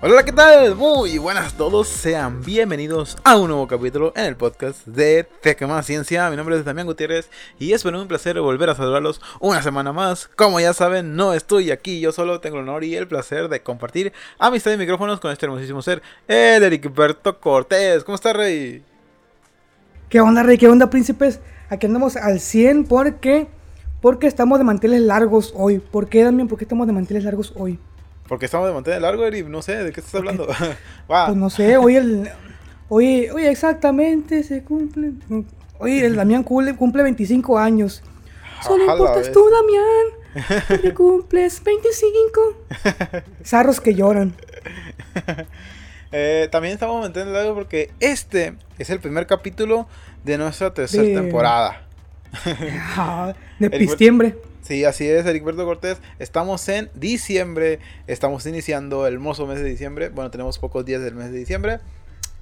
Hola, 0.00 0.24
¿qué 0.24 0.30
tal? 0.30 0.76
Muy 0.76 1.18
buenas 1.18 1.52
a 1.52 1.56
todos, 1.56 1.88
sean 1.88 2.40
bienvenidos 2.44 3.16
a 3.24 3.36
un 3.36 3.48
nuevo 3.48 3.66
capítulo 3.66 4.12
en 4.14 4.26
el 4.26 4.36
podcast 4.36 4.86
de 4.86 5.26
Más 5.66 5.86
Ciencia. 5.86 6.30
Mi 6.30 6.36
nombre 6.36 6.56
es 6.56 6.64
Damián 6.64 6.86
Gutiérrez 6.86 7.28
y 7.58 7.72
es 7.72 7.84
un 7.84 8.06
placer 8.06 8.40
volver 8.40 8.70
a 8.70 8.76
saludarlos 8.76 9.20
una 9.40 9.60
semana 9.60 9.92
más. 9.92 10.28
Como 10.36 10.60
ya 10.60 10.72
saben, 10.72 11.16
no 11.16 11.34
estoy 11.34 11.72
aquí, 11.72 11.98
yo 11.98 12.12
solo 12.12 12.38
tengo 12.38 12.58
el 12.58 12.62
honor 12.62 12.84
y 12.84 12.94
el 12.94 13.08
placer 13.08 13.48
de 13.48 13.60
compartir 13.60 14.12
amistad 14.38 14.70
y 14.70 14.76
micrófonos 14.76 15.18
con 15.18 15.32
este 15.32 15.46
hermosísimo 15.46 15.82
ser, 15.82 16.00
el 16.28 16.62
Ericberto 16.62 17.40
Cortés. 17.40 18.04
¿Cómo 18.04 18.14
está, 18.14 18.32
Rey? 18.32 18.84
¿Qué 20.08 20.20
onda, 20.20 20.44
Rey? 20.44 20.58
¿Qué 20.58 20.68
onda, 20.68 20.90
príncipes? 20.90 21.40
Aquí 21.70 21.86
andamos 21.86 22.14
al 22.14 22.38
100 22.38 22.84
porque, 22.84 23.48
porque 24.00 24.28
estamos 24.28 24.58
de 24.58 24.64
manteles 24.64 25.00
largos 25.00 25.52
hoy. 25.56 25.80
¿Por 25.80 26.08
qué, 26.08 26.22
Damián? 26.22 26.46
¿Por 26.46 26.56
qué 26.56 26.66
estamos 26.66 26.86
de 26.86 26.92
manteles 26.92 27.24
largos 27.24 27.52
hoy? 27.56 27.80
Porque 28.28 28.44
estamos 28.44 28.68
de 28.68 28.74
mantener 28.74 29.00
largo, 29.00 29.24
Eri, 29.24 29.42
no 29.42 29.62
sé, 29.62 29.82
¿de 29.82 29.92
qué 29.92 30.00
estás 30.00 30.14
hablando? 30.16 30.46
Pues 31.06 31.36
no 31.36 31.50
sé, 31.50 31.78
hoy 31.78 31.96
el... 31.96 32.30
Hoy, 32.90 33.28
hoy 33.28 33.46
exactamente 33.46 34.42
se 34.42 34.62
cumple... 34.62 35.12
Hoy 35.78 36.00
el 36.00 36.16
Damián 36.16 36.42
cumple, 36.42 36.74
cumple 36.76 37.02
25 37.04 37.58
años. 37.58 38.02
Solo 38.62 38.84
importas 38.84 39.30
tú, 39.32 39.48
Damián, 39.48 40.66
porque 40.68 40.92
cumples 40.92 41.62
25. 41.62 42.40
Zarros 43.44 43.80
que 43.80 43.94
lloran. 43.94 44.34
Eh, 46.10 46.48
también 46.50 46.74
estamos 46.74 47.00
manteniendo 47.00 47.38
largo 47.38 47.54
porque 47.54 47.92
este 48.00 48.54
es 48.78 48.90
el 48.90 48.98
primer 48.98 49.26
capítulo 49.26 49.86
de 50.24 50.38
nuestra 50.38 50.74
tercera 50.74 51.04
temporada. 51.04 51.86
de 53.58 53.70
pistiembre. 53.78 54.36
Sí, 54.68 54.84
así 54.84 55.08
es, 55.08 55.24
Ericberto 55.24 55.64
Cortés. 55.64 55.96
Estamos 56.18 56.68
en 56.68 56.90
diciembre. 56.92 57.78
Estamos 58.06 58.44
iniciando 58.44 59.06
el 59.06 59.14
hermoso 59.14 59.46
mes 59.46 59.60
de 59.60 59.64
diciembre. 59.64 60.10
Bueno, 60.10 60.30
tenemos 60.30 60.58
pocos 60.58 60.84
días 60.84 61.00
del 61.00 61.14
mes 61.14 61.32
de 61.32 61.38
diciembre. 61.38 61.80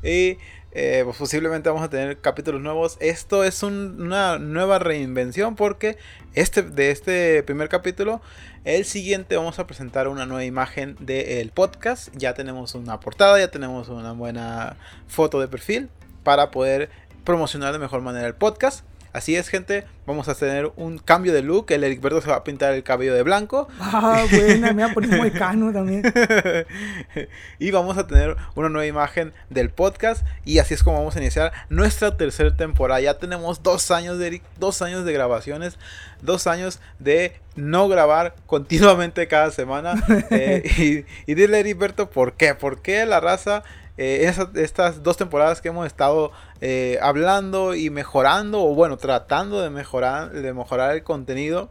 Y 0.02 0.36
eh, 0.72 1.02
pues 1.05 1.18
posiblemente 1.18 1.68
vamos 1.68 1.84
a 1.84 1.88
tener 1.88 2.20
capítulos 2.20 2.60
nuevos. 2.60 2.96
Esto 2.98 3.44
es 3.44 3.62
una 3.62 4.41
nueva 4.41 4.80
reinvención 4.80 5.55
porque 5.55 5.98
este, 6.34 6.62
de 6.62 6.91
este 6.91 7.44
primer 7.44 7.68
capítulo, 7.68 8.20
el 8.64 8.86
siguiente 8.86 9.36
vamos 9.36 9.61
a 9.61 9.68
presentar 9.68 10.08
una 10.08 10.27
nueva 10.27 10.44
imagen 10.44 10.96
del 10.98 11.52
podcast. 11.52 12.08
Ya 12.16 12.34
tenemos 12.34 12.74
una 12.74 12.98
portada, 12.98 13.38
ya 13.38 13.52
tenemos 13.52 13.88
una 13.88 14.11
buena 14.11 14.74
foto 15.06 15.38
de 15.38 15.46
perfil 15.46 15.90
para 16.24 16.50
poder 16.50 16.90
promocionar 17.22 17.72
de 17.72 17.78
mejor 17.78 18.00
manera 18.00 18.27
el 18.27 18.34
podcast. 18.34 18.84
Así 19.17 19.34
es, 19.34 19.48
gente. 19.48 19.86
Vamos 20.05 20.28
a 20.28 20.34
tener 20.34 20.70
un 20.77 20.98
cambio 20.98 21.33
de 21.33 21.41
look. 21.41 21.64
El 21.70 21.84
Ericberto 21.84 22.20
se 22.20 22.28
va 22.28 22.36
a 22.36 22.45
pintar 22.45 22.75
el 22.75 22.83
cabello 22.83 23.14
de 23.14 23.23
blanco. 23.23 23.67
Ah, 23.81 24.27
buena, 24.31 24.75
me 24.75 24.83
va 24.83 24.91
a 24.91 24.92
poner 24.92 25.08
muy 25.19 25.31
cano 25.31 25.73
también. 25.73 26.03
y 27.58 27.70
vamos 27.70 27.97
a 27.97 28.06
tener 28.06 28.36
una 28.56 28.69
nueva 28.69 28.84
imagen 28.86 29.33
del 29.48 29.70
podcast. 29.70 30.23
Y 30.45 30.58
así 30.58 30.75
es 30.75 30.83
como 30.83 30.98
vamos 30.98 31.17
a 31.17 31.20
iniciar 31.20 31.50
nuestra 31.70 32.19
tercera 32.19 32.55
temporada. 32.55 33.00
Ya 33.00 33.14
tenemos 33.14 33.62
dos 33.62 33.91
años 33.91 34.19
de 34.19 34.42
dos 34.58 34.83
años 34.83 35.06
de 35.06 35.14
grabaciones. 35.14 35.78
Dos 36.20 36.47
años 36.47 36.80
de 36.98 37.41
no 37.55 37.89
grabar 37.89 38.34
continuamente 38.45 39.27
cada 39.28 39.51
semana. 39.51 39.95
Eh, 40.30 41.05
y, 41.27 41.30
y 41.30 41.34
dile, 41.34 41.61
Heriberto, 41.61 42.11
¿por 42.11 42.34
qué? 42.34 42.55
¿Por 42.55 42.83
qué 42.83 43.06
la 43.06 43.20
raza 43.20 43.62
eh, 43.97 44.33
estas 44.55 45.02
dos 45.02 45.16
temporadas 45.16 45.61
que 45.61 45.69
hemos 45.69 45.86
estado 45.86 46.33
eh, 46.61 46.98
hablando 47.00 47.75
y 47.75 47.91
mejorando, 47.91 48.62
o 48.62 48.75
bueno, 48.75 48.97
tratando 48.97 49.61
de 49.61 49.70
mejorar, 49.70 50.33
de 50.33 50.52
mejorar 50.52 50.95
el 50.95 51.02
contenido. 51.02 51.70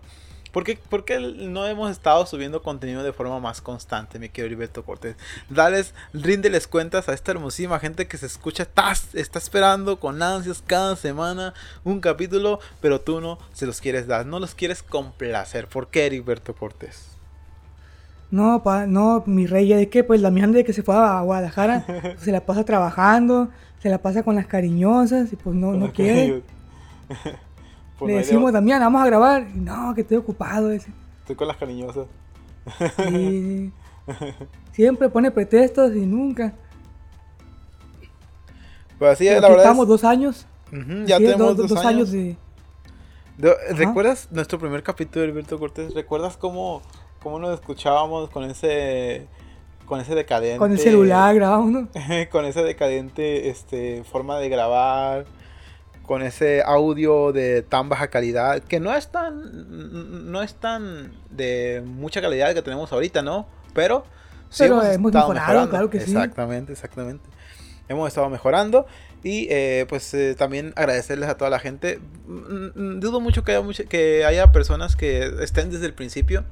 ¿Por 0.56 0.64
qué, 0.64 1.20
no 1.20 1.68
hemos 1.68 1.92
estado 1.92 2.26
subiendo 2.26 2.64
contenido 2.64 3.04
de 3.04 3.12
forma 3.12 3.42
más 3.42 3.60
constante, 3.60 4.20
mi 4.20 4.30
querido 4.30 4.46
Heriberto 4.46 4.86
Cortés? 4.86 5.18
Dales, 5.50 5.94
ríndeles 6.14 6.66
cuentas 6.66 7.10
a 7.10 7.14
esta 7.14 7.34
hermosísima 7.34 7.78
gente 7.78 8.08
que 8.08 8.18
se 8.18 8.26
escucha, 8.26 8.64
está, 8.64 8.94
está 9.16 9.38
esperando 9.38 10.00
con 10.00 10.24
ansias 10.24 10.64
cada 10.66 10.96
semana 10.96 11.54
un 11.84 12.00
capítulo, 12.00 12.62
pero 12.80 13.02
tú 13.02 13.20
no 13.20 13.38
se 13.52 13.66
los 13.66 13.82
quieres 13.82 14.08
dar, 14.08 14.26
no 14.26 14.40
los 14.40 14.56
quieres 14.56 14.82
complacer. 14.82 15.68
¿Por 15.68 15.90
qué, 15.90 16.06
Heriberto 16.06 16.56
Cortés? 16.56 17.15
No, 18.36 18.62
pa, 18.64 18.86
no, 18.86 19.24
mi 19.28 19.48
rey, 19.48 19.70
¿de 19.70 19.88
qué? 19.88 20.04
Pues 20.04 20.20
la 20.20 20.30
mía 20.30 20.46
de 20.46 20.66
que 20.66 20.74
se 20.74 20.84
fue 20.84 20.94
a 20.94 21.22
Guadalajara, 21.22 21.86
se 22.20 22.34
la 22.34 22.46
pasa 22.46 22.66
trabajando, 22.66 23.48
se 23.80 23.90
la 23.90 24.00
pasa 24.00 24.24
con 24.24 24.36
las 24.36 24.46
cariñosas 24.46 25.32
y 25.32 25.38
pues 25.38 25.56
no, 25.56 25.72
no 25.72 25.94
quiere. 25.94 26.44
Pues 27.98 28.12
Le 28.12 28.18
decimos, 28.18 28.52
Damián, 28.52 28.82
vamos 28.82 29.02
a 29.02 29.06
grabar. 29.06 29.48
no, 29.56 29.96
que 29.96 30.02
estoy 30.02 30.18
ocupado 30.18 30.70
ese. 30.70 30.92
Estoy 31.22 31.38
con 31.38 31.48
las 31.48 31.56
cariñosas. 31.56 32.08
Sí. 33.08 33.72
Siempre 34.74 35.08
pone 35.08 35.32
pretextos 35.32 35.96
y 35.96 36.06
nunca. 36.06 36.54
Pues 39.00 39.14
así 39.14 39.28
es, 39.30 39.42
la 39.42 39.48
verdad. 39.48 39.64
Estamos 39.64 39.88
dos 39.88 40.04
años. 40.04 40.46
ya 41.06 41.20
tenemos 41.20 41.56
dos, 41.56 41.86
años. 41.86 42.12
de... 42.12 42.36
¿Recuerdas 43.38 44.28
nuestro 44.30 44.60
primer 44.60 44.84
capítulo 44.84 45.24
de 45.24 45.32
Alberto 45.32 45.58
Cortés? 45.58 45.94
¿Recuerdas 45.94 46.36
cómo 46.36 46.82
cómo 47.26 47.40
nos 47.40 47.56
escuchábamos 47.56 48.30
con 48.30 48.44
ese 48.44 49.26
con 49.88 50.00
ese 50.00 50.14
decadente 50.14 50.60
con 50.60 50.72
el 50.72 50.78
celular 50.78 51.34
grabando 51.34 51.88
con 52.32 52.46
esa 52.46 52.62
decadente 52.62 53.50
este 53.50 54.04
forma 54.04 54.38
de 54.38 54.48
grabar 54.48 55.26
con 56.04 56.22
ese 56.22 56.62
audio 56.62 57.34
de 57.34 57.64
tan 57.64 57.90
baja 57.90 58.10
calidad 58.10 58.62
que 58.62 58.80
no 58.80 58.94
es 58.94 59.08
tan 59.08 60.32
no 60.32 60.44
es 60.44 60.54
tan 60.54 61.14
de 61.32 61.82
mucha 61.84 62.22
calidad 62.22 62.54
que 62.54 62.62
tenemos 62.62 62.94
ahorita 62.94 63.24
no 63.24 63.48
pero 63.74 64.06
sí 64.52 64.66
hemos, 64.66 64.84
mejorado 65.12 65.68
claro 65.68 65.90
que 65.90 66.02
sí. 66.02 66.12
Exactamente 66.12 66.74
exactamente. 66.74 67.28
Hemos 67.88 68.08
estado 68.08 68.30
mejorando 68.30 68.86
y 69.24 69.48
eh, 69.50 69.88
pues 69.90 70.14
eh, 70.14 70.36
también 70.36 70.74
agradecerles 70.76 71.30
a 71.30 71.38
toda 71.38 71.52
la 71.52 71.60
gente. 71.60 72.00
Mm, 72.26 72.96
mm, 72.96 73.00
dudo 73.00 73.20
mucho 73.20 73.44
que 73.44 73.54
haya, 73.56 73.86
que 73.88 74.26
haya 74.26 74.52
personas 74.52 74.96
que 74.96 75.32
estén 75.42 75.70
desde 75.70 75.86
el 75.86 75.94
principio 75.94 76.46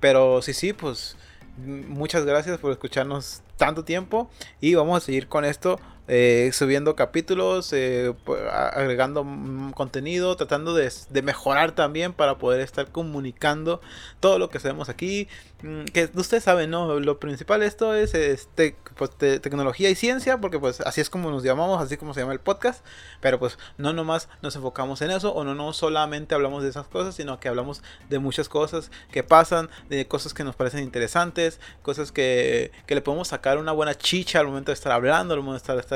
pero 0.00 0.42
sí, 0.42 0.52
sí, 0.52 0.72
pues 0.72 1.16
muchas 1.58 2.24
gracias 2.24 2.58
por 2.58 2.72
escucharnos 2.72 3.42
tanto 3.56 3.84
tiempo. 3.84 4.30
Y 4.60 4.74
vamos 4.74 4.96
a 4.96 5.04
seguir 5.04 5.28
con 5.28 5.44
esto 5.44 5.80
eh, 6.08 6.50
subiendo 6.52 6.94
capítulos, 6.94 7.72
eh, 7.72 8.14
agregando 8.52 9.26
contenido, 9.74 10.36
tratando 10.36 10.74
de, 10.74 10.90
mejorar 11.22 11.72
también 11.72 12.12
para 12.12 12.38
poder 12.38 12.60
estar 12.60 12.88
comunicando 12.92 13.80
todo 14.20 14.38
lo 14.38 14.48
que 14.48 14.58
hacemos 14.58 14.88
aquí. 14.88 15.28
Mm, 15.62 15.84
que 15.86 16.10
ustedes 16.14 16.44
saben, 16.44 16.70
¿no? 16.70 17.00
Lo 17.00 17.18
principal 17.18 17.62
esto 17.62 17.94
es 17.94 18.14
este, 18.14 18.76
pues, 18.96 19.10
tecnología 19.16 19.90
y 19.90 19.94
ciencia, 19.94 20.38
porque 20.38 20.58
pues 20.58 20.80
así 20.82 21.00
es 21.00 21.10
como 21.10 21.30
nos 21.30 21.42
llamamos, 21.42 21.82
así 21.82 21.96
como 21.96 22.14
se 22.14 22.20
llama 22.20 22.34
el 22.34 22.40
podcast. 22.40 22.84
Pero 23.20 23.38
pues 23.38 23.58
no 23.78 23.92
nomás 23.92 24.28
nos 24.42 24.54
enfocamos 24.54 25.00
en 25.02 25.10
eso, 25.10 25.32
o 25.32 25.44
no, 25.44 25.54
no 25.54 25.72
solamente 25.72 26.34
hablamos 26.34 26.62
de 26.62 26.68
esas 26.68 26.86
cosas, 26.86 27.14
sino 27.14 27.40
que 27.40 27.48
hablamos 27.48 27.82
de 28.10 28.18
muchas 28.18 28.48
cosas 28.48 28.90
que 29.10 29.22
pasan, 29.22 29.70
de 29.88 30.06
cosas 30.06 30.34
que 30.34 30.44
nos 30.44 30.54
parecen 30.54 30.80
interesantes, 30.84 31.58
cosas 31.82 32.12
que, 32.12 32.70
que 32.86 32.94
le 32.94 33.00
podemos 33.00 33.28
sacar 33.28 33.58
una 33.58 33.72
buena 33.72 33.94
chicha 33.96 34.40
al 34.40 34.46
momento 34.46 34.70
de 34.70 34.74
estar 34.74 34.92
hablando, 34.92 35.34
al 35.34 35.40
momento 35.40 35.74
de 35.74 35.80
estar 35.80 35.95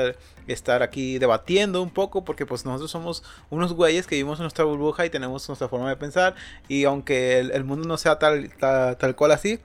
aquí 0.81 1.17
debatiendo 1.17 1.81
un 1.81 1.89
poco, 1.89 2.23
porque 2.23 2.45
pues 2.45 2.65
nosotros 2.65 2.91
somos 2.91 3.23
unos 3.49 3.73
güeyes 3.73 4.07
que 4.07 4.15
vivimos 4.15 4.39
en 4.39 4.43
nuestra 4.43 4.65
burbuja 4.65 5.05
y 5.05 5.09
tenemos 5.09 5.47
nuestra 5.47 5.67
forma 5.67 5.89
de 5.89 5.95
pensar, 5.95 6.35
y 6.67 6.83
aunque 6.83 7.39
el, 7.39 7.63
mundo 7.63 7.87
no 7.87 7.97
sea 7.97 8.19
tal, 8.19 8.49
tal, 8.59 9.15
cual 9.15 9.31
así, 9.31 9.59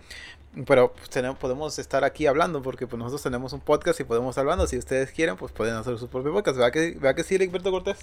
pero 0.67 0.93
pues, 0.93 1.11
tenemos, 1.11 1.39
podemos 1.39 1.79
estar 1.79 2.05
aquí 2.05 2.27
hablando 2.27 2.63
porque 2.63 2.87
pues 2.87 2.99
nosotros 2.99 3.23
tenemos 3.23 3.53
un 3.53 3.61
podcast 3.61 4.01
y 4.01 4.05
podemos 4.05 4.31
estar 4.31 4.43
hablando. 4.43 4.67
Si 4.67 4.79
ustedes 4.79 5.11
quieren, 5.11 5.37
pues 5.37 5.53
pueden 5.53 5.75
hacer 5.75 5.99
su 5.99 6.09
propio 6.09 6.33
podcast. 6.33 6.57
¿Vea 6.57 6.71
que, 6.71 6.97
vea 6.99 7.15
que 7.15 7.25
sí, 7.25 7.35
Egberto 7.35 7.71
Cortés? 7.71 7.99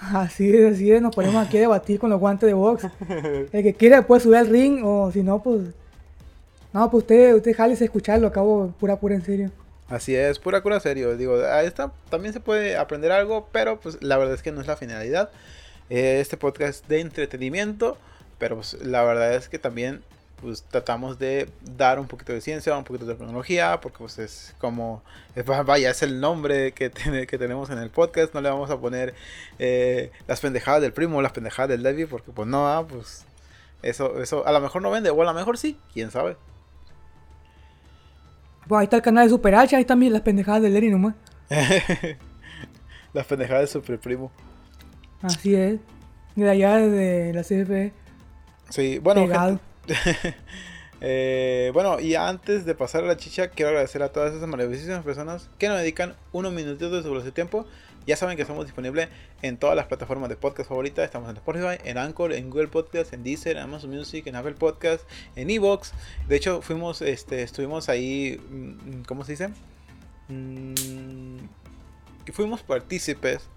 Así 0.00 0.54
es, 0.54 0.74
así 0.74 0.92
es. 0.92 1.00
Nos 1.00 1.14
ponemos 1.14 1.46
aquí 1.46 1.56
a 1.56 1.60
debatir 1.60 1.98
con 1.98 2.10
los 2.10 2.20
guantes 2.20 2.46
de 2.46 2.52
box. 2.52 2.86
El 3.52 3.62
que 3.62 3.72
quiera 3.72 4.06
puede 4.06 4.20
subir 4.20 4.36
al 4.36 4.48
ring 4.48 4.82
o 4.84 5.10
si 5.12 5.22
no, 5.22 5.42
pues... 5.42 5.62
No, 6.74 6.90
pues 6.90 7.04
usted, 7.04 7.34
usted 7.36 7.56
jale 7.56 7.72
a 7.72 7.76
escucharlo, 7.76 8.26
acabo 8.26 8.74
pura, 8.78 8.96
pura 8.96 9.14
en 9.14 9.24
serio. 9.24 9.50
Así 9.88 10.16
es, 10.16 10.38
pura 10.38 10.62
cura 10.62 10.80
serio. 10.80 11.16
Digo, 11.16 11.36
a 11.36 11.62
esta 11.62 11.92
también 12.10 12.32
se 12.32 12.40
puede 12.40 12.76
aprender 12.76 13.12
algo, 13.12 13.48
pero 13.52 13.80
pues 13.80 14.02
la 14.02 14.16
verdad 14.16 14.34
es 14.34 14.42
que 14.42 14.52
no 14.52 14.60
es 14.60 14.66
la 14.66 14.76
finalidad. 14.76 15.30
Eh, 15.90 16.20
este 16.20 16.36
podcast 16.36 16.86
de 16.88 17.00
entretenimiento, 17.00 17.98
pero 18.38 18.56
pues 18.56 18.74
la 18.82 19.04
verdad 19.04 19.34
es 19.34 19.48
que 19.48 19.58
también 19.58 20.02
pues 20.40 20.62
tratamos 20.62 21.18
de 21.18 21.48
dar 21.76 21.98
un 21.98 22.06
poquito 22.06 22.32
de 22.32 22.40
ciencia, 22.40 22.76
un 22.76 22.84
poquito 22.84 23.06
de 23.06 23.14
tecnología, 23.14 23.80
porque 23.80 23.98
pues 23.98 24.18
es 24.18 24.54
como, 24.58 25.02
vaya, 25.64 25.90
es 25.90 26.02
el 26.02 26.20
nombre 26.20 26.72
que, 26.72 26.90
que 26.90 27.38
tenemos 27.38 27.70
en 27.70 27.78
el 27.78 27.90
podcast, 27.90 28.34
no 28.34 28.40
le 28.40 28.50
vamos 28.50 28.70
a 28.70 28.78
poner 28.78 29.14
eh, 29.58 30.10
las 30.26 30.40
pendejadas 30.40 30.82
del 30.82 30.92
primo, 30.92 31.22
las 31.22 31.32
pendejadas 31.32 31.70
del 31.70 31.82
Levi, 31.82 32.06
porque 32.06 32.30
pues 32.32 32.48
no, 32.48 32.68
ah, 32.68 32.86
pues 32.86 33.24
eso, 33.82 34.20
eso 34.22 34.46
a 34.46 34.52
lo 34.52 34.60
mejor 34.60 34.82
no 34.82 34.90
vende, 34.90 35.10
o 35.10 35.22
a 35.22 35.24
lo 35.24 35.34
mejor 35.34 35.56
sí, 35.58 35.78
quién 35.92 36.10
sabe. 36.10 36.36
Pues 38.68 38.78
ahí 38.80 38.84
está 38.84 38.96
el 38.96 39.02
canal 39.02 39.24
de 39.24 39.30
Super 39.30 39.54
H, 39.54 39.76
ahí 39.76 39.82
están 39.82 40.12
las 40.12 40.22
pendejadas 40.22 40.62
de 40.62 40.70
Lery 40.70 40.90
nomás. 40.90 41.14
las 43.12 43.26
pendejadas 43.26 43.62
de 43.62 43.66
Super 43.66 43.98
Primo. 43.98 44.30
Así 45.22 45.54
es. 45.54 45.80
De 46.36 46.50
allá 46.50 46.76
de 46.76 47.32
la 47.32 47.42
CFE. 47.42 47.92
Sí, 48.70 48.98
bueno. 48.98 49.26
Eh, 51.06 51.70
bueno, 51.74 52.00
y 52.00 52.14
antes 52.14 52.64
de 52.64 52.74
pasar 52.74 53.04
a 53.04 53.06
la 53.06 53.18
chicha, 53.18 53.48
quiero 53.48 53.68
agradecer 53.68 54.02
a 54.02 54.08
todas 54.08 54.32
esas 54.32 54.48
maravillosas 54.48 55.04
personas 55.04 55.50
que 55.58 55.68
nos 55.68 55.78
dedican 55.78 56.14
unos 56.32 56.50
minutitos 56.54 56.90
de 56.90 57.02
su 57.02 57.32
tiempo. 57.32 57.66
Ya 58.06 58.16
saben 58.16 58.36
que 58.36 58.42
estamos 58.42 58.66
disponibles 58.66 59.08
en 59.40 59.56
todas 59.56 59.74
las 59.74 59.86
plataformas 59.86 60.28
de 60.28 60.36
podcast 60.36 60.68
favoritas. 60.68 61.06
Estamos 61.06 61.30
en 61.30 61.36
Spotify, 61.36 61.78
en 61.84 61.96
Anchor, 61.96 62.34
en 62.34 62.50
Google 62.50 62.68
Podcast, 62.68 63.14
en 63.14 63.22
Deezer, 63.22 63.56
en 63.56 63.62
Amazon 63.62 63.90
Music, 63.90 64.26
en 64.26 64.36
Apple 64.36 64.52
Podcast, 64.52 65.08
en 65.36 65.48
Evox. 65.48 65.94
De 66.28 66.36
hecho, 66.36 66.60
fuimos, 66.60 67.00
este, 67.00 67.42
estuvimos 67.42 67.88
ahí, 67.88 68.38
mm, 68.50 69.02
¿cómo 69.04 69.24
se 69.24 69.32
dice? 69.32 69.48
Mm, 70.28 71.46
fuimos 72.32 72.62
partícipes 72.62 73.48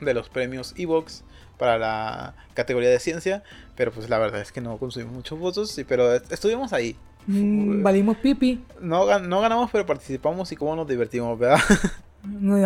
de 0.00 0.14
los 0.14 0.28
premios 0.28 0.74
Evox 0.76 1.22
para 1.56 1.78
la 1.78 2.34
categoría 2.54 2.88
de 2.90 2.98
ciencia, 2.98 3.44
pero 3.76 3.92
pues 3.92 4.08
la 4.08 4.18
verdad 4.18 4.40
es 4.40 4.50
que 4.50 4.60
no 4.60 4.78
consumimos 4.78 5.14
muchos 5.14 5.38
votos, 5.38 5.80
pero 5.86 6.12
estuvimos 6.14 6.72
ahí. 6.72 6.96
Mm, 7.28 7.84
valimos 7.84 8.16
pipi. 8.16 8.64
No, 8.80 9.20
no 9.20 9.40
ganamos, 9.40 9.70
pero 9.70 9.86
participamos 9.86 10.50
y 10.50 10.56
cómo 10.56 10.74
nos 10.74 10.88
divertimos, 10.88 11.38
¿verdad? 11.38 11.60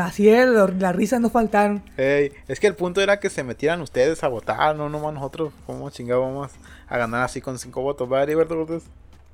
Así 0.01 0.29
es, 0.29 0.49
las 0.49 0.97
risas 0.97 1.21
no 1.21 1.31
faltaron. 1.31 1.83
es 1.97 2.61
que 2.61 2.67
el 2.67 2.75
punto 2.75 3.01
era 3.01 3.21
que 3.21 3.31
se 3.31 3.45
metieran 3.45 3.81
ustedes 3.81 4.25
a 4.25 4.29
votar, 4.29 4.75
no 4.75 4.89
nomás 4.89 5.15
nosotros, 5.15 5.53
¿cómo 5.67 5.89
chingados 5.91 6.25
vamos 6.25 6.51
a 6.89 6.99
ganar 6.99 7.23
así 7.23 7.41
con 7.41 7.59
cinco 7.59 7.83
votos, 7.83 8.09
¿verdad, 8.09 8.25
Heriberto 8.25 8.57
Cortés? 8.57 8.85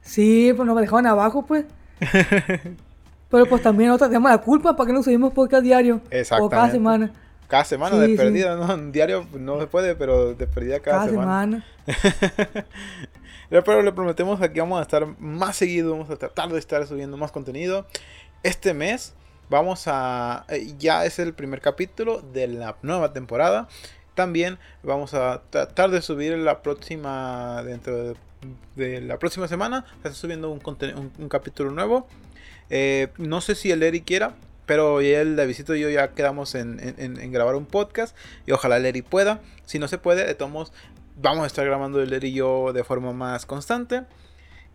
Sí, 0.03 0.53
pues 0.55 0.67
nos 0.67 0.79
dejaban 0.79 1.07
abajo, 1.07 1.45
pues. 1.47 1.65
pero 3.31 3.47
pues 3.47 3.63
también 3.63 3.89
nosotros 3.89 4.11
tenemos 4.11 4.31
la 4.31 4.39
culpa 4.39 4.77
para 4.77 4.89
que 4.89 4.93
no 4.93 5.03
subimos 5.03 5.33
podcast 5.33 5.63
diario. 5.63 6.01
O 6.41 6.49
cada 6.49 6.71
semana. 6.71 7.13
Cada 7.49 7.65
semana 7.65 7.97
de 7.97 8.17
perdida, 8.17 8.57
¿no? 8.57 8.73
En 8.73 8.93
diario 8.93 9.27
no 9.39 9.59
se 9.59 9.67
puede, 9.67 9.97
pero 9.97 10.35
de 10.35 10.47
perdida 10.47 10.81
cada, 10.81 11.09
semana. 11.09 11.65
pero 13.49 13.83
le 13.83 13.93
prometemos 13.93 14.39
que 14.39 14.61
vamos 14.61 14.79
a 14.79 14.83
estar 14.83 15.07
más 15.19 15.57
seguido, 15.57 15.93
vamos 15.93 16.11
a 16.11 16.17
tratar 16.17 16.51
de 16.51 16.59
estar 16.59 16.87
subiendo 16.87 17.17
más 17.17 17.33
contenido. 17.33 17.87
Este 18.43 18.73
mes 18.73 19.15
vamos 19.51 19.83
a... 19.87 20.47
Eh, 20.49 20.75
ya 20.79 21.05
es 21.05 21.19
el 21.19 21.35
primer 21.35 21.61
capítulo 21.61 22.23
de 22.23 22.49
la 22.49 22.77
nueva 22.83 23.13
temporada. 23.13 23.69
También 24.15 24.59
vamos 24.83 25.13
a 25.13 25.43
tratar 25.51 25.91
de 25.91 26.01
subir 26.01 26.39
la 26.39 26.63
próxima... 26.63 27.63
Dentro 27.65 28.15
de, 28.77 29.01
la 29.03 29.19
próxima 29.19 29.49
semana. 29.49 29.85
Está 29.97 30.15
subiendo 30.15 30.51
un, 30.51 30.63
un, 31.19 31.29
capítulo 31.29 31.71
nuevo. 31.73 32.07
Eh, 32.71 33.09
no 33.19 33.41
sé 33.41 33.55
si 33.55 33.71
el 33.71 33.83
Eri 33.83 34.01
quiera, 34.01 34.35
pero 34.71 35.01
el 35.01 35.35
Davidito 35.35 35.75
y 35.75 35.81
yo 35.81 35.91
ya 35.91 36.13
quedamos 36.13 36.55
en, 36.55 37.33
grabar 37.33 37.57
un 37.57 37.67
podcast 37.67 38.17
y 38.47 38.53
ojalá 38.53 38.79
Leri 38.79 39.03
pueda. 39.03 39.41
Si 39.67 39.81
no 39.81 39.89
se 39.89 39.99
puede, 39.99 40.25
de 40.25 40.35
todos 40.35 40.73
vamos 41.21 41.45
a 41.45 41.47
estar 41.47 41.67
grabando 41.67 42.01
el 42.01 42.11
Leri 42.11 42.29
y 42.29 42.35
yo 42.35 42.73
de 42.73 42.85
forma 42.85 43.13
más 43.13 43.47
constante. 43.47 44.03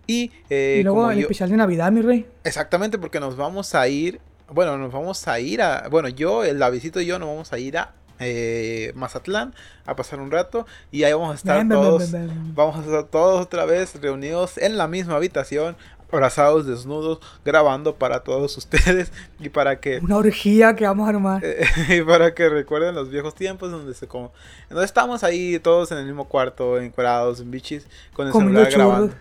Y, 0.06 0.32
eh, 0.50 0.82
luego 0.84 1.10
el 1.10 1.20
especial 1.20 1.50
de 1.50 1.58
Navidad, 1.58 1.92
mi 1.92 2.02
rey. 2.02 2.28
Exactamente, 2.44 3.00
porque 3.00 3.20
nos 3.20 3.38
vamos 3.38 3.74
a 3.74 3.88
ir. 3.88 4.20
Bueno, 4.52 4.78
nos 4.78 4.92
vamos 4.92 5.28
a 5.28 5.40
ir 5.40 5.62
a. 5.62 5.88
Bueno, 5.90 6.10
yo, 6.10 6.44
el 6.44 6.60
Davidito 6.60 7.02
y 7.02 7.06
yo 7.06 7.20
nos 7.20 7.30
vamos 7.30 7.54
a 7.54 7.60
ir 7.60 7.78
a 7.78 7.94
eh, 8.20 8.94
Mazatlán 8.96 9.54
a 9.86 9.96
pasar 9.96 10.20
un 10.20 10.32
rato 10.32 10.66
y 10.90 11.04
ahí 11.04 11.12
vamos 11.12 11.32
a 11.32 11.36
estar 11.36 11.68
todos 11.68 12.12
vamos 12.54 12.78
a 12.78 12.80
estar 12.80 13.04
todos 13.04 13.42
otra 13.42 13.66
vez 13.66 14.00
reunidos 14.02 14.58
en 14.58 14.78
la 14.78 14.88
misma 14.88 15.16
habitación 15.16 15.76
abrazados, 16.12 16.66
desnudos, 16.66 17.20
grabando 17.44 17.96
para 17.96 18.22
todos 18.22 18.58
ustedes 18.58 19.12
y 19.40 19.50
para 19.50 19.80
que... 19.80 20.00
Una 20.00 20.18
orgía 20.18 20.76
que 20.76 20.86
vamos 20.86 21.08
a 21.08 21.10
armar. 21.10 21.44
y 21.90 22.02
para 22.02 22.34
que 22.34 22.50
recuerden 22.50 22.96
los 22.96 23.10
viejos 23.10 23.36
tiempos 23.36 23.72
donde 23.72 23.94
se 23.94 24.08
como... 24.08 24.32
Donde 24.70 24.86
estamos 24.86 25.24
ahí 25.24 25.60
todos 25.60 25.92
en 25.92 25.98
el 25.98 26.06
mismo 26.06 26.26
cuarto, 26.26 26.80
encuadrados, 26.80 27.40
en 27.40 27.52
bichis, 27.52 27.86
con 28.14 28.28
el 28.28 28.34
celular 28.34 28.72
grabando. 28.72 29.14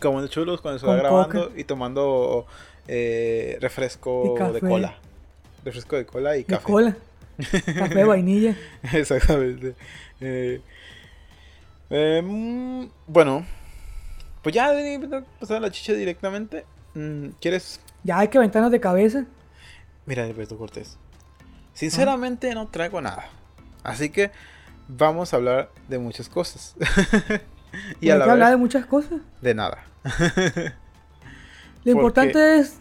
Como 0.00 0.26
chulos, 0.26 0.60
con 0.60 0.72
el 0.72 0.80
celular 0.80 1.00
grabando 1.00 1.52
y 1.56 1.64
tomando 1.64 2.46
eh, 2.88 3.58
refresco 3.60 4.36
de 4.52 4.60
cola. 4.60 4.98
Refresco 5.64 5.96
de 5.96 6.06
cola 6.06 6.36
y 6.36 6.44
café. 6.44 6.64
cola. 6.64 6.96
café 7.38 7.94
de 7.94 8.04
vainilla. 8.04 8.56
Exactamente. 8.92 9.74
Eh, 10.20 10.60
em, 11.90 12.88
bueno, 13.06 13.44
pues 14.42 14.54
ya, 14.54 14.72
pasar 15.40 15.62
la 15.62 15.70
chicha 15.70 15.94
directamente. 15.94 16.64
Mm, 16.94 17.28
¿Quieres? 17.40 17.80
Ya 18.02 18.18
hay 18.18 18.28
que 18.28 18.38
aventarnos 18.38 18.70
de 18.70 18.80
cabeza. 18.80 19.24
Mira, 20.06 20.24
Alberto 20.24 20.58
Cortés. 20.58 20.98
Sinceramente 21.72 22.54
no 22.54 22.68
traigo 22.68 23.00
nada. 23.00 23.30
Así 23.82 24.10
que 24.10 24.30
vamos 24.86 25.32
a 25.32 25.36
hablar 25.36 25.70
de 25.88 25.98
muchas 25.98 26.28
cosas. 26.28 26.76
y 28.00 28.10
a 28.10 28.16
la 28.16 28.24
hablar 28.24 28.50
de 28.50 28.56
muchas 28.56 28.86
cosas? 28.86 29.20
De 29.40 29.54
nada. 29.54 29.84
Lo 31.84 31.92
importante 31.92 32.58
es, 32.58 32.80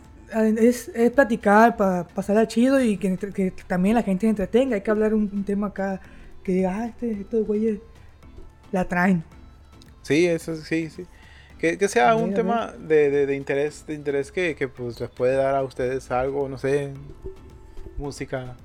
es, 0.93 1.11
platicar 1.11 1.75
para 1.75 2.07
pasar 2.07 2.47
chido 2.47 2.81
y 2.81 2.97
que, 2.97 3.53
también 3.67 3.95
la 3.95 4.03
gente 4.03 4.25
se 4.25 4.29
entretenga. 4.29 4.75
Hay 4.75 4.81
que 4.81 4.91
hablar 4.91 5.13
un, 5.13 5.43
tema 5.43 5.67
acá 5.67 6.01
que 6.43 6.53
diga, 6.53 6.77
ah, 6.77 6.85
este, 6.87 7.11
estos 7.21 7.45
güeyes 7.45 7.79
la 8.71 8.85
traen. 8.85 9.23
Sí, 10.01 10.25
eso 10.25 10.55
sí, 10.55 10.89
sí. 10.89 11.05
Que, 11.57 11.87
sea 11.87 12.15
un 12.15 12.33
tema 12.33 12.73
de, 12.77 13.25
de, 13.25 13.35
interés, 13.35 13.85
de 13.87 13.93
interés 13.93 14.33
que, 14.33 14.53
que, 14.53 14.67
pues 14.67 14.99
les 14.99 15.09
puede 15.09 15.35
dar 15.35 15.55
a 15.55 15.63
ustedes 15.63 16.11
algo, 16.11 16.49
no 16.49 16.57
sé, 16.57 16.91
música, 17.97 18.57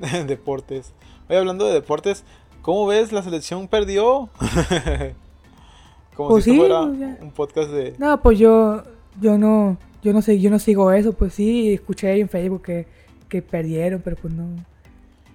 deportes. 0.26 0.92
Oye, 1.28 1.38
hablando 1.38 1.66
de 1.66 1.74
deportes, 1.74 2.24
¿cómo 2.60 2.86
ves? 2.86 3.12
La 3.12 3.22
selección 3.22 3.68
perdió. 3.68 4.28
Como 6.16 6.30
pues 6.30 6.44
si 6.44 6.56
fuera 6.56 6.82
un 6.82 7.32
podcast 7.34 7.70
de. 7.70 7.94
No, 7.98 8.20
pues 8.20 8.38
yo, 8.38 8.82
yo 9.20 9.38
no, 9.38 9.78
yo 10.02 10.12
no 10.12 10.22
sé, 10.22 10.40
yo 10.40 10.50
no 10.50 10.58
sigo 10.58 10.92
eso, 10.92 11.12
pues 11.12 11.34
sí, 11.34 11.72
escuché 11.72 12.18
en 12.18 12.28
Facebook 12.28 12.62
que, 12.62 12.86
que 13.28 13.42
perdieron, 13.42 14.00
pero 14.02 14.16
pues 14.16 14.32
no, 14.34 14.48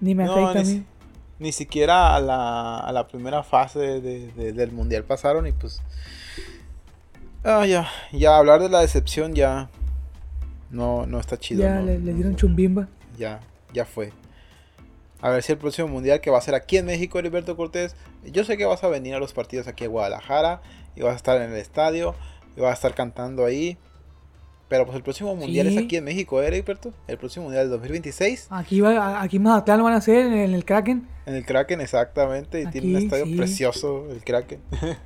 ni 0.00 0.14
me 0.14 0.24
afecta 0.24 0.60
a 0.60 0.64
mí. 0.64 0.84
Ni 1.38 1.52
siquiera 1.52 2.16
a 2.16 2.20
la, 2.20 2.80
a 2.80 2.92
la 2.92 3.06
primera 3.06 3.44
fase 3.44 3.78
de, 4.00 4.52
del 4.52 4.72
mundial 4.72 5.04
pasaron 5.04 5.46
y 5.46 5.52
pues 5.52 5.80
Ah, 7.44 7.64
ya. 7.66 7.88
Ya 8.12 8.36
hablar 8.36 8.60
de 8.60 8.68
la 8.68 8.80
decepción 8.80 9.34
ya. 9.34 9.70
No, 10.70 11.06
no 11.06 11.18
está 11.18 11.38
chido. 11.38 11.62
Ya 11.62 11.80
le, 11.80 11.98
dieron 11.98 12.36
chumbimba. 12.36 12.88
Ya, 13.16 13.40
ya 13.72 13.84
fue. 13.84 14.12
A 15.20 15.30
ver 15.30 15.42
si 15.42 15.52
el 15.52 15.58
próximo 15.58 15.88
mundial 15.88 16.20
que 16.20 16.30
va 16.30 16.38
a 16.38 16.42
ser 16.42 16.54
aquí 16.54 16.76
en 16.76 16.86
México, 16.86 17.18
Heriberto 17.18 17.56
Cortés. 17.56 17.96
Yo 18.24 18.44
sé 18.44 18.56
que 18.56 18.66
vas 18.66 18.84
a 18.84 18.88
venir 18.88 19.14
a 19.14 19.18
los 19.18 19.32
partidos 19.32 19.66
aquí 19.66 19.84
a 19.84 19.88
Guadalajara. 19.88 20.60
Y 20.94 21.02
vas 21.02 21.14
a 21.14 21.16
estar 21.16 21.40
en 21.40 21.52
el 21.52 21.56
estadio. 21.56 22.14
Y 22.58 22.60
vas 22.60 22.70
a 22.70 22.74
estar 22.74 22.94
cantando 22.94 23.44
ahí. 23.44 23.78
Pero 24.68 24.84
pues 24.84 24.96
el 24.96 25.02
próximo 25.02 25.34
mundial 25.36 25.68
es 25.68 25.78
aquí 25.78 25.96
en 25.96 26.04
México, 26.04 26.42
¿eh, 26.42 26.48
Heriberto? 26.48 26.92
El 27.06 27.16
próximo 27.16 27.44
mundial 27.44 27.64
del 27.64 27.70
2026. 27.70 28.48
Aquí, 28.50 28.80
va, 28.80 29.22
aquí 29.22 29.38
más 29.38 29.62
lo 29.66 29.84
van 29.84 29.94
a 29.94 29.96
hacer 29.96 30.26
en 30.26 30.52
el 30.52 30.64
Kraken. 30.64 31.06
En 31.24 31.34
el 31.36 31.46
Kraken, 31.46 31.80
exactamente. 31.80 32.60
Y 32.60 32.66
tiene 32.66 32.88
un 32.88 32.96
estadio 33.04 33.36
precioso, 33.36 34.10
el 34.10 34.22
Kraken. 34.24 34.60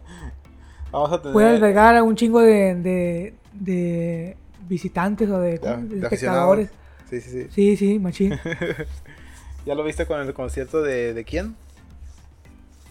Vamos 0.90 1.12
a 1.12 1.23
tener... 1.23 1.47
albergar 1.47 1.94
a 1.94 2.02
un 2.02 2.16
chingo 2.16 2.40
de, 2.40 3.35
de, 3.52 4.37
visitantes 4.66 5.28
o 5.28 5.38
de, 5.38 5.61
espectadores. 6.02 6.71
Sí, 7.09 7.21
sí, 7.21 7.30
sí. 7.30 7.47
Sí, 7.50 7.76
sí, 7.76 7.99
machín. 7.99 8.32
¿Ya 9.66 9.75
lo 9.75 9.85
viste 9.85 10.06
con 10.06 10.21
el 10.21 10.32
concierto 10.32 10.82
de, 10.82 11.12
de 11.12 11.25
quién? 11.25 11.54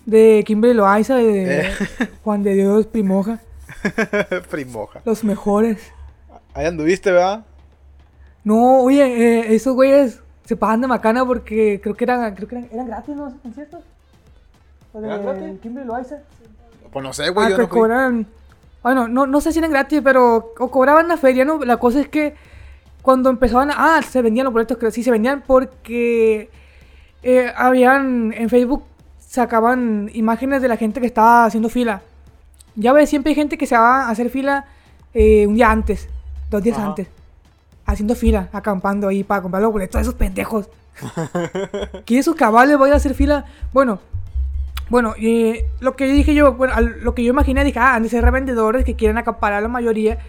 De 0.05 0.43
Kimberly 0.45 0.75
Loaiza, 0.75 1.15
de 1.15 1.61
eh. 1.61 1.71
Juan 2.23 2.43
de 2.43 2.53
Dios 2.53 2.85
Primoja. 2.85 3.41
Primoja. 4.49 5.01
Los 5.05 5.23
mejores. 5.23 5.91
Ahí 6.53 6.65
anduviste, 6.65 7.11
¿verdad? 7.11 7.45
No, 8.43 8.81
oye, 8.81 9.03
eh, 9.03 9.55
esos 9.55 9.75
güeyes 9.75 10.19
se 10.45 10.55
pasan 10.55 10.81
de 10.81 10.87
macana 10.87 11.25
porque 11.25 11.79
creo 11.81 11.95
que 11.95 12.03
eran, 12.03 12.35
creo 12.35 12.47
que 12.47 12.55
eran, 12.55 12.69
eran 12.71 12.87
gratis, 12.87 13.15
¿no? 13.15 13.27
Esos 13.27 13.39
conciertos. 13.41 13.81
¿Eran 14.93 15.23
gratis? 15.23 15.59
Kimberly 15.61 15.87
Loaiza. 15.87 16.17
Pues 16.91 17.03
no 17.03 17.13
sé, 17.13 17.29
güey. 17.29 17.53
Ah, 17.53 18.11
bueno, 18.83 19.07
no, 19.07 19.27
no 19.27 19.41
sé 19.41 19.51
si 19.51 19.59
eran 19.59 19.71
gratis, 19.71 20.01
pero 20.03 20.53
o 20.57 20.71
cobraban 20.71 21.07
la 21.07 21.17
feria, 21.17 21.45
¿no? 21.45 21.59
La 21.63 21.77
cosa 21.77 22.01
es 22.01 22.09
que 22.09 22.35
cuando 23.01 23.29
empezaban 23.29 23.71
a... 23.71 23.97
Ah, 23.97 24.01
se 24.01 24.21
vendían 24.21 24.45
los 24.45 24.53
boletos, 24.53 24.77
que 24.77 24.91
sí 24.91 25.03
se 25.03 25.11
vendían 25.11 25.43
porque 25.45 26.49
eh, 27.23 27.53
habían 27.55 28.33
en 28.33 28.49
Facebook 28.49 28.83
sacaban 29.19 30.09
imágenes 30.13 30.61
de 30.61 30.67
la 30.67 30.77
gente 30.77 30.99
que 30.99 31.07
estaba 31.07 31.45
haciendo 31.45 31.69
fila. 31.69 32.01
Ya 32.75 32.93
ves, 32.93 33.09
siempre 33.09 33.31
hay 33.31 33.35
gente 33.35 33.57
que 33.57 33.67
se 33.67 33.77
va 33.77 34.05
a 34.05 34.09
hacer 34.09 34.29
fila 34.29 34.65
eh, 35.13 35.45
un 35.47 35.55
día 35.55 35.71
antes, 35.71 36.07
dos 36.49 36.63
días 36.63 36.77
antes. 36.77 37.07
Haciendo 37.85 38.15
fila, 38.15 38.49
acampando 38.53 39.07
ahí 39.07 39.23
para 39.23 39.41
comprar 39.41 39.61
los 39.61 39.71
boletos 39.71 39.99
de 39.99 40.01
esos 40.01 40.15
pendejos. 40.15 40.69
¿Quién 42.05 42.19
esos 42.19 42.35
cabales 42.35 42.77
voy 42.77 42.91
a 42.91 42.95
hacer 42.95 43.13
fila? 43.13 43.45
Bueno, 43.73 43.99
bueno, 44.89 45.15
y 45.17 45.55
lo 45.79 45.95
que 45.95 46.05
dije 46.05 46.35
yo, 46.35 46.53
bueno, 46.53 46.73
lo 46.79 47.15
que 47.15 47.23
yo 47.23 47.29
imaginé, 47.29 47.63
dije, 47.63 47.79
ah, 47.79 47.95
han 47.95 48.03
de 48.03 48.09
ser 48.09 48.23
revendedores 48.23 48.83
que 48.83 48.95
quieren 48.95 49.17
acaparar 49.17 49.59
a 49.59 49.61
la 49.61 49.67
mayoría 49.69 50.19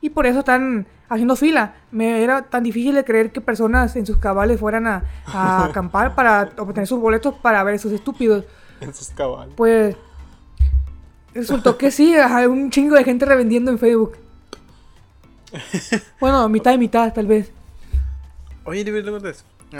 y 0.00 0.10
por 0.10 0.26
eso 0.26 0.40
están 0.40 0.86
haciendo 1.08 1.34
fila. 1.34 1.74
Me 1.90 2.22
era 2.22 2.42
tan 2.42 2.62
difícil 2.62 2.94
de 2.94 3.04
creer 3.04 3.32
que 3.32 3.40
personas 3.40 3.96
en 3.96 4.06
sus 4.06 4.18
cabales 4.18 4.60
fueran 4.60 4.86
a, 4.86 5.02
acampar 5.64 6.14
para 6.14 6.50
obtener 6.56 6.86
sus 6.86 7.00
boletos 7.00 7.34
para 7.34 7.62
ver 7.64 7.74
esos 7.74 7.90
estúpidos. 7.92 8.44
En 8.80 8.94
sus 8.94 9.08
cabales. 9.10 9.54
Pues 9.56 9.96
Resultó 11.36 11.76
que 11.76 11.90
sí, 11.90 12.14
hay 12.14 12.46
un 12.46 12.70
chingo 12.70 12.96
de 12.96 13.04
gente 13.04 13.26
revendiendo 13.26 13.70
en 13.70 13.78
Facebook. 13.78 14.16
bueno, 16.20 16.48
mitad 16.48 16.72
y 16.72 16.78
mitad, 16.78 17.12
tal 17.12 17.26
vez. 17.26 17.52
Oye, 18.64 18.84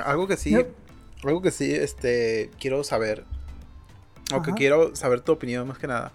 algo 0.04 0.28
que 0.28 0.36
sí, 0.36 0.54
algo 1.25 1.40
que 1.40 1.50
sí, 1.50 1.72
este, 1.72 2.50
quiero 2.60 2.84
saber, 2.84 3.25
o 4.34 4.42
que 4.42 4.52
quiero 4.52 4.94
saber 4.94 5.22
tu 5.22 5.32
opinión 5.32 5.66
más 5.66 5.78
que 5.78 5.86
nada. 5.86 6.12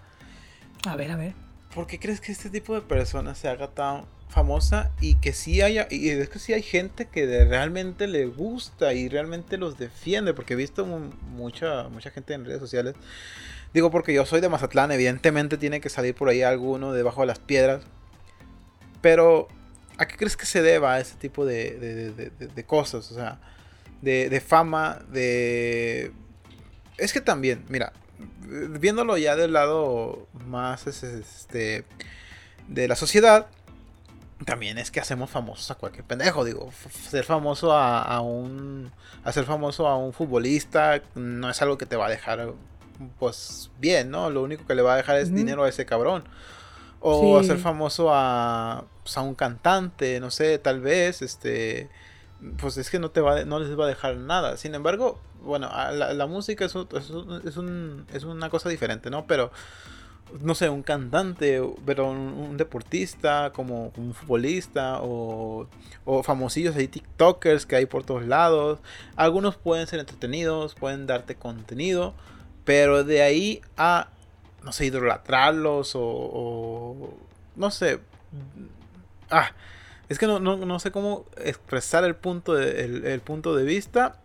A 0.86 0.94
ver, 0.94 1.10
a 1.10 1.16
ver. 1.16 1.34
¿Por 1.74 1.88
qué 1.88 1.98
crees 1.98 2.20
que 2.20 2.30
este 2.30 2.48
tipo 2.48 2.74
de 2.74 2.82
personas 2.82 3.36
se 3.36 3.48
haga 3.48 3.68
tan 3.68 4.04
famosa 4.28 4.92
y 5.00 5.16
que 5.16 5.32
sí 5.32 5.60
haya, 5.60 5.88
y 5.90 6.08
es 6.08 6.28
que 6.28 6.38
sí 6.38 6.52
hay 6.52 6.62
gente 6.62 7.06
que 7.06 7.44
realmente 7.44 8.06
le 8.06 8.26
gusta 8.26 8.94
y 8.94 9.08
realmente 9.08 9.58
los 9.58 9.76
defiende, 9.76 10.34
porque 10.34 10.54
he 10.54 10.56
visto 10.56 10.86
mucha, 10.86 11.88
mucha 11.88 12.10
gente 12.10 12.34
en 12.34 12.44
redes 12.44 12.60
sociales. 12.60 12.94
Digo 13.74 13.90
porque 13.90 14.12
yo 14.12 14.26
soy 14.26 14.40
de 14.40 14.48
Mazatlán, 14.48 14.92
evidentemente 14.92 15.56
tiene 15.56 15.80
que 15.80 15.88
salir 15.88 16.14
por 16.14 16.28
ahí 16.28 16.42
alguno 16.42 16.92
debajo 16.92 17.22
de 17.22 17.26
las 17.26 17.38
piedras. 17.38 17.82
Pero 19.00 19.48
¿A 19.98 20.06
qué 20.06 20.16
crees 20.16 20.36
que 20.36 20.46
se 20.46 20.62
deba 20.62 20.98
ese 20.98 21.16
tipo 21.16 21.44
de, 21.44 22.64
cosas? 22.66 23.10
O 23.10 23.14
sea, 23.14 23.38
de, 24.00 24.42
fama, 24.44 25.00
de... 25.10 26.12
Es 26.96 27.12
que 27.12 27.20
también, 27.20 27.64
mira, 27.68 27.92
viéndolo 28.40 29.16
ya 29.18 29.36
del 29.36 29.52
lado 29.52 30.26
más 30.46 30.86
este, 30.86 31.84
de 32.68 32.88
la 32.88 32.96
sociedad, 32.96 33.46
también 34.44 34.78
es 34.78 34.90
que 34.90 34.98
hacemos 34.98 35.30
famosos 35.30 35.70
a 35.70 35.74
cualquier 35.76 36.04
pendejo, 36.04 36.44
digo, 36.44 36.72
ser 37.08 37.24
famoso 37.24 37.72
a, 37.72 38.20
un 38.20 38.90
hacer 39.24 39.44
famoso 39.44 39.86
a 39.86 39.96
un 39.96 40.12
futbolista 40.12 41.00
no 41.14 41.48
es 41.48 41.62
algo 41.62 41.78
que 41.78 41.86
te 41.86 41.94
va 41.94 42.06
a 42.06 42.10
dejar 42.10 42.54
pues 43.18 43.70
bien, 43.78 44.10
¿no? 44.10 44.30
Lo 44.30 44.42
único 44.42 44.66
que 44.66 44.74
le 44.74 44.82
va 44.82 44.94
a 44.94 44.96
dejar 44.96 45.16
es 45.18 45.34
dinero 45.34 45.64
a 45.64 45.68
ese 45.68 45.86
cabrón. 45.86 46.24
O 47.00 47.36
hacer 47.36 47.58
famoso 47.58 48.10
a, 48.12 48.84
pues, 49.02 49.16
a 49.16 49.22
un 49.22 49.34
cantante, 49.34 50.20
no 50.20 50.30
sé, 50.30 50.58
tal 50.58 50.80
vez, 50.80 51.20
este, 51.20 51.90
pues 52.58 52.76
es 52.76 52.90
que 52.90 52.98
no, 52.98 53.10
te 53.10 53.20
va, 53.20 53.44
no 53.44 53.58
les 53.58 53.78
va 53.78 53.84
a 53.84 53.88
dejar 53.88 54.16
nada. 54.16 54.56
Sin 54.56 54.74
embargo, 54.74 55.18
bueno, 55.42 55.68
la, 55.92 56.26
música 56.26 56.64
es, 56.64 56.74
es, 56.74 57.10
un, 57.56 58.06
es, 58.12 58.24
una 58.24 58.50
cosa 58.50 58.68
diferente, 58.68 59.10
¿no? 59.10 59.26
Pero, 59.26 59.50
no 60.40 60.54
sé, 60.54 60.68
un 60.68 60.82
cantante, 60.82 61.60
pero 61.84 62.10
un, 62.10 62.56
deportista, 62.56 63.52
como, 63.52 63.92
un 63.96 64.14
futbolista, 64.14 65.00
o, 65.02 65.68
o 66.04 66.22
famosillos 66.22 66.76
ahí, 66.76 66.88
TikTokers 66.88 67.66
que 67.66 67.76
hay 67.76 67.86
por 67.86 68.04
todos 68.04 68.24
lados. 68.24 68.78
Algunos 69.16 69.56
pueden 69.56 69.86
ser 69.86 70.00
entretenidos, 70.00 70.74
pueden 70.74 71.06
darte 71.06 71.34
contenido, 71.34 72.14
pero 72.64 73.04
de 73.04 73.22
ahí 73.22 73.60
a 73.76 74.08
no 74.64 74.72
sé, 74.72 74.86
idolatrarlos 74.86 75.92
o, 75.94 77.14
no 77.56 77.70
sé. 77.70 78.00
Ah, 79.30 79.50
es 80.08 80.18
que 80.18 80.26
no, 80.26 80.78
sé 80.78 80.90
cómo 80.90 81.24
expresar 81.36 82.04
el 82.04 82.14
punto 82.14 82.54
de, 82.54 82.84
el, 83.12 83.20
punto 83.20 83.54
de 83.54 83.64
vista. 83.64 84.16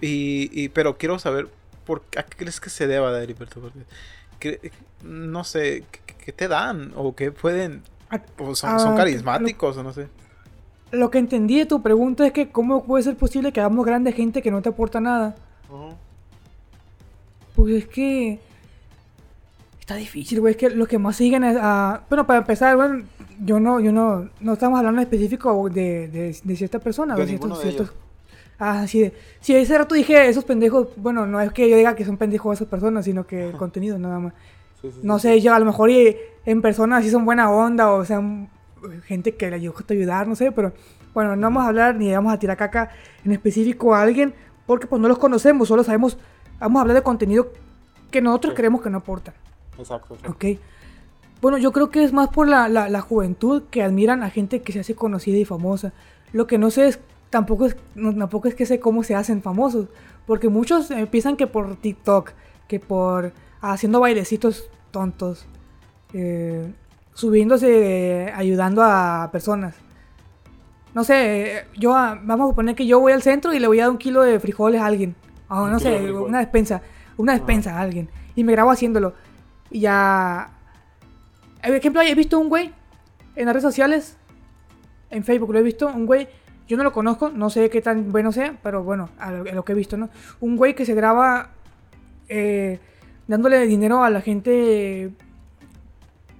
Y, 0.00 0.68
pero 0.70 0.98
quiero 0.98 1.18
saber 1.18 1.48
por 1.84 2.02
qué, 2.02 2.18
a 2.18 2.24
qué 2.24 2.36
crees 2.36 2.60
que 2.60 2.70
se 2.70 2.86
deba 2.86 3.12
de 3.12 3.22
Heriberto. 3.22 3.60
Porque, 3.60 4.72
no 5.04 5.44
sé, 5.44 5.84
¿qué, 6.24 6.32
te 6.32 6.48
dan? 6.48 6.92
¿O 6.96 7.14
qué 7.14 7.30
pueden? 7.30 7.82
Ah, 8.10 8.20
¿O 8.38 8.54
son, 8.56 8.70
ah, 8.70 8.94
carismáticos 8.96 9.76
o 9.76 9.82
no 9.82 9.92
sé? 9.92 10.08
Lo 10.90 11.10
que 11.10 11.18
entendí 11.18 11.58
de 11.58 11.66
tu 11.66 11.82
pregunta 11.82 12.26
es 12.26 12.32
que 12.32 12.50
cómo 12.50 12.84
puede 12.84 13.04
ser 13.04 13.16
posible 13.16 13.52
que 13.52 13.60
hagamos 13.60 13.86
grande 13.86 14.12
gente 14.12 14.42
que 14.42 14.50
no 14.50 14.60
te 14.60 14.70
aporta 14.70 15.00
nada. 15.00 15.36
Pues 17.62 17.74
es 17.74 17.86
que 17.86 18.40
Está 19.78 19.94
difícil, 19.94 20.40
güey. 20.40 20.50
Es 20.50 20.56
que 20.56 20.70
los 20.70 20.88
que 20.88 20.98
más 20.98 21.14
siguen 21.14 21.44
es 21.44 21.56
a... 21.60 22.02
Bueno, 22.08 22.26
para 22.26 22.40
empezar, 22.40 22.74
bueno, 22.74 23.04
yo 23.40 23.60
no, 23.60 23.78
yo 23.78 23.92
no, 23.92 24.30
no 24.40 24.54
estamos 24.54 24.78
hablando 24.78 25.00
en 25.00 25.06
específico 25.06 25.68
de, 25.68 26.08
de, 26.08 26.36
de 26.42 26.56
cierta 26.56 26.80
persona. 26.80 27.14
De 27.14 27.24
ciertos, 27.24 27.60
ciertos... 27.62 27.92
Ah, 28.58 28.84
sí. 28.88 29.12
Si 29.40 29.54
ese 29.54 29.78
rato 29.78 29.94
dije 29.94 30.28
esos 30.28 30.44
pendejos, 30.44 30.88
bueno, 30.96 31.24
no 31.24 31.40
es 31.40 31.52
que 31.52 31.70
yo 31.70 31.76
diga 31.76 31.94
que 31.94 32.04
son 32.04 32.16
pendejos 32.16 32.58
esas 32.58 32.66
personas, 32.66 33.04
sino 33.04 33.28
que 33.28 33.50
el 33.50 33.52
contenido 33.56 33.96
nada 33.96 34.18
más. 34.18 34.32
no 35.04 35.20
sé, 35.20 35.40
yo 35.40 35.54
a 35.54 35.60
lo 35.60 35.64
mejor 35.64 35.88
en 35.90 36.62
persona 36.62 37.00
sí 37.00 37.10
son 37.10 37.24
buena 37.24 37.48
onda 37.48 37.92
o 37.92 38.04
sea, 38.04 38.20
gente 39.04 39.36
que 39.36 39.50
le 39.52 39.68
gusta 39.68 39.94
ayudar, 39.94 40.26
no 40.26 40.34
sé, 40.34 40.50
pero 40.50 40.72
bueno, 41.14 41.36
no 41.36 41.42
vamos 41.42 41.62
a 41.62 41.68
hablar 41.68 41.94
ni 41.94 42.10
vamos 42.10 42.32
a 42.32 42.40
tirar 42.40 42.56
caca 42.56 42.90
en 43.24 43.30
específico 43.30 43.94
a 43.94 44.02
alguien 44.02 44.34
porque 44.66 44.86
pues 44.86 45.00
no 45.00 45.08
los 45.08 45.18
conocemos, 45.18 45.68
solo 45.68 45.84
sabemos, 45.84 46.18
vamos 46.62 46.78
a 46.78 46.82
hablar 46.82 46.96
de 46.96 47.02
contenido 47.02 47.48
que 48.10 48.22
nosotros 48.22 48.54
creemos 48.54 48.82
que 48.82 48.90
no 48.90 48.98
aporta. 48.98 49.34
Exacto. 49.78 50.16
Ok. 50.28 50.44
Bueno, 51.40 51.58
yo 51.58 51.72
creo 51.72 51.90
que 51.90 52.04
es 52.04 52.12
más 52.12 52.28
por 52.28 52.48
la, 52.48 52.68
la, 52.68 53.00
juventud 53.00 53.64
que 53.70 53.82
admiran 53.82 54.22
a 54.22 54.30
gente 54.30 54.62
que 54.62 54.72
se 54.72 54.80
hace 54.80 54.94
conocida 54.94 55.38
y 55.38 55.44
famosa. 55.44 55.92
Lo 56.32 56.46
que 56.46 56.56
no 56.56 56.70
sé 56.70 56.86
es, 56.86 57.00
tampoco 57.30 57.66
es, 57.66 57.76
tampoco 57.94 58.46
es 58.46 58.54
que 58.54 58.64
sé 58.64 58.78
cómo 58.78 59.02
se 59.02 59.16
hacen 59.16 59.42
famosos. 59.42 59.88
Porque 60.24 60.48
muchos 60.48 60.92
empiezan 60.92 61.36
que 61.36 61.48
por 61.48 61.74
TikTok, 61.74 62.30
que 62.68 62.78
por 62.78 63.32
haciendo 63.60 63.98
bailecitos 63.98 64.70
tontos, 64.92 65.46
eh, 66.12 66.72
subiéndose, 67.14 68.32
ayudando 68.36 68.84
a 68.84 69.28
personas. 69.32 69.74
No 70.94 71.02
sé, 71.02 71.64
yo 71.76 71.90
vamos 71.90 72.40
a 72.40 72.50
suponer 72.50 72.76
que 72.76 72.86
yo 72.86 73.00
voy 73.00 73.12
al 73.12 73.22
centro 73.22 73.52
y 73.52 73.58
le 73.58 73.66
voy 73.66 73.80
a 73.80 73.84
dar 73.84 73.90
un 73.90 73.98
kilo 73.98 74.22
de 74.22 74.38
frijoles 74.38 74.80
a 74.80 74.86
alguien. 74.86 75.16
O 75.52 75.68
no 75.68 75.78
sé, 75.78 76.12
una 76.12 76.38
despensa, 76.38 76.82
una 77.16 77.32
despensa 77.32 77.76
a 77.76 77.80
alguien. 77.80 78.08
Y 78.34 78.44
me 78.44 78.52
grabo 78.52 78.70
haciéndolo. 78.70 79.14
Y 79.70 79.80
ya. 79.80 80.50
Por 81.62 81.74
ejemplo, 81.74 82.02
he 82.02 82.14
visto 82.14 82.38
un 82.38 82.48
güey 82.48 82.72
en 83.36 83.46
las 83.46 83.54
redes 83.54 83.62
sociales, 83.62 84.16
en 85.10 85.24
Facebook 85.24 85.52
lo 85.52 85.58
he 85.58 85.62
visto, 85.62 85.86
un 85.88 86.06
güey, 86.06 86.28
yo 86.68 86.76
no 86.76 86.84
lo 86.84 86.92
conozco, 86.92 87.30
no 87.30 87.50
sé 87.50 87.70
qué 87.70 87.80
tan 87.80 88.12
bueno 88.12 88.32
sea, 88.32 88.58
pero 88.62 88.82
bueno, 88.82 89.10
a 89.18 89.30
lo, 89.30 89.64
que 89.64 89.72
he 89.72 89.74
visto, 89.74 89.96
¿no? 89.96 90.10
Un 90.40 90.56
güey 90.56 90.74
que 90.74 90.84
se 90.84 90.94
graba 90.94 91.50
eh, 92.28 92.78
dándole 93.26 93.66
dinero 93.66 94.04
a 94.04 94.10
la 94.10 94.20
gente, 94.20 95.12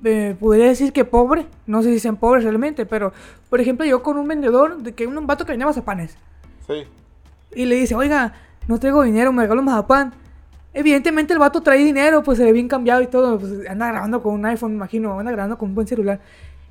eh, 0.05 0.37
podría 0.39 0.67
decir 0.67 0.93
que 0.93 1.05
pobre, 1.05 1.47
no 1.67 1.83
sé 1.83 1.93
si 1.93 1.99
sean 1.99 2.17
pobres 2.17 2.45
realmente, 2.45 2.87
pero 2.87 3.13
por 3.49 3.61
ejemplo, 3.61 3.87
yo 3.87 4.03
con 4.03 4.19
un 4.19 4.29
vendedor, 4.29 4.79
de 4.79 4.93
que 4.95 5.07
un 5.07 5.27
vato 5.27 5.45
que 5.45 5.53
vendía 5.53 5.67
mazapanes. 5.67 6.17
Sí. 6.67 6.85
Y 7.55 7.67
le 7.67 7.77
dice, 7.77 7.95
oiga, 7.95 8.35
no 8.69 8.79
tengo 8.79 9.03
dinero, 9.03 9.33
me 9.33 9.43
regalo 9.43 9.61
un 9.61 9.67
mazapán. 9.67 10.15
Evidentemente 10.75 11.33
el 11.33 11.39
vato 11.39 11.61
trae 11.61 11.79
dinero, 11.79 12.23
pues 12.23 12.39
se 12.39 12.45
ve 12.45 12.53
bien 12.53 12.69
cambiado 12.69 13.03
y 13.03 13.07
todo. 13.07 13.39
Pues 13.39 13.69
anda 13.69 13.89
grabando 13.89 14.23
con 14.23 14.35
un 14.35 14.47
iPhone, 14.47 14.73
me 14.73 14.77
imagino, 14.77 15.19
anda 15.19 15.31
grabando 15.31 15.59
con 15.59 15.71
un 15.71 15.75
buen 15.75 15.87
celular. 15.87 16.21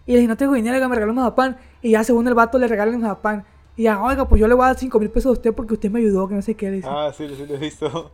Y 0.05 0.13
le 0.13 0.17
dije, 0.17 0.27
no 0.27 0.37
tengo 0.37 0.53
dinero, 0.53 0.87
me 0.89 0.95
regaló 0.95 1.11
un 1.11 1.17
mazapán. 1.17 1.57
Y 1.81 1.91
ya 1.91 2.03
según 2.03 2.27
el 2.27 2.33
vato 2.33 2.57
le 2.57 2.67
regalan 2.67 2.95
un 2.95 3.01
mazapán. 3.01 3.45
Y 3.75 3.83
ya, 3.83 4.01
oiga, 4.01 4.27
pues 4.27 4.41
yo 4.41 4.47
le 4.47 4.53
voy 4.53 4.63
a 4.63 4.67
dar 4.67 4.77
5 4.77 4.99
mil 4.99 5.09
pesos 5.09 5.29
a 5.29 5.33
usted 5.33 5.53
porque 5.53 5.73
usted 5.73 5.91
me 5.91 5.99
ayudó, 5.99 6.27
que 6.27 6.35
no 6.35 6.41
sé 6.41 6.55
qué. 6.55 6.81
Ah, 6.85 7.11
sí, 7.15 7.27
sí, 7.35 7.45
lo 7.47 7.55
he 7.55 7.57
visto. 7.57 8.11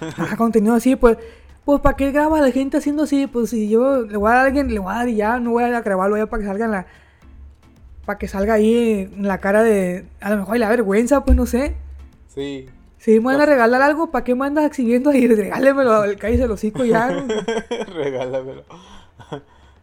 ah, 0.00 0.36
contenido 0.36 0.74
así, 0.74 0.96
pues. 0.96 1.16
Pues, 1.64 1.80
¿para 1.80 1.96
qué 1.96 2.10
graba 2.10 2.40
la 2.40 2.50
gente 2.50 2.76
haciendo 2.76 3.04
así? 3.04 3.28
Pues, 3.28 3.50
si 3.50 3.68
yo 3.68 4.02
le 4.02 4.16
voy 4.16 4.30
a 4.30 4.34
dar 4.34 4.42
a 4.42 4.46
alguien, 4.46 4.72
le 4.72 4.80
voy 4.80 4.92
a 4.92 4.96
dar 4.96 5.08
y 5.08 5.16
ya, 5.16 5.38
no 5.38 5.52
voy 5.52 5.64
a 5.64 5.80
grabarlo 5.80 6.16
ya 6.16 6.26
para 6.26 6.42
que 6.42 6.48
salga 6.48 6.64
en 6.64 6.70
la. 6.72 6.86
Para 8.04 8.18
que 8.18 8.26
salga 8.26 8.54
ahí 8.54 9.08
en 9.14 9.28
la 9.28 9.38
cara 9.38 9.62
de. 9.62 10.06
A 10.20 10.30
lo 10.30 10.38
mejor 10.38 10.54
hay 10.54 10.60
la 10.60 10.68
vergüenza, 10.68 11.24
pues 11.24 11.36
no 11.36 11.46
sé. 11.46 11.76
Sí. 12.26 12.66
Si 13.02 13.18
me 13.18 13.32
van 13.32 13.40
a 13.40 13.46
regalar 13.46 13.82
algo, 13.82 14.12
¿para 14.12 14.22
qué 14.22 14.32
me 14.32 14.46
andas 14.46 14.64
exhibiendo 14.64 15.10
ahí? 15.10 15.26
Regálemelo, 15.26 16.04
cállese 16.20 16.44
el 16.44 16.52
hocico 16.52 16.84
ya. 16.84 17.08
Regálamelo. 17.88 18.62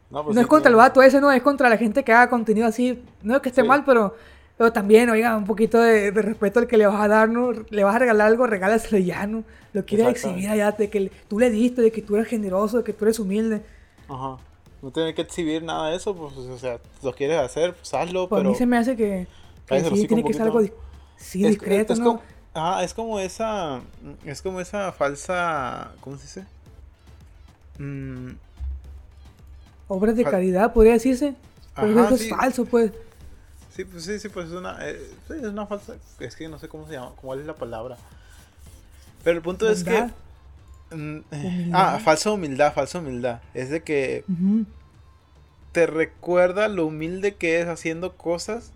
no, 0.10 0.24
pues 0.24 0.36
no 0.36 0.42
es 0.42 0.48
contra 0.48 0.70
el 0.70 0.78
vato 0.78 1.02
ese, 1.02 1.20
no, 1.20 1.30
es 1.30 1.42
contra 1.42 1.68
la 1.68 1.76
gente 1.76 2.06
que 2.06 2.14
haga 2.14 2.30
contenido 2.30 2.66
así. 2.66 3.04
No 3.22 3.36
es 3.36 3.42
que 3.42 3.50
esté 3.50 3.62
mal, 3.62 3.84
pero, 3.84 4.16
pero 4.58 4.72
también, 4.72 5.10
oiga, 5.10 5.36
un 5.36 5.44
poquito 5.44 5.82
de, 5.82 6.12
respeto 6.12 6.60
al 6.60 6.68
que 6.68 6.78
le 6.78 6.88
vas 6.88 7.02
a 7.02 7.10
dar, 7.10 7.28
¿no? 7.28 7.52
Le 7.52 7.84
vas 7.84 7.94
a 7.94 8.00
regalar 8.00 8.28
algo, 8.28 8.48
regálaselo 8.48 8.98
ya, 9.00 9.28
¿no? 9.28 9.44
Lo 9.74 9.84
quieres 9.84 10.08
exhibir 10.08 10.48
allá, 10.48 10.72
de 10.72 10.90
que 10.90 11.12
tú 11.28 11.40
le 11.40 11.50
diste, 11.50 11.82
de 11.82 11.92
que 11.92 12.02
tú 12.02 12.16
eres 12.16 12.30
generoso, 12.30 12.78
de 12.78 12.84
que 12.86 12.94
tú 12.94 13.04
eres 13.04 13.20
humilde. 13.20 13.62
Ajá. 14.08 14.38
No 14.82 14.92
tienes 14.92 15.14
que 15.14 15.24
exhibir 15.24 15.62
nada 15.62 15.90
de 15.90 15.98
eso, 15.98 16.16
pues, 16.16 16.38
o 16.38 16.58
sea, 16.58 16.80
lo 17.04 17.12
quieres 17.12 17.38
hacer, 17.38 17.74
pues 17.74 17.94
hazlo, 17.94 18.30
pues 18.30 18.40
pero... 18.40 18.50
A 18.50 18.52
mí 18.54 18.58
se 18.58 18.66
me 18.66 18.78
hace 18.78 18.96
que, 18.96 19.28
sí, 19.68 20.08
tiene 20.08 20.24
que 20.24 20.32
ser 20.32 20.44
algo 20.44 20.62
sí, 21.18 21.44
discreto, 21.44 21.96
¿no? 21.96 22.22
Ah, 22.60 22.84
es 22.84 22.94
como 22.94 23.20
esa. 23.20 23.82
Es 24.26 24.42
como 24.42 24.60
esa 24.60 24.92
falsa. 24.92 25.92
¿Cómo 26.02 26.18
se 26.18 26.24
dice? 26.24 26.46
Mm. 27.78 28.32
Obras 29.88 30.16
de 30.18 30.24
caridad, 30.24 30.74
podría 30.74 30.94
decirse. 30.94 31.36
Pero 31.76 32.04
eso 32.04 32.16
es 32.16 32.30
falso, 32.30 32.66
pues. 32.66 32.92
Sí, 33.74 33.86
pues 33.86 34.04
sí, 34.04 34.20
sí, 34.20 34.28
pues 34.28 34.48
es 34.48 34.54
una. 34.54 34.78
Eh, 34.82 35.00
es 35.30 35.46
una 35.46 35.66
falsa. 35.66 35.96
Es 36.20 36.36
que 36.36 36.50
no 36.50 36.60
sé 36.60 36.68
cómo 36.68 36.86
se 36.86 36.94
llama. 36.94 37.14
¿Cuál 37.16 37.40
es 37.40 37.46
la 37.46 37.56
palabra? 37.56 37.98
Pero 39.24 39.38
el 39.38 39.44
punto 39.44 39.70
es 39.70 39.84
que. 39.84 40.10
Mm, 40.92 41.20
eh, 41.32 41.72
ah, 41.74 42.00
falsa 42.04 42.32
humildad, 42.32 42.74
falsa 42.74 43.00
humildad. 43.00 43.42
Es 43.54 43.70
de 43.70 43.84
que. 43.84 44.26
Te 45.72 45.86
recuerda 45.86 46.68
lo 46.68 46.88
humilde 46.88 47.36
que 47.36 47.62
es 47.62 47.68
haciendo 47.68 48.18
cosas 48.18 48.74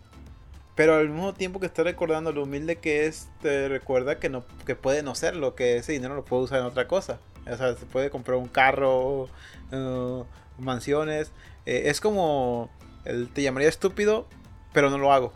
pero 0.76 0.96
al 0.96 1.10
mismo 1.10 1.34
tiempo 1.34 1.60
que 1.60 1.66
está 1.66 1.84
recordando 1.84 2.32
lo 2.32 2.44
humilde 2.44 2.78
que 2.78 3.06
es, 3.06 3.30
te 3.42 3.68
recuerda 3.68 4.20
que 4.20 4.30
no 4.30 4.44
que 4.66 4.76
puede 4.76 5.04
no 5.04 5.14
serlo, 5.16 5.56
que 5.56 5.78
ese 5.78 5.92
dinero 5.92 6.16
lo 6.16 6.26
puede 6.26 6.44
usar 6.44 6.60
en 6.60 6.66
otra 6.66 6.88
cosa. 6.88 7.20
O 7.50 7.58
sea, 7.58 7.76
se 7.76 7.86
puede 7.86 8.10
comprar 8.10 8.38
un 8.38 8.48
carro, 8.48 9.30
uh, 9.72 10.26
mansiones. 10.58 11.32
Eh, 11.66 11.84
es 11.86 12.02
como, 12.02 12.70
el, 13.06 13.30
te 13.30 13.42
llamaría 13.44 13.70
estúpido, 13.70 14.28
pero 14.74 14.90
no 14.90 14.98
lo 14.98 15.14
hago. 15.14 15.34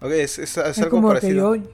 Okay, 0.00 0.20
es, 0.20 0.38
es, 0.38 0.58
algo 0.58 0.90
como 0.90 1.08
parecido. 1.08 1.52
Que 1.52 1.60
yo, 1.60 1.66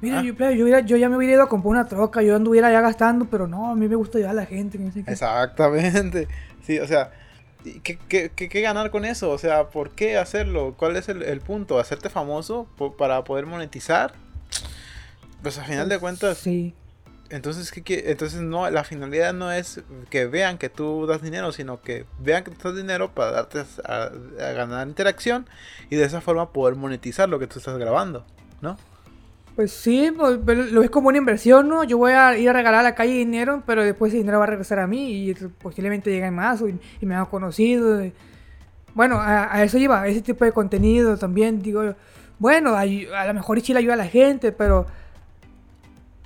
mira, 0.00 0.20
¿Ah? 0.20 0.22
yo, 0.22 0.78
yo, 0.80 0.96
ya 0.96 1.08
me 1.08 1.16
hubiera 1.16 1.34
ido 1.34 1.42
a 1.42 1.48
comprar 1.48 1.70
una 1.70 1.86
troca, 1.86 2.22
yo 2.22 2.36
anduviera 2.36 2.72
ya 2.72 2.80
gastando, 2.80 3.26
pero 3.30 3.46
no, 3.46 3.70
a 3.70 3.74
mí 3.76 3.88
me 3.88 3.96
gusta 3.96 4.18
ayudar 4.18 4.32
a 4.32 4.34
la 4.34 4.46
gente. 4.46 4.78
Exactamente. 5.06 6.28
Sí, 6.62 6.78
o 6.78 6.86
sea, 6.86 7.10
¿qué, 7.82 7.98
qué, 8.08 8.30
qué, 8.30 8.60
ganar 8.60 8.90
con 8.90 9.04
eso? 9.04 9.30
O 9.30 9.38
sea, 9.38 9.68
¿por 9.68 9.90
qué 9.90 10.18
hacerlo? 10.18 10.74
¿Cuál 10.76 10.96
es 10.96 11.08
el, 11.08 11.22
el 11.22 11.40
punto? 11.40 11.78
¿Hacerte 11.78 12.08
famoso 12.10 12.66
para 12.98 13.24
poder 13.24 13.46
monetizar? 13.46 14.14
Pues 15.42 15.58
al 15.58 15.66
final 15.66 15.88
de 15.88 15.98
cuentas. 15.98 16.38
Sí. 16.38 16.74
Entonces, 17.32 17.72
¿qué, 17.72 18.04
entonces 18.08 18.42
no, 18.42 18.68
la 18.68 18.84
finalidad 18.84 19.32
no 19.32 19.50
es 19.50 19.80
que 20.10 20.26
vean 20.26 20.58
que 20.58 20.68
tú 20.68 21.06
das 21.06 21.22
dinero, 21.22 21.50
sino 21.50 21.80
que 21.80 22.04
vean 22.18 22.44
que 22.44 22.50
tú 22.50 22.68
das 22.68 22.76
dinero 22.76 23.14
para 23.14 23.30
darte 23.30 23.64
a, 23.84 24.10
ganar 24.52 24.86
interacción 24.86 25.48
y 25.88 25.96
de 25.96 26.04
esa 26.04 26.20
forma 26.20 26.52
poder 26.52 26.76
monetizar 26.76 27.30
lo 27.30 27.38
que 27.38 27.46
tú 27.46 27.58
estás 27.58 27.78
grabando, 27.78 28.26
¿no? 28.60 28.76
Pues 29.56 29.70
sí, 29.72 30.10
pues, 30.16 30.38
lo 30.72 30.80
ves 30.80 30.90
como 30.90 31.08
una 31.08 31.18
inversión, 31.18 31.68
¿no? 31.68 31.84
Yo 31.84 31.98
voy 31.98 32.12
a 32.12 32.38
ir 32.38 32.48
a 32.48 32.52
regalar 32.52 32.80
a 32.80 32.82
la 32.82 32.94
calle 32.94 33.12
dinero, 33.12 33.62
pero 33.66 33.84
después 33.84 34.10
ese 34.10 34.18
dinero 34.18 34.38
va 34.38 34.44
a 34.44 34.48
regresar 34.48 34.78
a 34.78 34.86
mí 34.86 35.28
y 35.28 35.34
posiblemente 35.34 36.10
lleguen 36.10 36.34
más 36.34 36.62
y, 37.00 37.06
me 37.06 37.14
han 37.14 37.26
conocido. 37.26 38.02
Bueno, 38.94 39.18
a, 39.20 39.62
eso 39.62 39.76
lleva, 39.76 40.06
ese 40.08 40.22
tipo 40.22 40.44
de 40.44 40.52
contenido 40.52 41.18
también, 41.18 41.60
digo, 41.60 41.94
bueno, 42.38 42.74
a, 42.74 42.80
a 42.80 43.26
lo 43.26 43.34
mejor 43.34 43.60
Chile 43.60 43.80
ayuda 43.80 43.94
a 43.94 43.98
la 43.98 44.06
gente, 44.06 44.52
pero 44.52 44.86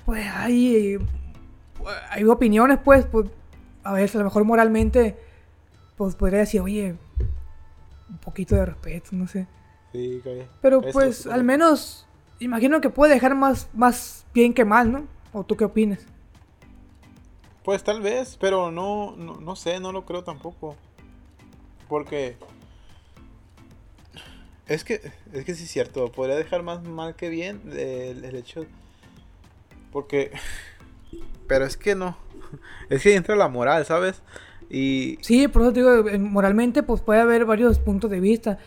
pues 0.06 0.24
hay, 0.32 0.98
hay 2.10 2.24
opiniones, 2.24 2.78
pues, 2.82 3.04
pues, 3.06 3.26
a 3.82 3.92
veces 3.92 4.14
a 4.14 4.18
lo 4.18 4.24
mejor 4.24 4.44
moralmente, 4.44 5.16
pues 5.96 6.14
podría 6.14 6.38
decir, 6.40 6.60
oye, 6.60 6.94
un 8.08 8.18
poquito 8.18 8.54
de 8.54 8.66
respeto, 8.66 9.10
no 9.12 9.26
sé. 9.26 9.48
Sí, 9.92 10.22
Pero 10.62 10.80
pues 10.80 11.26
al 11.26 11.42
menos, 11.42 12.05
imagino 12.38 12.80
que 12.80 12.90
puede 12.90 13.14
dejar 13.14 13.34
más, 13.34 13.68
más 13.74 14.26
bien 14.34 14.54
que 14.54 14.64
mal, 14.64 14.92
¿no? 14.92 15.06
¿O 15.32 15.44
tú 15.44 15.56
qué 15.56 15.64
opinas? 15.64 16.00
Pues 17.64 17.82
tal 17.82 18.00
vez, 18.00 18.36
pero 18.40 18.70
no, 18.70 19.16
no, 19.16 19.56
sé, 19.56 19.80
no 19.80 19.92
lo 19.92 20.04
creo 20.04 20.24
tampoco. 20.24 20.76
Porque... 21.88 22.36
Es 24.66 24.82
que, 24.82 25.00
es 25.32 25.44
que 25.44 25.54
sí 25.54 25.64
es 25.64 25.70
cierto, 25.70 26.10
podría 26.10 26.34
dejar 26.34 26.64
más 26.64 26.82
mal 26.82 27.14
que 27.14 27.28
bien 27.28 27.60
el, 27.70 28.24
el 28.24 28.34
hecho 28.34 28.66
porque. 29.96 30.30
Pero 31.48 31.64
es 31.64 31.78
que 31.78 31.94
no. 31.94 32.18
Es 32.90 33.02
que 33.02 33.14
entra 33.14 33.34
la 33.34 33.48
moral, 33.48 33.86
¿sabes? 33.86 34.20
Y. 34.68 35.16
Sí, 35.22 35.48
por 35.48 35.62
eso 35.62 35.72
te 35.72 35.80
digo, 35.80 36.18
moralmente, 36.18 36.82
pues 36.82 37.00
puede 37.00 37.20
haber 37.20 37.46
varios 37.46 37.78
puntos 37.78 38.10
de 38.10 38.20
vista. 38.20 38.58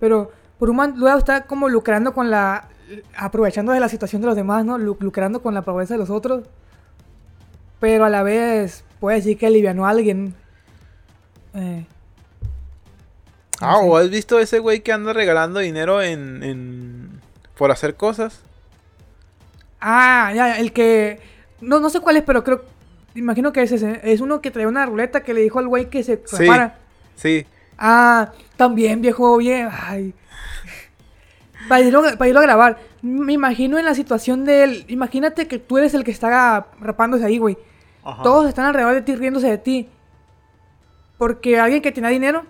Pero 0.00 0.32
por 0.58 0.70
un 0.70 0.78
lado 0.78 1.18
está 1.18 1.44
como 1.44 1.68
lucrando 1.68 2.14
con 2.14 2.30
la. 2.30 2.70
Aprovechando 3.16 3.72
de 3.72 3.80
la 3.80 3.88
situación 3.88 4.22
de 4.22 4.26
los 4.26 4.36
demás, 4.36 4.64
¿no? 4.64 4.78
Lucrando 4.78 5.42
con 5.42 5.54
la 5.54 5.62
pobreza 5.62 5.94
de 5.94 5.98
los 5.98 6.10
otros. 6.10 6.44
Pero 7.80 8.04
a 8.04 8.10
la 8.10 8.22
vez 8.22 8.84
puede 9.00 9.18
decir 9.18 9.38
que 9.38 9.46
alivianó 9.46 9.86
a 9.86 9.90
alguien. 9.90 10.34
Eh, 11.54 11.86
ah, 13.60 13.78
o 13.78 13.96
has 13.96 14.10
visto 14.10 14.38
ese 14.38 14.58
güey 14.58 14.80
que 14.80 14.92
anda 14.92 15.12
regalando 15.12 15.60
dinero 15.60 16.02
en, 16.02 16.42
en. 16.42 17.20
por 17.56 17.70
hacer 17.70 17.94
cosas. 17.94 18.40
Ah, 19.80 20.32
ya, 20.34 20.58
el 20.58 20.72
que. 20.72 21.20
No, 21.60 21.80
no 21.80 21.90
sé 21.90 22.00
cuál 22.00 22.16
es, 22.16 22.24
pero 22.24 22.42
creo. 22.44 22.64
Imagino 23.14 23.52
que 23.52 23.62
es 23.62 23.72
ese. 23.72 24.00
Es 24.02 24.20
uno 24.20 24.40
que 24.40 24.50
trae 24.50 24.66
una 24.66 24.86
ruleta 24.86 25.22
que 25.22 25.34
le 25.34 25.40
dijo 25.40 25.58
al 25.58 25.68
güey 25.68 25.88
que 25.88 26.02
se 26.02 26.22
sí, 26.24 26.48
Sí. 27.16 27.46
Ah, 27.78 28.32
también, 28.56 29.00
viejo, 29.00 29.36
bien. 29.36 29.68
Ay. 29.70 30.14
Para 31.68 31.82
irlo, 31.82 32.02
para 32.02 32.28
irlo 32.28 32.40
a 32.40 32.42
grabar. 32.42 32.78
Me 33.02 33.32
imagino 33.32 33.78
en 33.78 33.84
la 33.84 33.94
situación 33.94 34.44
de 34.44 34.64
él. 34.64 34.84
Imagínate 34.88 35.46
que 35.46 35.58
tú 35.58 35.78
eres 35.78 35.94
el 35.94 36.04
que 36.04 36.10
está 36.10 36.66
rapándose 36.80 37.24
ahí, 37.24 37.38
güey. 37.38 37.58
Todos 38.22 38.48
están 38.48 38.64
alrededor 38.64 38.94
de 38.94 39.02
ti 39.02 39.14
riéndose 39.14 39.48
de 39.48 39.58
ti. 39.58 39.88
Porque 41.18 41.58
alguien 41.58 41.82
que 41.82 41.92
tenía 41.92 42.10
dinero 42.10 42.44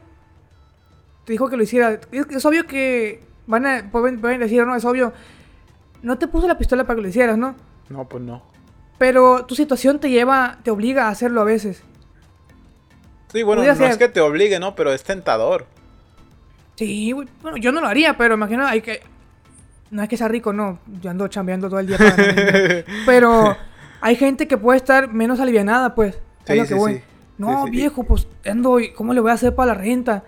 te 1.25 1.33
dijo 1.33 1.49
que 1.49 1.57
lo 1.57 1.63
hiciera. 1.63 1.99
Es, 2.13 2.45
obvio 2.47 2.67
que 2.67 3.23
van 3.47 3.67
a, 3.67 3.91
pueden, 3.91 4.21
pueden 4.21 4.41
decir, 4.41 4.65
no, 4.65 4.77
es 4.77 4.85
obvio 4.85 5.13
no 6.03 6.19
te 6.19 6.29
puso 6.29 6.47
la 6.47 6.59
pistola 6.59 6.85
para 6.85 6.97
que 6.97 7.03
lo 7.03 7.09
hicieras, 7.09 7.39
¿no? 7.39 7.55
No, 7.89 8.09
pues 8.09 8.23
no. 8.23 8.43
Pero 8.99 9.47
tu 9.47 9.55
situación 9.55 9.99
te 10.01 10.11
lleva, 10.11 10.59
te 10.63 10.71
obliga 10.71 11.07
a 11.07 11.11
hacerlo 11.11 11.41
a 11.41 11.45
veces. 11.45 11.83
Sí, 13.33 13.43
bueno, 13.43 13.63
no 13.63 13.87
es 13.87 13.99
que 13.99 14.09
te 14.09 14.21
obligue, 14.21 14.59
¿no? 14.59 14.75
Pero 14.75 14.93
es 14.93 15.03
tentador. 15.03 15.67
Sí, 16.79 17.13
bueno, 17.13 17.57
yo 17.57 17.73
no 17.73 17.81
lo 17.81 17.89
haría, 17.89 18.17
pero 18.17 18.35
imagino, 18.35 18.65
hay 18.65 18.81
que... 18.81 19.01
No 19.91 20.01
es 20.01 20.09
que 20.09 20.17
sea 20.17 20.29
rico, 20.29 20.53
no. 20.53 20.79
Yo 21.03 21.11
ando 21.11 21.27
chambeando 21.27 21.69
todo 21.69 21.81
el 21.81 21.89
día. 21.89 21.99
Para 21.99 22.15
pero 23.05 23.57
hay 24.01 24.15
gente 24.15 24.47
que 24.47 24.57
puede 24.57 24.77
estar 24.77 25.13
menos 25.13 25.41
alivianada, 25.41 25.97
pues. 25.97 26.21
Sí, 26.47 26.55
lo 26.55 26.67
que 26.67 26.75
voy. 26.75 27.03
No, 27.37 27.65
viejo, 27.65 28.05
pues 28.05 28.29
ando... 28.47 28.79
¿Cómo 28.95 29.13
le 29.13 29.19
voy 29.19 29.33
a 29.33 29.35
hacer 29.35 29.57
para 29.57 29.75
la 29.75 29.81
renta? 29.81 30.23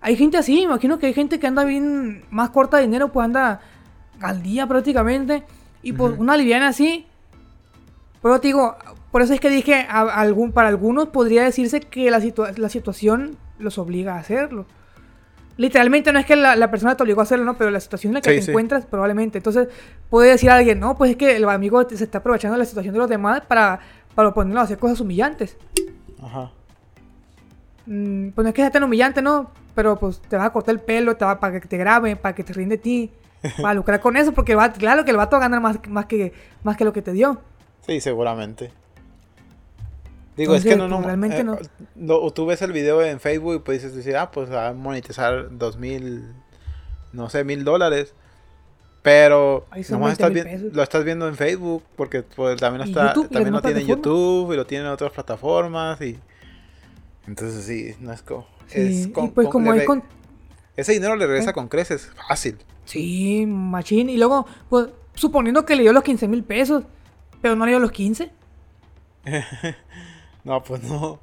Hay 0.00 0.16
gente 0.16 0.36
así, 0.36 0.62
imagino 0.62 0.98
que 0.98 1.06
hay 1.06 1.14
gente 1.14 1.38
que 1.38 1.46
anda 1.46 1.62
bien 1.62 2.24
más 2.28 2.50
corta 2.50 2.78
de 2.78 2.82
dinero, 2.82 3.12
pues 3.12 3.26
anda 3.26 3.60
al 4.20 4.42
día 4.42 4.66
prácticamente. 4.66 5.44
Y 5.84 5.92
por 5.92 6.14
una 6.14 6.36
liviana 6.36 6.66
así. 6.66 7.06
Pero 8.20 8.40
te 8.40 8.48
digo, 8.48 8.76
por 9.12 9.22
eso 9.22 9.32
es 9.32 9.38
que 9.38 9.48
dije, 9.48 9.86
algún, 9.88 10.50
para 10.50 10.66
algunos 10.66 11.10
podría 11.10 11.44
decirse 11.44 11.78
que 11.78 12.10
la, 12.10 12.20
la 12.56 12.68
situación 12.68 13.36
los 13.60 13.78
obliga 13.78 14.16
a 14.16 14.18
hacerlo. 14.18 14.66
Literalmente 15.58 16.12
no 16.12 16.20
es 16.20 16.24
que 16.24 16.36
la, 16.36 16.70
persona 16.70 16.96
te 16.96 17.02
obligó 17.02 17.20
a 17.20 17.24
hacerlo, 17.24 17.44
¿no? 17.44 17.58
Pero 17.58 17.70
la 17.70 17.80
situación 17.80 18.12
en 18.12 18.14
la 18.14 18.20
que 18.20 18.40
te 18.40 18.50
encuentras, 18.50 18.86
probablemente. 18.86 19.38
Entonces, 19.38 19.68
puede 20.08 20.30
decir 20.30 20.48
a 20.50 20.54
alguien, 20.54 20.78
no, 20.78 20.96
pues 20.96 21.10
es 21.10 21.16
que 21.16 21.34
el 21.34 21.48
amigo 21.48 21.86
se 21.88 22.02
está 22.02 22.18
aprovechando 22.18 22.54
de 22.54 22.60
la 22.60 22.64
situación 22.64 22.94
de 22.94 23.00
los 23.00 23.08
demás 23.08 23.40
para, 23.40 23.80
para 24.14 24.32
ponerlo 24.32 24.60
a 24.60 24.62
hacer 24.62 24.78
cosas 24.78 25.00
humillantes. 25.00 25.56
Ajá. 26.22 26.52
Mm, 27.86 28.30
pues 28.30 28.44
no 28.44 28.48
es 28.48 28.54
que 28.54 28.62
sea 28.62 28.70
tan 28.70 28.84
humillante, 28.84 29.20
¿no? 29.20 29.50
Pero 29.74 29.98
pues 29.98 30.20
te 30.20 30.36
va 30.36 30.44
a 30.44 30.52
cortar 30.52 30.76
el 30.76 30.80
pelo, 30.80 31.16
te 31.16 31.24
va, 31.24 31.40
para 31.40 31.60
que 31.60 31.66
te 31.66 31.76
grabe, 31.76 32.14
para 32.14 32.36
que 32.36 32.44
te 32.44 32.52
rinde 32.52 32.76
de 32.76 32.82
ti. 32.82 33.10
Va 33.64 33.70
a 33.70 33.74
lucrar 33.74 34.00
con 34.00 34.16
eso 34.16 34.32
porque 34.32 34.56
va, 34.56 34.72
claro 34.72 35.04
que 35.04 35.12
el 35.12 35.16
vato 35.16 35.36
va 35.36 35.38
a 35.38 35.48
ganar 35.48 35.60
más, 35.60 35.78
más, 35.88 36.06
que, 36.06 36.32
más 36.64 36.76
que 36.76 36.84
lo 36.84 36.92
que 36.92 37.02
te 37.02 37.12
dio. 37.12 37.40
Sí, 37.86 38.00
seguramente. 38.00 38.72
Digo, 40.38 40.54
es 40.54 40.62
que 40.62 40.76
no, 40.76 40.86
no, 40.86 41.02
realmente 41.02 41.40
eh, 41.40 41.44
no. 41.96 42.30
Tú 42.30 42.46
ves 42.46 42.62
el 42.62 42.72
video 42.72 43.02
en 43.02 43.18
Facebook 43.18 43.56
y 43.56 43.58
puedes 43.58 43.92
decir, 43.92 44.16
ah, 44.16 44.30
pues 44.30 44.48
a 44.52 44.72
monetizar 44.72 45.48
dos 45.50 45.76
mil, 45.78 46.32
no 47.12 47.28
sé, 47.28 47.42
mil 47.42 47.64
dólares. 47.64 48.14
Pero 49.02 49.66
nomás 49.90 50.16
lo 50.20 50.82
estás 50.82 51.04
viendo 51.04 51.26
en 51.26 51.34
Facebook 51.34 51.82
porque 51.96 52.22
pues, 52.22 52.60
también, 52.60 52.86
está, 52.86 53.12
también 53.12 53.52
lo 53.52 53.62
tiene 53.62 53.80
en 53.80 53.86
YouTube 53.88 54.52
y 54.52 54.56
lo 54.56 54.64
tiene 54.64 54.84
en 54.84 54.90
otras 54.92 55.10
plataformas 55.10 56.00
y 56.02 56.18
entonces 57.26 57.64
sí, 57.64 57.96
no 58.00 58.12
es 58.12 58.22
como... 58.22 58.46
es 58.70 59.08
pues 59.34 59.48
como 59.48 59.74
Ese 60.76 60.92
dinero 60.92 61.16
le 61.16 61.26
regresa 61.26 61.50
¿Eh? 61.50 61.54
con 61.54 61.66
creces, 61.68 62.12
fácil. 62.28 62.58
Sí, 62.84 63.44
machín. 63.44 64.08
Y 64.08 64.18
luego, 64.18 64.46
pues, 64.68 64.88
suponiendo 65.14 65.64
que 65.64 65.74
le 65.74 65.82
dio 65.82 65.92
los 65.92 66.04
15 66.04 66.28
mil 66.28 66.44
pesos, 66.44 66.84
pero 67.42 67.56
no 67.56 67.64
le 67.64 67.72
dio 67.72 67.80
los 67.80 67.90
15. 67.90 68.30
no, 70.44 70.62
pues 70.62 70.82
no. 70.82 71.18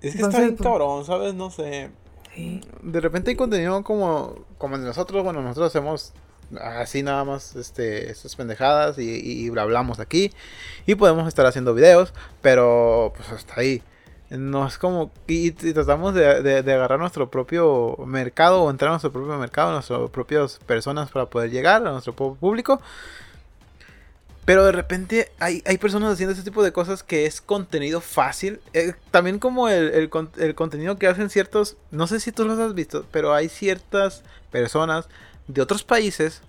Es 0.00 0.14
que 0.14 0.22
está 0.22 0.38
bien 0.38 0.56
pues, 0.56 0.68
cabrón, 0.68 1.04
¿sabes? 1.04 1.34
No 1.34 1.50
sé. 1.50 1.90
Sí. 2.34 2.60
De 2.82 3.00
repente 3.00 3.30
hay 3.30 3.36
contenido 3.36 3.82
como, 3.82 4.36
como 4.58 4.76
nosotros, 4.76 5.24
bueno, 5.24 5.42
nosotros 5.42 5.68
hacemos 5.68 6.12
así 6.60 7.02
nada 7.02 7.24
más 7.24 7.56
este 7.56 8.10
estas 8.10 8.34
pendejadas 8.34 8.98
y, 8.98 9.02
y, 9.20 9.58
hablamos 9.58 10.00
aquí 10.00 10.32
y 10.86 10.94
podemos 10.94 11.28
estar 11.28 11.44
haciendo 11.46 11.74
videos, 11.74 12.14
pero 12.40 13.12
pues 13.16 13.30
hasta 13.30 13.60
ahí. 13.60 13.82
No 14.30 14.66
es 14.66 14.76
como. 14.76 15.10
Y, 15.26 15.52
tratamos 15.52 16.14
de, 16.14 16.62
de, 16.62 16.72
agarrar 16.74 16.98
nuestro 16.98 17.30
propio 17.30 17.96
mercado 18.06 18.62
o 18.62 18.70
entrar 18.70 18.88
a 18.88 18.92
nuestro 18.92 19.10
propio 19.10 19.38
mercado, 19.38 19.72
nuestras 19.72 20.10
propias 20.10 20.58
personas 20.66 21.10
para 21.10 21.26
poder 21.26 21.50
llegar 21.50 21.86
a 21.86 21.92
nuestro 21.92 22.14
público. 22.14 22.80
Pero 24.48 24.64
de 24.64 24.72
repente 24.72 25.30
hay, 25.40 25.62
hay 25.66 25.76
personas 25.76 26.14
haciendo 26.14 26.32
ese 26.32 26.42
tipo 26.42 26.62
de 26.62 26.72
cosas 26.72 27.02
que 27.02 27.26
es 27.26 27.42
contenido 27.42 28.00
fácil. 28.00 28.62
Eh, 28.72 28.94
también 29.10 29.38
como 29.38 29.68
el, 29.68 29.90
el, 29.90 30.10
el, 30.38 30.54
contenido 30.54 30.96
que 30.96 31.06
hacen 31.06 31.28
ciertos. 31.28 31.76
No 31.90 32.06
sé 32.06 32.18
si 32.18 32.32
tú 32.32 32.46
los 32.46 32.58
has 32.58 32.72
visto, 32.72 33.04
pero 33.10 33.34
hay 33.34 33.50
ciertas 33.50 34.22
personas 34.50 35.06
de 35.48 35.60
otros 35.60 35.84
países 35.84 36.40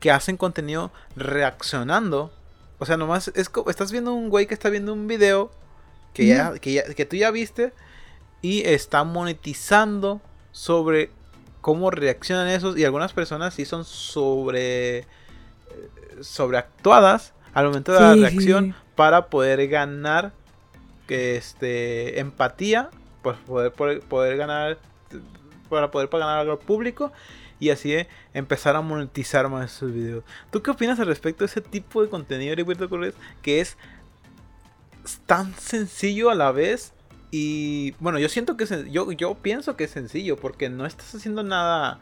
que 0.00 0.10
hacen 0.10 0.38
contenido 0.38 0.92
reaccionando. 1.14 2.32
O 2.78 2.86
sea, 2.86 2.96
nomás 2.96 3.28
es, 3.34 3.50
estás 3.66 3.92
viendo 3.92 4.14
un 4.14 4.30
güey 4.30 4.46
que 4.46 4.54
está 4.54 4.70
viendo 4.70 4.94
un 4.94 5.06
video 5.06 5.50
que, 6.14 6.28
ya, 6.28 6.54
que, 6.54 7.04
tú 7.04 7.16
ya 7.16 7.30
viste 7.30 7.74
y 8.40 8.62
está 8.66 9.04
monetizando 9.04 10.22
sobre 10.52 11.10
cómo 11.60 11.90
reaccionan 11.90 12.48
esos 12.48 12.78
y 12.78 12.86
algunas 12.86 13.12
personas 13.12 13.52
sí 13.52 13.66
son 13.66 13.84
sobre 13.84 15.00
eh, 15.00 15.06
sobreactuadas 16.22 17.34
al 17.54 17.66
momento 17.66 17.92
de 17.92 18.00
la 18.00 18.14
reacción 18.14 18.74
para 18.94 19.26
poder 19.26 19.66
ganar 19.68 20.32
este, 21.12 22.20
empatía, 22.20 22.90
pues 23.22 23.36
poder, 23.46 23.72
poder, 23.72 24.36
ganar, 24.36 24.78
para 25.68 25.90
poder 25.90 26.08
ganar 26.08 26.38
algo 26.38 26.58
público 26.58 27.12
y 27.60 27.70
así 27.70 27.94
empezar 28.34 28.76
a 28.76 28.80
monetizar 28.80 29.48
más 29.48 29.70
sus 29.70 29.92
videos. 29.92 30.24
¿Tú 30.50 30.62
qué 30.62 30.70
opinas 30.70 30.98
al 31.00 31.06
respecto 31.06 31.44
de 31.44 31.46
ese 31.46 31.60
tipo 31.60 32.02
de 32.02 32.08
contenido, 32.08 32.52
Heriberto 32.52 32.88
Cortés? 32.88 33.14
Que 33.42 33.60
es 33.60 33.76
tan 35.26 35.54
sencillo 35.54 36.30
a 36.30 36.34
la 36.34 36.52
vez 36.52 36.92
y 37.30 37.92
bueno, 37.98 38.18
yo 38.18 38.28
siento 38.28 38.56
que 38.56 38.64
es, 38.64 38.90
yo, 38.90 39.10
yo 39.12 39.34
pienso 39.34 39.76
que 39.76 39.84
es 39.84 39.90
sencillo 39.90 40.36
porque 40.36 40.68
no 40.68 40.86
estás 40.86 41.14
haciendo 41.14 41.42
nada 41.42 42.00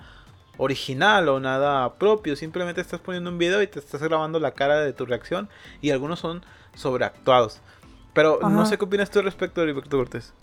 original 0.61 1.29
o 1.29 1.41
nada 1.41 1.95
propio, 1.95 2.37
simplemente 2.37 2.83
estás 2.83 3.01
poniendo 3.01 3.31
un 3.31 3.39
video 3.39 3.63
y 3.63 3.67
te 3.67 3.79
estás 3.79 4.03
grabando 4.03 4.39
la 4.39 4.53
cara 4.53 4.81
de 4.81 4.93
tu 4.93 5.07
reacción 5.07 5.49
y 5.81 5.91
algunos 5.91 6.21
son 6.21 6.45
sobreactuados. 6.75 7.61
Pero 8.13 8.41
no 8.43 8.67
sé 8.67 8.77
qué 8.77 8.85
opinas 8.85 9.11
tú 9.11 9.23
respecto 9.23 9.61
de 9.61 9.69
Heriberto 9.69 9.97
Cortés. 9.97 10.35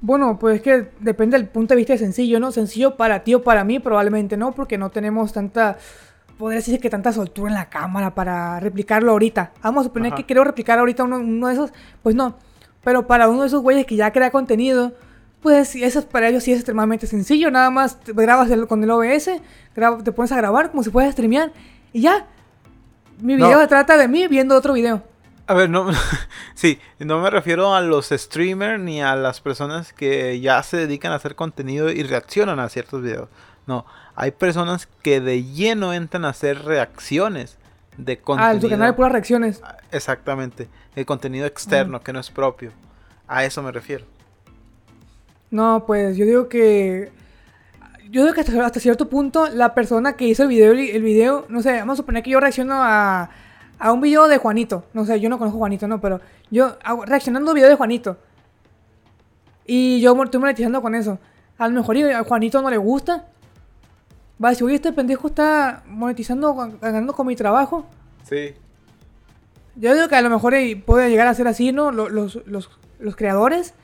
Bueno, 0.00 0.38
pues 0.38 0.56
es 0.56 0.62
que 0.62 0.90
depende 1.00 1.38
del 1.38 1.48
punto 1.48 1.72
de 1.72 1.76
vista 1.76 1.94
de 1.94 1.98
sencillo, 1.98 2.38
¿no? 2.38 2.52
Sencillo 2.52 2.96
para 2.96 3.24
ti 3.24 3.32
o 3.34 3.42
para 3.42 3.64
mí 3.64 3.78
probablemente 3.78 4.36
no, 4.36 4.52
porque 4.52 4.76
no 4.76 4.90
tenemos 4.90 5.32
tanta, 5.32 5.78
podría 6.36 6.58
decir 6.58 6.78
que 6.78 6.90
tanta 6.90 7.10
soltura 7.12 7.48
en 7.48 7.54
la 7.54 7.70
cámara 7.70 8.14
para 8.14 8.60
replicarlo 8.60 9.12
ahorita. 9.12 9.52
Vamos 9.62 9.80
a 9.80 9.84
suponer 9.84 10.12
que 10.12 10.26
quiero 10.26 10.44
replicar 10.44 10.78
ahorita 10.78 11.04
uno, 11.04 11.20
uno, 11.20 11.46
de 11.46 11.54
esos, 11.54 11.72
pues 12.02 12.14
no. 12.14 12.36
Pero 12.82 13.06
para 13.06 13.30
uno 13.30 13.40
de 13.40 13.46
esos 13.46 13.62
güeyes 13.62 13.86
que 13.86 13.96
ya 13.96 14.12
crea 14.12 14.30
contenido, 14.30 14.92
pues 15.44 15.76
eso 15.76 16.08
para 16.08 16.30
ellos 16.30 16.42
sí 16.42 16.52
es 16.52 16.60
extremadamente 16.60 17.06
sencillo. 17.06 17.50
Nada 17.50 17.68
más 17.68 18.00
te 18.00 18.14
grabas 18.14 18.48
con 18.66 18.82
el 18.82 18.90
OBS, 18.90 19.28
te 20.02 20.12
pones 20.12 20.32
a 20.32 20.36
grabar 20.38 20.70
como 20.70 20.82
si 20.82 20.88
fueras 20.88 21.10
a 21.10 21.12
streamear 21.12 21.52
y 21.92 22.00
ya. 22.00 22.26
Mi 23.20 23.36
video 23.36 23.60
se 23.60 23.66
trata 23.66 23.98
de 23.98 24.08
mí 24.08 24.26
viendo 24.26 24.56
otro 24.56 24.72
video. 24.72 25.02
A 25.46 25.52
ver, 25.52 25.68
no, 25.68 25.90
sí, 26.54 26.80
no 26.98 27.20
me 27.20 27.28
refiero 27.28 27.74
a 27.74 27.82
los 27.82 28.08
streamers 28.08 28.80
ni 28.80 29.02
a 29.02 29.16
las 29.16 29.42
personas 29.42 29.92
que 29.92 30.40
ya 30.40 30.62
se 30.62 30.78
dedican 30.78 31.12
a 31.12 31.16
hacer 31.16 31.34
contenido 31.34 31.90
y 31.90 32.02
reaccionan 32.04 32.58
a 32.58 32.70
ciertos 32.70 33.02
videos. 33.02 33.28
No, 33.66 33.84
hay 34.14 34.30
personas 34.30 34.88
que 35.02 35.20
de 35.20 35.44
lleno 35.44 35.92
entran 35.92 36.24
a 36.24 36.30
hacer 36.30 36.64
reacciones 36.64 37.58
de 37.98 38.18
contenido. 38.18 38.50
Ah, 38.50 38.54
en 38.54 38.62
su 38.62 38.70
canal 38.70 38.92
de 38.92 38.92
puras 38.94 39.12
reacciones. 39.12 39.60
Exactamente 39.92 40.70
el 40.96 41.04
contenido 41.04 41.44
externo 41.44 42.00
que 42.00 42.14
no 42.14 42.20
es 42.20 42.30
propio. 42.30 42.72
A 43.28 43.44
eso 43.44 43.62
me 43.62 43.72
refiero. 43.72 44.06
No, 45.50 45.84
pues 45.86 46.16
yo 46.16 46.26
digo 46.26 46.48
que. 46.48 47.12
Yo 48.10 48.22
digo 48.22 48.34
que 48.34 48.40
hasta, 48.42 48.80
cierto 48.80 49.08
punto 49.08 49.48
la 49.48 49.74
persona 49.74 50.14
que 50.14 50.26
hizo 50.26 50.44
el 50.44 50.48
video, 50.48 50.72
el 50.72 51.02
video, 51.02 51.46
no 51.48 51.62
sé, 51.62 51.78
vamos 51.78 51.94
a 51.94 51.96
suponer 51.96 52.22
que 52.22 52.30
yo 52.30 52.38
reacciono 52.38 52.74
a, 52.76 53.30
a 53.78 53.92
un 53.92 54.00
video 54.00 54.28
de 54.28 54.38
Juanito. 54.38 54.84
No 54.92 55.04
sé, 55.04 55.18
yo 55.20 55.28
no 55.28 55.38
conozco 55.38 55.56
a 55.56 55.60
Juanito, 55.60 55.88
no, 55.88 56.00
pero 56.00 56.20
yo 56.50 56.76
hago, 56.84 57.04
reaccionando 57.04 57.50
a 57.50 57.52
un 57.52 57.56
video 57.56 57.68
de 57.68 57.74
Juanito. 57.74 58.16
Y 59.66 60.00
yo 60.00 60.20
estoy 60.22 60.40
monetizando 60.40 60.80
con 60.82 60.94
eso. 60.94 61.18
A 61.58 61.68
lo 61.68 61.74
mejor 61.74 61.96
a 61.96 62.24
Juanito 62.24 62.60
no 62.62 62.70
le 62.70 62.76
gusta. 62.76 63.26
Va 64.42 64.48
a 64.48 64.50
decir, 64.50 64.64
oye, 64.64 64.74
este 64.76 64.92
pendejo 64.92 65.28
está 65.28 65.82
monetizando, 65.86 66.54
ganando 66.80 67.12
con 67.14 67.26
mi 67.26 67.36
trabajo. 67.36 67.86
Sí. 68.24 68.54
Yo 69.76 69.94
digo 69.94 70.08
que 70.08 70.16
a 70.16 70.22
lo 70.22 70.30
mejor 70.30 70.54
puede 70.84 71.10
llegar 71.10 71.26
a 71.26 71.34
ser 71.34 71.48
así, 71.48 71.72
¿no? 71.72 71.90
Los, 71.90 72.38
creadores 73.16 73.74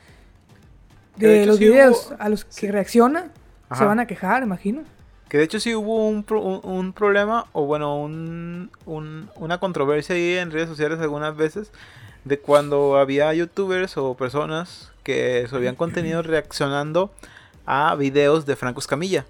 de, 1.21 1.47
los 1.47 1.59
videos 1.59 2.13
a 2.19 2.29
los 2.29 2.45
que 2.45 2.73
reaccionan 2.73 3.33
se 3.77 3.85
van 3.85 4.01
a 4.01 4.07
quejar, 4.07 4.43
imagino. 4.43 4.83
Que 5.29 5.39
de 5.39 5.45
hecho 5.45 5.61
sí 5.61 5.75
hubo 5.77 6.09
un, 6.09 6.25
un, 6.65 6.93
problema, 6.93 7.47
o 7.53 7.65
bueno, 7.65 8.03
un, 8.03 8.71
una 8.85 9.61
controversia 9.61 10.17
ahí 10.17 10.37
en 10.37 10.51
redes 10.51 10.69
sociales 10.69 10.99
algunas 10.99 11.37
veces, 11.37 11.71
de 12.25 12.39
cuando 12.41 12.97
había 12.97 13.33
youtubers 13.33 13.97
o 13.97 14.15
personas 14.15 14.91
que 15.05 15.47
subían 15.49 15.77
contenido 15.77 16.23
reaccionando 16.23 17.13
a 17.65 17.95
videos 17.95 18.45
de 18.45 18.57
Franco 18.57 18.81
Escamilla. 18.81 19.25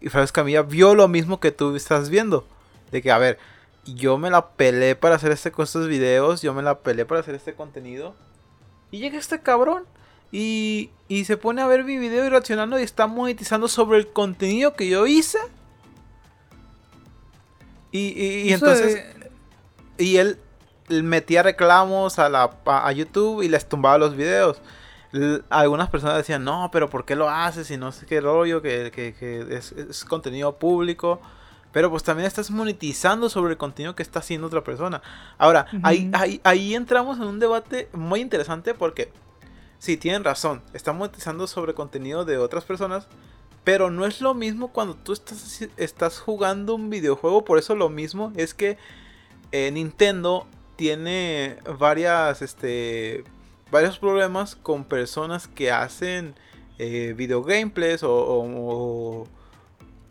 Y 0.00 0.08
Franco 0.08 0.24
Escamilla 0.24 0.62
vio 0.62 0.94
lo 0.94 1.08
mismo 1.08 1.40
que 1.40 1.52
tú 1.52 1.76
estás 1.76 2.08
viendo. 2.08 2.46
De 2.90 3.02
que, 3.02 3.12
a 3.12 3.18
ver, 3.18 3.38
yo 3.84 4.18
me 4.18 4.30
la 4.30 4.48
pelé 4.48 4.96
para 4.96 5.16
hacer 5.16 5.30
este, 5.30 5.52
estos 5.58 5.88
videos, 5.88 6.42
yo 6.42 6.54
me 6.54 6.62
la 6.62 6.78
pelé 6.78 7.04
para 7.04 7.20
hacer 7.20 7.34
este 7.34 7.54
contenido. 7.54 8.14
Y 8.90 8.98
llega 8.98 9.18
este 9.18 9.40
cabrón 9.40 9.84
y, 10.32 10.90
y 11.08 11.24
se 11.24 11.36
pone 11.36 11.62
a 11.62 11.66
ver 11.66 11.84
mi 11.84 11.98
video 11.98 12.24
y 12.24 12.28
reaccionando 12.28 12.78
y 12.78 12.82
está 12.82 13.06
monetizando 13.06 13.68
sobre 13.68 13.98
el 13.98 14.08
contenido 14.08 14.74
que 14.74 14.88
yo 14.88 15.06
hice. 15.06 15.38
Y, 17.92 18.52
entonces... 18.52 19.04
Y 19.96 20.16
él 20.16 20.38
metía 20.88 21.42
reclamos 21.42 22.18
a, 22.18 22.28
la, 22.28 22.50
a 22.66 22.92
YouTube 22.92 23.42
y 23.42 23.48
les 23.48 23.68
tumbaba 23.68 23.98
los 23.98 24.16
videos. 24.16 24.60
algunas 25.50 25.88
personas 25.88 26.16
decían, 26.16 26.44
no, 26.44 26.70
pero 26.72 26.90
¿por 26.90 27.04
qué 27.04 27.14
lo 27.14 27.30
haces? 27.30 27.70
Y 27.70 27.76
no 27.76 27.92
sé 27.92 28.06
qué 28.06 28.20
rollo, 28.20 28.60
que, 28.60 28.92
es, 29.50 29.72
es, 29.72 30.04
contenido 30.04 30.58
público. 30.58 31.20
Pero 31.72 31.90
pues 31.90 32.04
también 32.04 32.26
estás 32.26 32.50
monetizando 32.50 33.28
sobre 33.28 33.52
el 33.52 33.56
contenido 33.56 33.96
que 33.96 34.02
está 34.02 34.20
haciendo 34.20 34.46
otra 34.46 34.62
persona. 34.62 35.02
Ahora, 35.38 35.66
ahí, 35.82 36.10
ahí, 36.44 36.74
entramos 36.74 37.18
en 37.18 37.24
un 37.24 37.40
debate 37.40 37.88
muy 37.92 38.20
interesante 38.20 38.74
porque, 38.74 39.10
sí, 39.78 39.96
tienen 39.96 40.24
razón, 40.24 40.62
están 40.72 40.96
monetizando 40.96 41.46
sobre 41.46 41.74
contenido 41.74 42.24
de 42.24 42.38
otras 42.38 42.64
personas, 42.64 43.06
pero 43.64 43.90
no 43.90 44.06
es 44.06 44.20
lo 44.20 44.34
mismo 44.34 44.68
cuando 44.72 44.94
tú 44.94 45.12
estás, 45.76 46.20
jugando 46.20 46.74
un 46.74 46.90
videojuego. 46.90 47.44
Por 47.44 47.58
eso 47.58 47.74
lo 47.74 47.88
mismo 47.88 48.32
es 48.36 48.52
que 48.52 48.76
eh, 49.52 49.70
Nintendo 49.70 50.46
tiene 50.76 51.58
varias, 51.78 52.42
este, 52.42 53.24
varios 53.70 53.98
problemas 53.98 54.54
con 54.56 54.84
personas 54.84 55.48
que 55.48 55.70
hacen 55.70 56.34
eh, 56.78 57.14
video 57.16 57.42
gameplays 57.42 58.02
o 58.02 59.26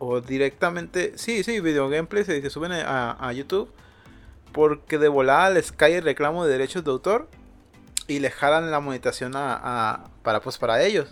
o 0.05 0.19
directamente, 0.19 1.13
sí, 1.17 1.43
sí, 1.43 1.61
video 1.61 1.87
gameplays 1.87 2.25
se, 2.25 2.49
suben 2.49 2.71
a, 2.73 3.31
YouTube 3.33 3.71
porque 4.51 4.97
de 4.97 5.07
volada 5.07 5.49
les 5.49 5.71
cae 5.71 5.97
el 5.97 6.03
reclamo 6.03 6.45
de 6.45 6.51
derechos 6.51 6.83
de 6.83 6.91
autor 6.91 7.29
y 8.07 8.19
le 8.19 8.31
jalan 8.31 8.71
la 8.71 8.79
monetización 8.79 9.33
a, 9.35 10.05
para 10.23 10.41
pues 10.41 10.57
para 10.57 10.81
ellos. 10.81 11.09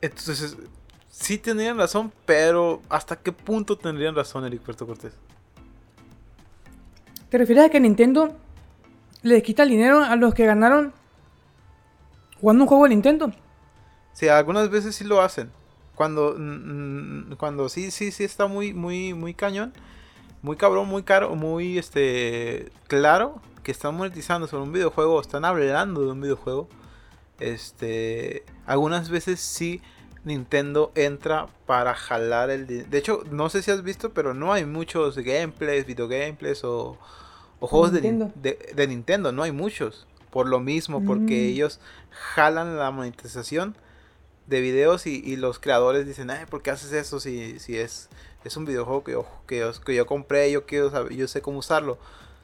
Entonces, 0.00 0.56
sí 1.10 1.38
tendrían 1.38 1.76
razón, 1.76 2.12
pero 2.24 2.82
¿hasta 2.88 3.16
qué 3.16 3.32
punto 3.32 3.76
tendrían 3.78 4.14
razón 4.14 4.44
Eric 4.44 4.62
Puerto 4.62 4.86
Cortés? 4.86 5.14
¿Te 7.28 7.38
refieres 7.38 7.64
a 7.64 7.68
que 7.68 7.80
Nintendo 7.80 8.36
le 9.22 9.42
quita 9.42 9.64
el 9.64 9.70
dinero 9.70 10.04
a 10.04 10.14
los 10.16 10.34
que 10.34 10.46
ganaron 10.46 10.92
jugando 12.40 12.64
un 12.64 12.68
juego 12.68 12.84
de 12.84 12.90
Nintendo? 12.90 13.32
Sí, 14.12 14.28
algunas 14.28 14.70
veces 14.70 14.94
sí 14.94 15.04
lo 15.04 15.20
hacen. 15.20 15.50
Cuando, 15.94 16.36
cuando 17.38 17.68
sí, 17.68 17.90
sí, 17.90 18.12
sí 18.12 18.24
está 18.24 18.46
muy, 18.46 18.74
muy, 18.74 19.14
muy 19.14 19.32
cañón, 19.34 19.72
muy 20.46 20.56
cabrón, 20.56 20.86
muy 20.86 21.02
caro, 21.02 21.34
muy 21.34 21.76
este 21.76 22.70
claro 22.86 23.42
que 23.64 23.72
están 23.72 23.96
monetizando 23.96 24.46
sobre 24.46 24.62
un 24.62 24.72
videojuego, 24.72 25.20
están 25.20 25.44
hablando 25.44 26.02
de 26.02 26.12
un 26.12 26.20
videojuego. 26.20 26.68
Este, 27.40 28.44
algunas 28.64 29.10
veces 29.10 29.40
sí 29.40 29.82
Nintendo 30.22 30.92
entra 30.94 31.48
para 31.66 31.94
jalar 31.94 32.50
el 32.50 32.68
de 32.68 32.96
hecho, 32.96 33.24
no 33.28 33.50
sé 33.50 33.60
si 33.60 33.72
has 33.72 33.82
visto, 33.82 34.10
pero 34.14 34.34
no 34.34 34.52
hay 34.52 34.64
muchos 34.64 35.18
gameplays, 35.18 35.84
video 35.84 36.06
gameplays 36.06 36.62
o, 36.62 36.96
juegos 37.58 37.92
de, 37.92 38.00
de, 38.72 38.86
Nintendo, 38.86 39.32
no 39.32 39.42
hay 39.42 39.50
muchos. 39.50 40.06
Por 40.30 40.46
lo 40.46 40.60
mismo, 40.60 41.02
porque 41.04 41.34
mm. 41.34 41.50
ellos 41.54 41.80
jalan 42.10 42.76
la 42.76 42.92
monetización 42.92 43.76
de 44.46 44.60
videos 44.60 45.06
y, 45.06 45.34
los 45.34 45.58
creadores 45.58 46.06
dicen, 46.06 46.30
Ay, 46.30 46.46
¿por 46.46 46.62
qué 46.62 46.70
haces 46.70 46.92
eso 46.92 47.18
si, 47.18 47.58
si 47.58 47.76
es, 47.76 48.10
es 48.46 48.56
un 48.56 48.64
videojuego 48.64 49.04
que 49.04 49.12
yo, 49.12 49.26
que, 49.46 49.70
que 49.84 49.94
yo 49.94 50.06
compré, 50.06 50.50
yo, 50.50 50.66
quiero 50.66 51.08
yo 51.10 51.28
sé 51.28 51.42
cómo 51.42 51.58
usarlo? 51.58 51.98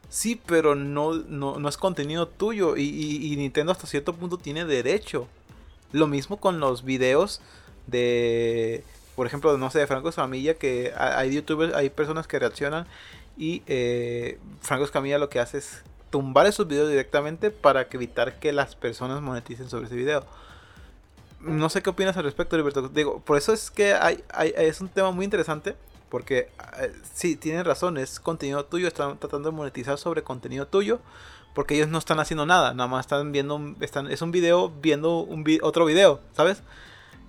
Sí, 0.09 0.41
pero 0.47 0.75
no, 0.75 1.15
no, 1.15 1.69
es 1.69 1.77
contenido 1.77 2.29
tuyo 2.29 2.77
y, 2.77 3.35
Nintendo 3.37 3.73
hasta 3.73 3.87
cierto 3.87 4.15
punto 4.15 4.37
tiene 4.37 4.65
derecho. 4.65 5.27
Lo 5.93 6.07
mismo 6.07 6.39
con 6.39 6.61
los 6.61 6.85
videos 6.85 7.41
de, 7.87 8.85
por 9.17 9.27
ejemplo, 9.27 9.57
no 9.57 9.71
sé, 9.71 9.79
de 9.79 9.87
Franco 9.87 10.11
Escamilla, 10.11 10.55
que 10.55 10.93
hay 10.97 11.35
youtubers, 11.35 11.75
hay 11.75 11.91
personas 11.91 12.27
que 12.27 12.39
reaccionan 12.39 12.87
y 13.39 13.63
eh, 13.67 14.39
Franco 14.61 14.85
Escamilla 14.85 15.19
lo 15.19 15.31
que 15.31 15.41
hace 15.41 15.59
es 15.59 15.83
tumbar 16.11 16.47
esos 16.47 16.69
videos 16.69 16.91
directamente 16.91 17.51
para 17.51 17.89
evitar 17.91 18.39
que 18.39 18.53
las 18.53 18.77
personas 18.77 19.23
moneticen 19.23 19.71
sobre 19.71 19.87
ese 19.87 19.97
video 19.97 20.27
no 21.43 21.69
sé 21.69 21.83
qué 21.83 21.91
opinas 21.91 22.17
al 22.17 22.25
respecto, 22.25 22.57
Liberto. 22.57 22.89
Digo, 22.89 23.21
por 23.21 23.37
eso 23.37 23.53
es 23.53 23.71
que 23.71 23.95
hay, 23.95 24.23
es 24.57 24.81
un 24.81 24.89
tema 24.89 25.11
muy 25.11 25.25
interesante. 25.25 25.75
Porque 26.13 26.51
eh, 26.79 26.93
sí, 27.15 27.37
tienen 27.37 27.65
razón, 27.65 27.97
es 27.97 28.21
contenido 28.21 28.67
tuyo, 28.67 28.87
están 28.87 29.17
tratando 29.17 29.51
de 29.51 29.57
monetizar 29.57 29.97
sobre 29.97 30.23
contenido 30.23 30.67
tuyo. 30.67 31.01
Porque 31.55 31.75
ellos 31.75 31.89
no 31.89 31.97
están 31.97 32.21
haciendo 32.21 32.45
nada, 32.45 32.75
nada 32.75 32.87
más 32.87 33.07
están 33.07 33.33
viendo, 33.33 33.59
están, 33.81 34.11
es 34.11 34.21
un 34.21 34.31
video 34.31 34.69
viendo 34.69 35.21
un 35.21 35.43
otro 35.63 35.87
video, 35.87 36.21
¿sabes? 36.37 36.63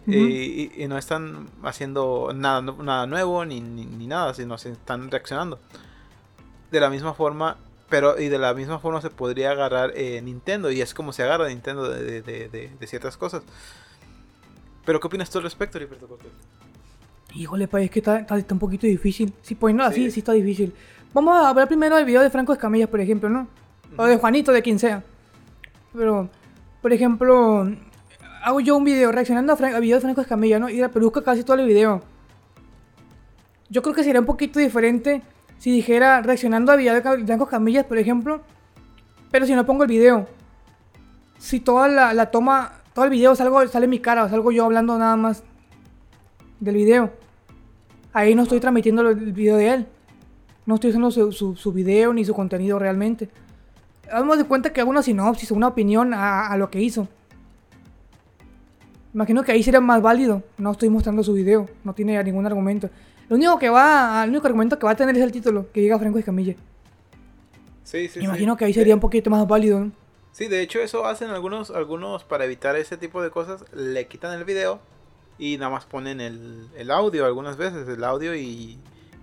y, 0.05 0.69
no 0.89 0.97
están 0.97 1.49
haciendo 1.63 2.31
nada, 2.35 2.61
nada 2.61 3.07
nuevo 3.07 3.45
ni, 3.45 3.61
ni, 3.61 4.05
nada, 4.05 4.33
sino 4.33 4.57
se 4.57 4.71
están 4.71 5.09
reaccionando. 5.09 5.59
De 6.69 6.81
la 6.81 6.89
misma 6.89 7.13
forma, 7.13 7.55
Pero, 7.87 8.19
y 8.19 8.27
de 8.27 8.37
la 8.37 8.53
misma 8.53 8.79
forma 8.79 8.99
se 8.99 9.11
podría 9.11 9.51
agarrar 9.51 9.93
eh, 9.95 10.21
Nintendo, 10.21 10.71
y 10.71 10.81
es 10.81 10.93
como 10.93 11.13
se 11.13 11.23
agarra 11.23 11.47
Nintendo 11.47 11.87
de, 11.87 12.21
de, 12.21 12.49
de, 12.49 12.87
ciertas 12.87 13.15
cosas. 13.15 13.43
Pero, 14.85 14.99
¿qué 14.99 15.07
opinas 15.07 15.29
tú 15.29 15.37
al 15.37 15.45
respecto, 15.45 15.77
Heriberto 15.77 16.17
Híjole, 17.35 17.67
pues 17.67 17.85
es 17.85 17.91
que 17.91 17.99
está, 17.99 18.19
está, 18.19 18.53
un 18.53 18.59
poquito 18.59 18.85
difícil. 18.85 19.33
Si 19.41 19.55
poniendo 19.55 19.83
así, 19.83 20.11
sí 20.11 20.19
está 20.19 20.33
difícil. 20.33 20.73
Vamos 21.13 21.43
a 21.43 21.51
ver 21.53 21.67
primero 21.67 21.97
el 21.97 22.05
video 22.05 22.21
de 22.21 22.29
Franco 22.29 22.53
Escamilla, 22.53 22.87
por 22.87 22.99
ejemplo, 22.99 23.29
¿no? 23.29 23.47
O 23.97 24.05
de 24.05 24.17
Juanito, 24.17 24.51
de 24.51 24.61
quien 24.61 24.77
sea. 24.77 25.03
Pero, 25.93 26.29
por 26.81 26.93
ejemplo, 26.93 27.67
hago 28.43 28.59
yo 28.59 28.77
un 28.77 28.83
video 28.83 29.11
reaccionando 29.11 29.53
a, 29.53 29.55
Fran 29.55 29.79
video 29.81 29.97
de 29.97 30.01
Franco 30.01 30.21
Escamilla, 30.21 30.59
¿no? 30.59 30.69
Y 30.69 30.79
reproduzco 30.81 31.23
casi 31.23 31.43
todo 31.43 31.57
el 31.57 31.67
video. 31.67 32.01
Yo 33.69 33.81
creo 33.81 33.95
que 33.95 34.03
sería 34.03 34.19
un 34.19 34.27
poquito 34.27 34.59
diferente 34.59 35.23
si 35.57 35.71
dijera 35.71 36.21
reaccionando 36.21 36.71
a 36.71 36.75
video 36.75 36.93
de 36.93 37.01
Franco 37.01 37.45
Escamilla, 37.45 37.87
por 37.87 37.97
ejemplo. 37.97 38.41
Pero 39.31 39.47
si 39.47 39.55
no 39.55 39.65
pongo 39.65 39.83
el 39.83 39.89
video. 39.89 40.27
Si 41.39 41.59
toda 41.59 41.87
la, 41.87 42.31
toma, 42.31 42.81
todo 42.93 43.05
el 43.05 43.11
video 43.11 43.35
salgo, 43.35 43.67
sale 43.67 43.87
mi 43.87 43.99
cara, 43.99 44.23
o 44.23 44.29
salgo 44.29 44.51
yo 44.51 44.65
hablando 44.65 44.97
nada 44.99 45.15
más 45.15 45.43
del 46.59 46.75
video. 46.75 47.22
Ahí 48.13 48.35
no 48.35 48.43
estoy 48.43 48.59
transmitiendo 48.59 49.01
el 49.09 49.33
video 49.33 49.57
de 49.57 49.69
él. 49.69 49.87
No 50.65 50.75
estoy 50.75 50.91
haciendo 50.91 51.11
su, 51.11 51.55
su, 51.55 51.73
video 51.73 52.13
ni 52.13 52.23
su 52.23 52.33
contenido 52.33 52.79
realmente. 52.79 53.29
Damos 54.05 54.37
de 54.37 54.45
cuenta 54.45 54.71
que 54.71 54.79
hago 54.79 54.89
una 54.89 55.01
sinopsis 55.01 55.51
o 55.51 55.55
una 55.55 55.67
opinión 55.67 56.13
a 56.13 56.55
lo 56.57 56.69
que 56.69 56.81
hizo. 56.81 57.07
Imagino 59.13 59.43
que 59.43 59.51
ahí 59.51 59.61
sería 59.61 59.79
más 59.79 60.01
válido. 60.01 60.43
No 60.57 60.71
estoy 60.71 60.89
mostrando 60.89 61.23
su 61.23 61.33
video, 61.33 61.69
no 61.83 61.93
tiene 61.93 62.21
ningún 62.23 62.45
argumento. 62.45 62.89
Lo 63.29 63.35
único 63.35 63.59
que 63.59 63.69
va, 63.69 64.23
el 64.23 64.31
único 64.31 64.47
argumento 64.47 64.79
que 64.79 64.85
va 64.85 64.91
a 64.91 64.95
tener 64.95 65.15
es 65.15 65.21
el 65.21 65.31
título, 65.31 65.71
que 65.71 65.81
diga 65.81 65.99
Franco 65.99 66.17
Escamilla. 66.17 66.55
Sí, 67.83 68.07
sí, 68.07 68.21
Imagino 68.21 68.57
que 68.57 68.65
ahí 68.65 68.73
sería 68.73 68.95
un 68.95 68.99
poquito 68.99 69.29
más 69.29 69.47
válido. 69.47 69.87
Sí, 70.31 70.47
de 70.47 70.61
hecho 70.61 70.79
eso 70.79 71.05
hacen 71.05 71.29
algunos, 71.29 71.69
algunos 71.69 72.23
para 72.23 72.45
evitar 72.45 72.75
ese 72.75 72.97
tipo 72.97 73.21
de 73.21 73.29
cosas, 73.29 73.65
le 73.71 74.07
quitan 74.07 74.37
el 74.37 74.45
video 74.45 74.79
y 75.37 75.57
nada 75.57 75.71
más 75.71 75.85
ponen 75.85 76.21
el, 76.21 76.69
el 76.75 76.91
audio 76.91 77.25
algunas 77.25 77.57
veces, 77.57 77.87
el 77.87 78.03
audio 78.03 78.35
y 78.35 78.77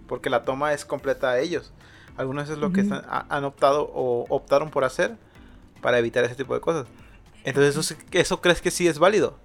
porque 0.06 0.30
la 0.30 0.44
toma 0.44 0.72
es 0.72 0.84
completa 0.84 1.30
a 1.30 1.38
ellos. 1.38 1.72
Algunos 2.16 2.50
es 2.50 2.58
lo 2.58 2.72
que 2.72 2.80
han 2.80 3.44
optado 3.44 3.90
o 3.94 4.26
optaron 4.28 4.70
por 4.70 4.84
hacer 4.84 5.16
para 5.80 5.98
evitar 5.98 6.24
ese 6.24 6.34
tipo 6.34 6.54
de 6.54 6.60
cosas. 6.60 6.86
Entonces, 7.44 7.76
¿eso, 7.76 7.94
¿eso 8.10 8.40
crees 8.40 8.60
que 8.60 8.70
sí 8.70 8.86
es 8.86 8.98
válido? 8.98 9.38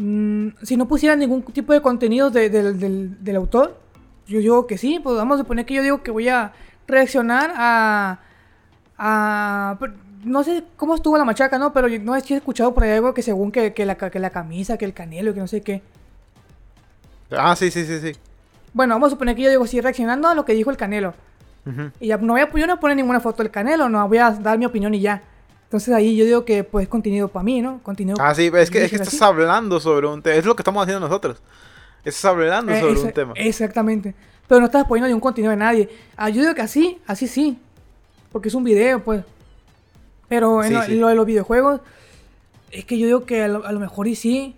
Mm, 0.00 0.50
si 0.62 0.76
no 0.76 0.86
pusiera 0.86 1.16
ningún 1.16 1.42
tipo 1.42 1.72
de 1.72 1.82
contenido 1.82 2.30
del, 2.30 3.36
autor, 3.36 3.80
yo 4.28 4.38
digo 4.38 4.66
que 4.68 4.78
sí, 4.78 5.00
pues 5.02 5.16
vamos 5.16 5.34
a 5.34 5.42
suponer 5.42 5.66
que 5.66 5.74
yo 5.74 5.82
digo 5.82 6.04
que 6.04 6.12
voy 6.12 6.28
a 6.28 6.52
reaccionar 6.86 7.52
a, 7.56 8.20
no 10.24 10.44
sé 10.44 10.64
cómo 10.76 10.94
estuvo 10.94 11.16
la 11.18 11.24
machaca, 11.24 11.58
¿no? 11.58 11.72
Pero 11.72 11.88
no 11.88 12.16
es 12.16 12.24
que 12.24 12.34
he 12.34 12.36
escuchado 12.36 12.74
por 12.74 12.84
ahí 12.84 12.92
algo 12.92 13.14
que 13.14 13.22
según 13.22 13.52
que, 13.52 13.72
la, 13.84 13.96
la 14.12 14.30
camisa, 14.30 14.76
que 14.76 14.84
el 14.84 14.92
canelo, 14.92 15.34
que 15.34 15.40
no 15.40 15.46
sé 15.46 15.62
qué. 15.62 15.82
Ah, 17.30 17.54
sí, 17.56 17.70
sí, 17.70 17.84
sí, 17.84 18.00
sí. 18.00 18.12
Bueno, 18.72 18.94
vamos 18.94 19.08
a 19.08 19.10
suponer 19.10 19.36
que 19.36 19.42
yo 19.42 19.50
digo, 19.50 19.66
sí, 19.66 19.80
reaccionando 19.80 20.28
a 20.28 20.34
lo 20.34 20.44
que 20.44 20.54
dijo 20.54 20.70
el 20.70 20.76
canelo. 20.76 21.14
Y 22.00 22.06
ya 22.06 22.16
no 22.16 22.32
voy 22.32 22.40
a, 22.40 22.50
yo 22.50 22.66
no 22.66 22.80
poner 22.80 22.96
ninguna 22.96 23.20
foto 23.20 23.42
del 23.42 23.52
canelo, 23.52 23.90
no, 23.90 24.08
voy 24.08 24.16
a 24.16 24.30
dar 24.30 24.56
mi 24.56 24.64
opinión 24.64 24.94
y 24.94 25.00
ya. 25.00 25.22
Entonces 25.64 25.92
ahí 25.92 26.16
yo 26.16 26.24
digo 26.24 26.44
que 26.46 26.64
pues 26.64 26.88
contenido 26.88 27.28
para 27.28 27.42
mí, 27.42 27.60
¿no? 27.60 27.80
Contenido 27.82 28.16
ah, 28.18 28.34
sí, 28.34 28.50
es 28.54 28.70
que, 28.70 28.84
es 28.84 28.90
que 28.90 28.96
estás 28.96 29.20
hablando 29.20 29.78
sobre 29.78 30.06
un 30.06 30.22
tema. 30.22 30.36
Es 30.36 30.46
lo 30.46 30.56
que 30.56 30.62
estamos 30.62 30.82
haciendo 30.82 31.06
nosotros. 31.06 31.42
Estás 32.02 32.24
hablando 32.24 32.72
eh, 32.72 32.80
sobre 32.80 33.00
un 33.00 33.12
tema. 33.12 33.32
Exactamente. 33.36 34.14
Pero 34.46 34.60
no 34.60 34.66
estás 34.66 34.86
poniendo 34.86 35.08
ningún 35.08 35.20
contenido 35.20 35.50
de 35.50 35.58
nadie. 35.58 35.90
Ah, 36.16 36.30
yo 36.30 36.40
digo 36.40 36.54
que 36.54 36.62
así, 36.62 36.98
así 37.06 37.28
sí. 37.28 37.58
Porque 38.32 38.48
es 38.48 38.54
un 38.54 38.64
video, 38.64 39.04
pues. 39.04 39.22
Pero 40.28 40.62
en, 40.62 41.00
lo, 41.00 41.08
de 41.08 41.14
los 41.14 41.26
videojuegos, 41.26 41.80
es 42.70 42.84
que 42.84 42.98
yo 42.98 43.06
digo 43.06 43.24
que 43.24 43.44
a 43.44 43.48
lo, 43.48 43.80
mejor 43.80 44.08
y 44.08 44.14
sí. 44.14 44.54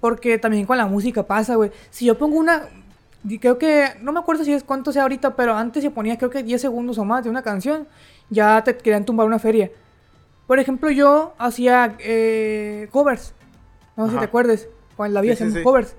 Porque 0.00 0.38
también 0.38 0.66
con 0.66 0.76
la 0.76 0.86
música 0.86 1.24
pasa, 1.24 1.56
güey. 1.56 1.72
Si 1.90 2.04
yo 2.04 2.16
pongo 2.16 2.38
una. 2.38 2.68
Creo 3.40 3.58
que. 3.58 3.88
No 4.00 4.12
me 4.12 4.20
acuerdo 4.20 4.44
si 4.44 4.52
es 4.52 4.62
cuánto 4.62 4.92
sea 4.92 5.02
ahorita, 5.02 5.34
pero 5.34 5.54
antes 5.54 5.82
se 5.82 5.90
ponía 5.90 6.16
creo 6.16 6.30
que 6.30 6.42
10 6.42 6.60
segundos 6.60 6.98
o 6.98 7.04
más 7.04 7.24
de 7.24 7.30
una 7.30 7.42
canción. 7.42 7.88
Ya 8.30 8.62
te 8.62 8.76
querían 8.76 9.04
tumbar 9.04 9.26
una 9.26 9.38
feria. 9.38 9.70
Por 10.46 10.58
ejemplo, 10.58 10.90
yo 10.90 11.34
hacía 11.38 11.96
eh, 11.98 12.88
covers. 12.92 13.34
No 13.96 14.06
sé 14.06 14.12
si 14.12 14.18
te 14.18 14.24
acuerdes. 14.24 14.68
Cuando 14.96 15.14
la 15.14 15.20
vida 15.20 15.34
sí, 15.34 15.62
covers. 15.62 15.96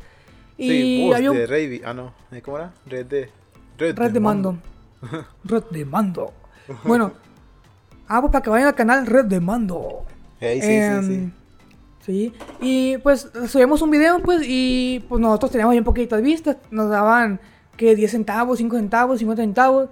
Y 0.58 1.12
había 1.14 1.32
un... 1.32 1.38
de 1.38 1.82
Ah, 1.86 1.94
no. 1.94 2.14
¿Cómo 2.44 2.58
era? 2.58 2.74
Red 2.86 3.06
de... 3.06 3.30
Red, 3.78 4.12
de, 4.12 4.20
Mando. 4.20 4.58
Red 5.46 5.64
de 5.72 5.86
Mando. 5.86 6.34
Bueno. 6.84 7.14
Ah, 8.10 8.22
pues 8.22 8.32
para 8.32 8.42
que 8.42 8.50
vayan 8.50 8.68
al 8.68 8.76
canal 8.76 9.06
Red 9.06 9.26
de 9.26 9.40
Mando. 9.40 10.04
sí, 10.40 10.48
sí, 10.56 10.62
sí, 10.62 10.68
em, 10.68 11.32
sí. 12.02 12.34
Y 12.60 12.98
pues 12.98 13.30
subimos 13.48 13.84
un 13.84 13.92
video, 13.92 14.20
pues, 14.20 14.42
y 14.44 15.06
pues 15.08 15.22
nosotros 15.22 15.52
teníamos 15.52 15.74
bien 15.74 15.84
poquitas 15.84 16.20
vistas. 16.20 16.58
Nos 16.72 16.90
daban 16.90 17.40
que 17.78 17.96
10 17.96 18.10
centavos, 18.10 18.58
5 18.58 18.76
centavos, 18.78 19.20
50 19.20 19.44
centavos. 19.44 19.90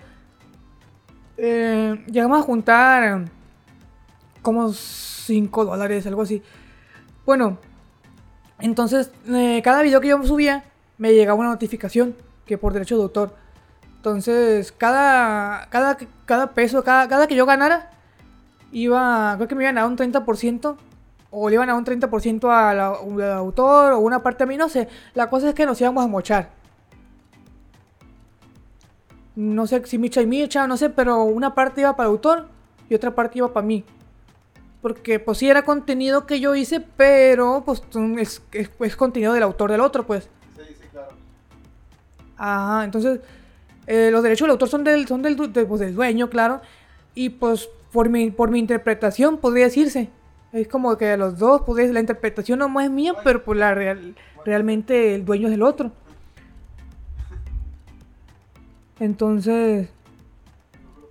Eh, 1.37 2.03
llegamos 2.07 2.39
a 2.39 2.41
juntar 2.41 3.25
como 4.41 4.73
5 4.73 5.65
dólares, 5.65 6.07
algo 6.07 6.23
así. 6.23 6.41
Bueno, 7.23 7.59
entonces 8.59 9.11
eh, 9.27 9.61
cada 9.63 9.83
video 9.83 10.01
que 10.01 10.07
yo 10.07 10.23
subía 10.23 10.63
me 10.97 11.13
llegaba 11.13 11.37
una 11.39 11.49
notificación 11.49 12.15
que 12.47 12.57
por 12.57 12.73
derecho 12.73 12.97
de 12.97 13.03
autor. 13.03 13.35
Entonces, 13.97 14.71
cada, 14.71 15.67
cada, 15.69 15.97
cada 16.25 16.53
peso, 16.53 16.83
cada, 16.83 17.07
cada 17.07 17.27
que 17.27 17.35
yo 17.35 17.45
ganara, 17.45 17.91
iba, 18.71 19.33
creo 19.35 19.47
que 19.47 19.55
me 19.55 19.63
iban 19.63 19.77
a 19.77 19.81
dar 19.81 19.89
un 19.89 19.97
30%, 19.97 20.77
o 21.31 21.49
le 21.49 21.55
iban 21.55 21.69
a 21.69 21.73
dar 21.73 21.79
un 21.79 21.85
30% 21.85 22.49
al 22.49 22.79
autor, 22.79 23.93
o 23.93 23.99
una 23.99 24.23
parte 24.23 24.43
a 24.43 24.47
mí, 24.47 24.57
no 24.57 24.69
sé. 24.69 24.87
La 25.13 25.29
cosa 25.29 25.49
es 25.49 25.55
que 25.55 25.65
nos 25.65 25.79
íbamos 25.81 26.03
a 26.03 26.07
mochar. 26.07 26.49
No 29.35 29.67
sé 29.67 29.85
si 29.85 29.97
Micha 29.97 30.21
y 30.21 30.25
Micha, 30.25 30.65
no 30.65 30.77
sé, 30.77 30.89
pero 30.89 31.23
una 31.23 31.53
parte 31.53 31.81
iba 31.81 31.95
para 31.95 32.09
el 32.09 32.13
autor 32.13 32.47
y 32.89 32.95
otra 32.95 33.13
parte 33.13 33.37
iba 33.37 33.53
para 33.53 33.65
mí. 33.65 33.83
Porque 34.81 35.19
pues 35.19 35.37
sí 35.37 35.49
era 35.49 35.63
contenido 35.63 36.25
que 36.25 36.39
yo 36.39 36.55
hice, 36.55 36.79
pero 36.79 37.63
pues 37.65 37.83
es, 38.17 38.41
es, 38.51 38.95
contenido 38.95 39.33
del 39.33 39.43
autor 39.43 39.71
del 39.71 39.81
otro, 39.81 40.07
pues. 40.07 40.29
Sí, 40.55 40.63
sí, 40.67 40.87
claro. 40.91 41.09
Ajá, 42.37 42.85
entonces 42.85 43.19
eh, 43.85 44.09
los 44.11 44.23
derechos 44.23 44.45
del 44.45 44.51
autor 44.51 44.69
son 44.69 44.83
del, 44.83 45.07
son 45.07 45.21
del, 45.21 45.35
pues, 45.35 45.79
del 45.81 45.95
dueño, 45.95 46.29
claro. 46.29 46.61
Y 47.13 47.29
pues 47.29 47.69
por 47.91 48.09
mi, 48.09 48.31
por 48.31 48.51
mi 48.51 48.59
interpretación 48.59 49.37
podría 49.37 49.65
decirse. 49.65 50.09
Es 50.53 50.67
como 50.67 50.97
que 50.97 51.17
los 51.17 51.37
dos, 51.37 51.63
pues 51.65 51.91
la 51.91 51.99
interpretación 51.99 52.59
no 52.59 52.79
es 52.79 52.89
mía, 52.89 53.13
pero 53.23 53.43
pues 53.43 53.59
la 53.59 53.73
real, 53.73 54.15
realmente 54.45 55.15
el 55.15 55.25
dueño 55.25 55.47
es 55.47 55.51
del 55.51 55.63
otro. 55.63 55.91
Entonces, 58.99 59.89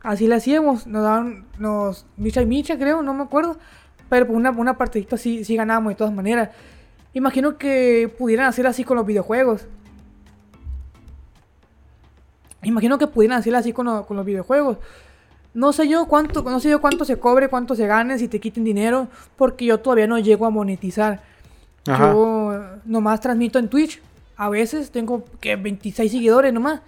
Así 0.07 0.29
le 0.29 0.37
hacíamos, 0.37 0.87
nos 0.87 1.03
daban, 1.03 1.47
nos, 1.59 2.07
Micha 2.17 2.41
y 2.41 2.47
Micha 2.47 2.79
creo, 2.79 3.03
no 3.03 3.13
me 3.13 3.25
acuerdo. 3.25 3.59
Pero 4.09 4.29
por 4.29 4.37
una, 4.37 4.53
una 4.53 4.79
partidita 4.79 5.17
sí, 5.17 5.45
sí 5.45 5.57
ganábamos 5.57 5.91
de 5.91 5.97
todas 5.97 6.15
maneras. 6.15 6.51
Imagino 7.13 7.59
que 7.59 8.09
pudieran 8.17 8.47
hacer 8.47 8.69
así 8.69 8.85
con 8.85 8.97
los 8.97 9.05
videojuegos. 9.05 9.67
Imagino 12.63 12.99
que 12.99 13.09
pudieran 13.09 13.41
hacer 13.41 13.57
así 13.57 13.73
con, 13.73 14.05
con 14.05 14.17
los 14.17 14.25
videojuegos. 14.25 14.79
No 15.57 15.73
sé 15.73 15.89
yo 15.89 16.05
cuánto, 16.05 16.43
no 16.43 16.61
sé 16.61 16.69
yo 16.69 16.83
cuánto 16.83 17.07
se 17.07 17.19
cobre, 17.19 17.49
cuánto 17.49 17.75
se 17.75 17.87
gane, 17.87 18.19
si 18.19 18.29
te 18.29 18.41
quiten 18.41 18.63
dinero, 18.63 19.09
porque 19.37 19.65
yo 19.65 19.81
todavía 19.81 20.07
no 20.07 20.19
llego 20.19 20.45
a 20.45 20.51
monetizar. 20.51 21.23
Yo 21.87 22.61
nomás 22.85 23.23
transmito 23.23 23.59
en 23.59 23.71
Twitch. 23.71 24.03
A 24.37 24.51
veces 24.51 24.91
tengo 24.91 25.25
que 25.41 25.57
26 25.57 26.13
seguidores 26.13 26.53
nomás. 26.53 26.83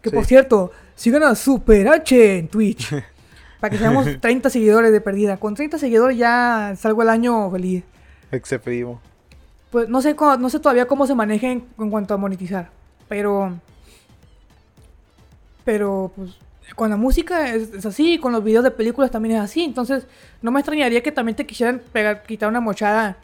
Que 0.00 0.10
por 0.10 0.24
cierto, 0.24 0.72
sigan 0.94 1.24
a 1.24 1.34
Super 1.34 1.88
H 1.88 2.38
en 2.38 2.48
Twitch. 2.48 2.90
para 3.60 3.70
que 3.70 3.76
seamos 3.76 4.06
30 4.18 4.48
seguidores 4.48 4.92
de 4.92 5.02
perdida. 5.02 5.36
Con 5.36 5.54
30 5.54 5.76
seguidores 5.76 6.16
ya 6.16 6.72
salgo 6.78 7.02
el 7.02 7.10
año 7.10 7.50
feliz. 7.50 7.84
Exceptivo. 8.32 8.98
Pues 9.70 9.90
no 9.90 10.00
sé, 10.00 10.16
no 10.38 10.48
sé 10.48 10.58
todavía 10.58 10.86
cómo 10.86 11.06
se 11.06 11.14
manejen 11.14 11.66
en, 11.78 11.90
cuanto 11.90 12.14
a 12.14 12.16
monetizar. 12.16 12.70
Pero. 13.10 13.60
Pero, 15.66 16.10
pues. 16.16 16.45
Con 16.74 16.90
la 16.90 16.96
música 16.96 17.54
es, 17.54 17.86
así, 17.86 18.18
con 18.18 18.32
los 18.32 18.42
videos 18.42 18.64
de 18.64 18.70
películas 18.70 19.10
también 19.10 19.36
es 19.36 19.42
así. 19.42 19.62
Entonces, 19.62 20.06
no 20.42 20.50
me 20.50 20.60
extrañaría 20.60 21.02
que 21.02 21.12
también 21.12 21.36
te 21.36 21.46
quisieran 21.46 21.80
pegar, 21.92 22.22
quitar 22.24 22.48
una 22.48 22.60
mochada 22.60 23.16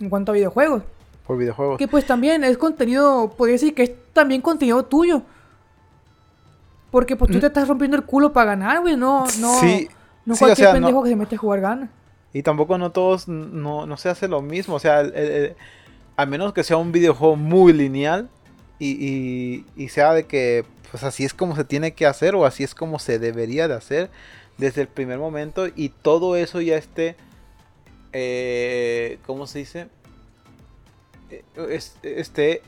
en 0.00 0.10
cuanto 0.10 0.32
a 0.32 0.34
videojuegos. 0.34 0.82
Por 1.26 1.38
videojuegos. 1.38 1.78
Que 1.78 1.88
pues 1.88 2.06
también 2.06 2.44
es 2.44 2.58
contenido, 2.58 3.32
podría 3.36 3.54
decir 3.54 3.74
que 3.74 3.82
es 3.84 3.92
también 4.12 4.40
contenido 4.40 4.84
tuyo. 4.84 5.22
Porque 6.90 7.16
pues 7.16 7.30
tú 7.30 7.40
te 7.40 7.46
estás 7.46 7.68
rompiendo 7.68 7.96
el 7.96 8.04
culo 8.04 8.32
para 8.32 8.52
ganar, 8.52 8.80
güey. 8.80 8.96
No, 8.96 9.24
no. 9.40 9.60
Sí. 9.60 9.88
No 10.24 10.36
cualquier 10.36 10.72
pendejo 10.72 11.02
que 11.02 11.10
se 11.10 11.16
mete 11.16 11.36
a 11.36 11.38
jugar 11.38 11.60
gana. 11.60 11.90
Y 12.32 12.42
tampoco 12.42 12.76
no 12.78 12.90
todos, 12.90 13.28
no, 13.28 13.86
no 13.86 13.96
se 13.96 14.08
hace 14.08 14.28
lo 14.28 14.42
mismo. 14.42 14.74
O 14.74 14.78
sea, 14.78 15.04
al 16.16 16.28
menos 16.28 16.52
que 16.52 16.64
sea 16.64 16.76
un 16.76 16.92
videojuego 16.92 17.36
muy 17.36 17.72
lineal, 17.72 18.28
y, 18.78 19.64
y, 19.76 19.88
sea 19.88 20.12
de 20.12 20.26
que 20.26 20.64
pues 20.90 21.02
así 21.02 21.24
es 21.24 21.32
como 21.32 21.56
se 21.56 21.64
tiene 21.64 21.94
que 21.94 22.06
hacer 22.06 22.34
o 22.34 22.44
así 22.44 22.62
es 22.62 22.74
como 22.74 22.98
se 22.98 23.18
debería 23.18 23.68
de 23.68 23.74
hacer 23.74 24.10
desde 24.58 24.82
el 24.82 24.88
primer 24.88 25.18
momento 25.18 25.66
y 25.74 25.88
todo 25.90 26.36
eso 26.36 26.60
ya 26.60 26.76
esté, 26.76 27.16
eh, 28.12 29.18
¿cómo 29.26 29.46
se 29.46 29.60
dice? 29.60 29.88
Esté, 32.02 32.62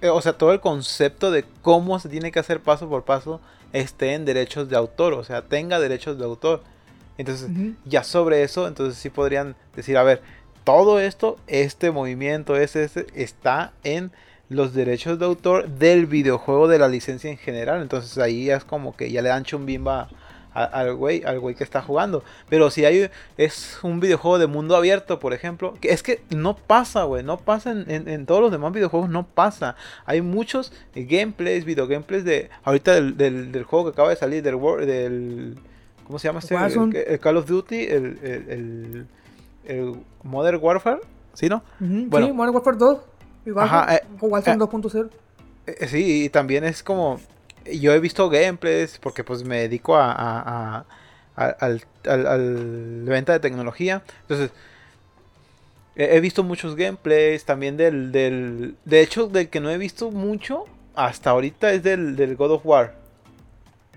eh, 0.00 0.08
o 0.08 0.20
sea, 0.20 0.32
todo 0.34 0.52
el 0.52 0.60
concepto 0.60 1.30
de 1.30 1.44
cómo 1.62 1.98
se 1.98 2.08
tiene 2.08 2.32
que 2.32 2.38
hacer 2.38 2.60
paso 2.60 2.88
por 2.88 3.04
paso 3.04 3.40
esté 3.72 4.14
en 4.14 4.24
derechos 4.24 4.68
de 4.68 4.76
autor, 4.76 5.14
o 5.14 5.24
sea, 5.24 5.42
tenga 5.42 5.78
derechos 5.78 6.18
de 6.18 6.24
autor. 6.24 6.62
Entonces, 7.18 7.48
ya 7.86 8.04
sobre 8.04 8.42
eso, 8.42 8.68
entonces 8.68 8.98
sí 8.98 9.08
podrían 9.08 9.56
decir, 9.74 9.96
a 9.96 10.02
ver, 10.02 10.20
todo 10.64 11.00
esto, 11.00 11.38
este 11.46 11.90
movimiento, 11.90 12.56
ese, 12.56 12.90
está 13.14 13.72
en 13.84 14.12
los 14.48 14.74
derechos 14.74 15.18
de 15.18 15.24
autor 15.24 15.68
del 15.68 16.06
videojuego 16.06 16.68
de 16.68 16.78
la 16.78 16.88
licencia 16.88 17.30
en 17.30 17.36
general. 17.36 17.82
Entonces 17.82 18.16
ahí 18.18 18.50
es 18.50 18.64
como 18.64 18.96
que 18.96 19.10
ya 19.10 19.22
le 19.22 19.28
dan 19.28 19.44
chumbimba 19.44 20.08
al 20.56 20.94
güey, 20.94 21.22
al 21.24 21.38
güey 21.38 21.54
que 21.54 21.64
está 21.64 21.82
jugando. 21.82 22.22
Pero 22.48 22.70
si 22.70 22.84
hay 22.84 23.10
es 23.36 23.78
un 23.82 24.00
videojuego 24.00 24.38
de 24.38 24.46
mundo 24.46 24.74
abierto, 24.74 25.18
por 25.18 25.34
ejemplo, 25.34 25.74
que 25.80 25.90
es 25.90 26.02
que 26.02 26.22
no 26.30 26.56
pasa, 26.56 27.04
güey, 27.04 27.22
no 27.22 27.36
pasa 27.36 27.72
en, 27.72 28.26
todos 28.26 28.40
los 28.40 28.50
demás 28.50 28.72
videojuegos, 28.72 29.10
no 29.10 29.26
pasa. 29.26 29.76
Hay 30.06 30.22
muchos 30.22 30.72
gameplays, 30.94 31.64
video 31.64 31.86
gameplays 31.86 32.24
de 32.24 32.48
ahorita 32.64 32.94
del, 33.00 33.64
juego 33.64 33.86
que 33.86 33.90
acaba 33.90 34.10
de 34.10 34.16
salir 34.16 34.42
del 34.42 34.58
del 34.86 35.58
¿cómo 36.04 36.18
se 36.18 36.28
llama 36.28 36.38
este? 36.38 36.54
El, 37.12 37.20
Call 37.20 37.36
of 37.36 37.46
Duty, 37.46 37.82
el, 37.84 39.06
el, 39.66 39.96
Modern 40.22 40.58
Warfare, 40.62 41.00
¿sí 41.34 41.48
no? 41.48 41.62
bueno, 41.80 42.28
sí, 42.28 42.32
Modern 42.32 42.54
Warfare 42.54 42.76
2. 42.78 42.98
Ajá, 43.56 43.96
eh, 43.96 44.02
2.0. 44.18 45.10
Eh, 45.66 45.76
eh, 45.80 45.88
sí, 45.88 46.24
y 46.24 46.28
también 46.28 46.64
es 46.64 46.82
como 46.82 47.20
yo 47.72 47.92
he 47.92 48.00
visto 48.00 48.28
gameplays 48.28 48.98
porque 48.98 49.24
pues 49.24 49.44
me 49.44 49.58
dedico 49.58 49.96
a, 49.96 50.12
a, 50.12 50.84
al, 51.34 51.82
al, 52.04 53.02
venta 53.04 53.32
de 53.32 53.40
tecnología. 53.40 54.02
Entonces, 54.22 54.50
he, 55.96 56.20
visto 56.20 56.42
muchos 56.42 56.76
gameplays 56.76 57.44
también 57.44 57.76
del, 57.76 58.12
del... 58.12 58.76
De 58.84 59.00
hecho, 59.00 59.26
del 59.26 59.48
que 59.48 59.60
no 59.60 59.70
he 59.70 59.78
visto 59.78 60.10
mucho 60.10 60.64
hasta 60.94 61.30
ahorita 61.30 61.72
es 61.72 61.82
del, 61.82 62.16
del 62.16 62.36
God 62.36 62.52
of 62.52 62.66
War. 62.66 62.94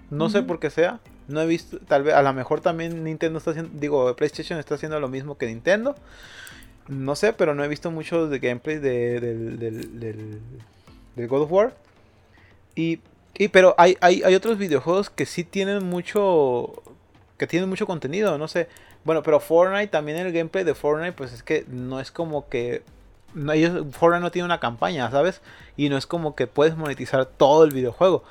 No 0.09 0.29
sé 0.29 0.41
por 0.41 0.59
qué 0.59 0.69
sea. 0.69 0.99
No 1.27 1.41
he 1.41 1.45
visto, 1.45 1.77
tal 1.87 2.03
vez, 2.03 2.15
a 2.15 2.23
lo 2.23 2.33
mejor 2.33 2.61
también 2.61 3.03
Nintendo 3.03 3.37
está 3.37 3.51
haciendo, 3.51 3.71
digo, 3.75 4.15
PlayStation 4.15 4.57
está 4.57 4.75
haciendo 4.75 4.99
lo 4.99 5.07
mismo 5.07 5.37
que 5.37 5.45
Nintendo. 5.45 5.95
No 6.89 7.15
sé, 7.15 7.31
pero 7.31 7.55
no 7.55 7.63
he 7.63 7.67
visto 7.69 7.89
muchos 7.91 8.29
de 8.29 8.39
gameplays 8.39 8.81
de, 8.81 9.19
del, 9.21 9.59
del, 9.59 10.41
del 11.15 11.27
God 11.27 11.43
of 11.43 11.51
War. 11.51 11.73
Y 12.75 12.99
y 13.39 13.47
pero 13.47 13.73
hay, 13.77 13.97
hay, 14.01 14.21
hay 14.23 14.35
otros 14.35 14.57
videojuegos 14.57 15.09
que 15.09 15.25
sí 15.25 15.45
tienen 15.45 15.85
mucho. 15.85 16.73
que 17.37 17.47
tienen 17.47 17.69
mucho 17.69 17.87
contenido, 17.87 18.37
no 18.37 18.49
sé. 18.49 18.67
Bueno, 19.05 19.23
pero 19.23 19.39
Fortnite 19.39 19.87
también 19.87 20.17
el 20.17 20.33
gameplay 20.33 20.65
de 20.65 20.75
Fortnite, 20.75 21.13
pues 21.13 21.31
es 21.31 21.41
que 21.41 21.65
no 21.69 22.01
es 22.01 22.11
como 22.11 22.49
que. 22.49 22.83
No, 23.33 23.53
ellos, 23.53 23.85
Fortnite 23.91 24.21
no 24.21 24.31
tiene 24.31 24.45
una 24.45 24.59
campaña, 24.59 25.09
¿sabes? 25.09 25.41
Y 25.77 25.87
no 25.87 25.97
es 25.97 26.05
como 26.05 26.35
que 26.35 26.47
puedes 26.47 26.75
monetizar 26.75 27.25
todo 27.25 27.63
el 27.63 27.71
videojuego. 27.71 28.23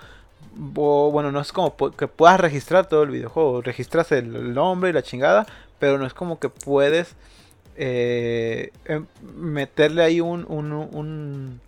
O, 0.76 1.10
bueno, 1.10 1.32
no 1.32 1.40
es 1.40 1.52
como 1.52 1.74
que 1.74 2.06
puedas 2.06 2.38
registrar 2.38 2.86
todo 2.86 3.04
el 3.04 3.10
videojuego. 3.10 3.62
Registras 3.62 4.12
el 4.12 4.52
nombre 4.52 4.90
y 4.90 4.92
la 4.92 5.02
chingada, 5.02 5.46
pero 5.78 5.96
no 5.96 6.04
es 6.04 6.12
como 6.12 6.38
que 6.38 6.50
puedes 6.50 7.14
eh, 7.78 8.72
em, 8.84 9.06
meterle 9.36 10.02
ahí 10.02 10.20
un, 10.20 10.44
un 10.48 11.60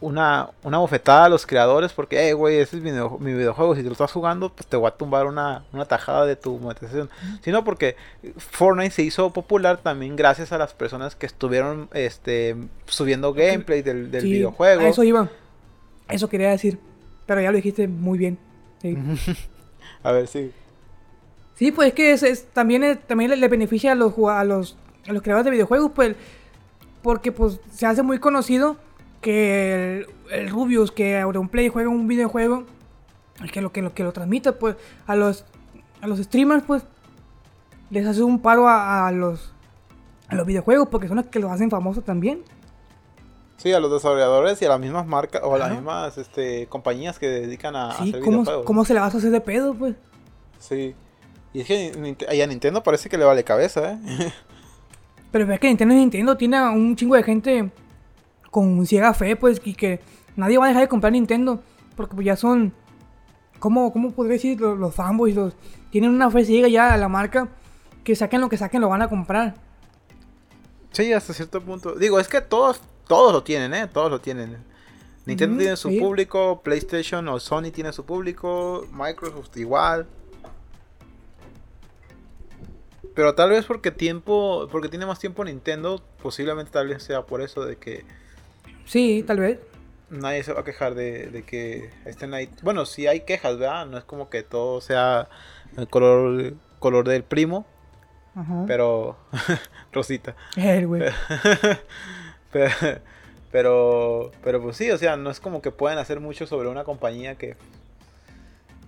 una, 0.00 0.50
una 0.62 0.78
bofetada 0.78 1.26
a 1.26 1.28
los 1.28 1.46
creadores 1.46 1.92
porque, 1.92 2.28
eh, 2.28 2.32
güey, 2.32 2.56
ese 2.56 2.78
es 2.78 2.82
mi, 2.82 2.90
mi, 2.90 3.34
videojuego, 3.34 3.74
si 3.74 3.82
te 3.82 3.86
lo 3.86 3.92
estás 3.92 4.12
jugando, 4.12 4.50
pues 4.50 4.66
te 4.66 4.76
voy 4.76 4.88
a 4.88 4.92
tumbar 4.92 5.26
una, 5.26 5.64
una 5.72 5.84
tajada 5.84 6.24
de 6.24 6.36
tu 6.36 6.58
monetización. 6.58 7.10
Sino 7.42 7.64
porque 7.64 7.96
Fortnite 8.36 8.90
se 8.90 9.02
hizo 9.02 9.30
popular 9.32 9.78
también 9.78 10.16
gracias 10.16 10.52
a 10.52 10.58
las 10.58 10.72
personas 10.72 11.14
que 11.14 11.26
estuvieron 11.26 11.88
este, 11.92 12.56
subiendo 12.86 13.34
gameplay 13.34 13.82
del, 13.82 14.10
del 14.10 14.24
videojuego. 14.24 14.82
eso 14.82 15.04
iba. 15.04 15.28
Eso 16.08 16.28
quería 16.28 16.50
decir. 16.50 16.78
Pero 17.26 17.42
ya 17.42 17.50
lo 17.50 17.56
dijiste 17.56 17.86
muy 17.86 18.18
bien. 18.18 18.38
a 20.02 20.12
ver, 20.12 20.26
sí. 20.26 20.50
Sí, 21.54 21.72
pues 21.72 21.88
es 21.88 21.94
que 21.94 22.12
es, 22.12 22.46
también, 22.54 22.98
también 23.06 23.38
le, 23.38 23.48
beneficia 23.48 23.92
a 23.92 23.94
los, 23.94 24.14
a, 24.26 24.44
los, 24.44 24.78
a 25.10 25.12
los 25.12 25.22
creadores 25.22 25.44
de 25.44 25.50
videojuegos, 25.50 25.90
pues, 25.92 26.14
porque 27.02 27.32
pues 27.32 27.60
se 27.72 27.84
hace 27.84 28.02
muy 28.02 28.18
conocido 28.18 28.76
que 29.20 30.06
el, 30.30 30.48
Rubius, 30.48 30.92
que 30.92 31.18
Auronplay 31.18 31.68
juega 31.68 31.90
un 31.90 32.06
videojuego, 32.06 32.64
que 33.52 33.60
lo 33.60 33.72
que 33.72 33.82
lo 33.82 33.92
que 33.92 34.04
lo 34.04 34.12
transmite, 34.12 34.52
pues, 34.52 34.76
a 35.06 35.16
los 35.16 35.44
a 36.00 36.06
los 36.06 36.20
streamers, 36.20 36.62
pues, 36.64 36.84
les 37.90 38.06
hace 38.06 38.22
un 38.22 38.40
paro 38.40 38.68
a, 38.68 39.10
los 39.12 39.52
a 40.28 40.36
los 40.36 40.46
videojuegos, 40.46 40.88
porque 40.88 41.08
son 41.08 41.16
los 41.16 41.26
que 41.26 41.40
los 41.40 41.50
hacen 41.50 41.70
famosos 41.70 42.04
también. 42.04 42.42
Sí, 43.56 43.72
a 43.72 43.80
los 43.80 43.92
desarrolladores 43.92 44.62
y 44.62 44.64
a 44.64 44.68
las 44.70 44.80
mismas 44.80 45.06
marcas 45.06 45.42
o 45.44 45.54
a 45.54 45.58
las 45.58 45.72
mismas 45.72 46.16
este, 46.16 46.66
compañías 46.68 47.18
que 47.18 47.28
dedican 47.28 47.76
a, 47.76 47.92
sí, 47.92 48.10
hacer 48.10 48.20
¿cómo, 48.20 48.38
videojuegos. 48.38 48.64
¿Cómo 48.64 48.84
se 48.84 48.94
le 48.94 49.00
va 49.00 49.06
a 49.06 49.08
hacer 49.08 49.30
de 49.30 49.40
pedo, 49.40 49.74
pues? 49.74 49.96
Sí. 50.60 50.94
Y 51.52 51.60
es 51.62 51.66
que 51.66 52.16
a 52.42 52.46
Nintendo 52.46 52.82
parece 52.82 53.08
que 53.08 53.18
le 53.18 53.24
vale 53.24 53.42
cabeza, 53.42 53.92
¿eh? 53.92 54.32
Pero 55.30 55.52
es 55.52 55.60
que 55.60 55.68
Nintendo 55.68 55.94
Nintendo 55.94 56.36
tiene 56.36 56.60
un 56.70 56.96
chingo 56.96 57.14
de 57.14 57.22
gente 57.22 57.70
con 58.50 58.84
ciega 58.86 59.14
fe, 59.14 59.36
pues, 59.36 59.60
y 59.64 59.74
que 59.74 60.00
nadie 60.36 60.58
va 60.58 60.64
a 60.64 60.68
dejar 60.68 60.82
de 60.82 60.88
comprar 60.88 61.12
Nintendo, 61.12 61.62
porque 61.96 62.14
pues 62.14 62.26
ya 62.26 62.36
son, 62.36 62.72
¿cómo, 63.58 63.92
cómo 63.92 64.10
podría 64.10 64.34
decir? 64.34 64.60
Los, 64.60 64.78
los 64.78 64.94
fanboys, 64.94 65.36
los, 65.36 65.54
tienen 65.90 66.10
una 66.10 66.30
fe 66.30 66.44
ciega 66.44 66.68
ya 66.68 66.92
a 66.92 66.96
la 66.96 67.08
marca, 67.08 67.48
que 68.02 68.16
saquen 68.16 68.40
lo 68.40 68.48
que 68.48 68.56
saquen 68.56 68.80
lo 68.80 68.88
van 68.88 69.02
a 69.02 69.08
comprar. 69.08 69.54
Sí, 70.92 71.12
hasta 71.12 71.32
cierto 71.32 71.60
punto. 71.60 71.94
Digo, 71.94 72.18
es 72.18 72.26
que 72.26 72.40
todos, 72.40 72.80
todos 73.06 73.32
lo 73.32 73.42
tienen, 73.44 73.72
¿eh? 73.74 73.86
Todos 73.86 74.10
lo 74.10 74.20
tienen. 74.20 74.56
Nintendo 75.26 75.58
tiene 75.58 75.76
su 75.76 75.96
público, 75.98 76.60
PlayStation 76.62 77.28
o 77.28 77.38
Sony 77.38 77.70
tiene 77.72 77.92
su 77.92 78.04
público, 78.04 78.86
Microsoft 78.92 79.56
igual. 79.56 80.08
Pero 83.14 83.34
tal 83.34 83.50
vez 83.50 83.64
porque 83.66 83.90
tiempo, 83.90 84.68
porque 84.70 84.88
tiene 84.88 85.06
más 85.06 85.18
tiempo 85.18 85.44
Nintendo, 85.44 86.02
posiblemente 86.22 86.70
tal 86.70 86.88
vez 86.88 87.02
sea 87.02 87.26
por 87.26 87.42
eso 87.42 87.64
de 87.64 87.76
que 87.76 88.04
Sí, 88.90 89.22
tal 89.24 89.38
vez. 89.38 89.60
Nadie 90.10 90.42
se 90.42 90.52
va 90.52 90.62
a 90.62 90.64
quejar 90.64 90.96
de, 90.96 91.44
que 91.46 91.90
estén 92.04 92.34
ahí. 92.34 92.50
Bueno, 92.62 92.84
sí 92.86 93.06
hay 93.06 93.20
quejas, 93.20 93.56
¿verdad? 93.56 93.86
No 93.86 93.98
es 93.98 94.02
como 94.02 94.28
que 94.28 94.42
todo 94.42 94.80
sea 94.80 95.28
el 95.76 95.86
color, 95.86 96.54
color 96.80 97.06
del 97.06 97.22
primo. 97.22 97.66
Pero. 98.66 99.16
Rosita. 99.92 100.34
El 100.56 100.88
güey. 100.88 101.02
pero, 102.52 102.72
pero, 103.52 104.32
pero, 104.42 104.60
pues 104.60 104.76
sí, 104.76 104.90
o 104.90 104.98
sea, 104.98 105.16
no 105.16 105.30
es 105.30 105.38
como 105.38 105.62
que 105.62 105.70
puedan 105.70 105.98
hacer 105.98 106.18
mucho 106.18 106.48
sobre 106.48 106.68
una 106.68 106.82
compañía 106.82 107.36
que. 107.36 107.56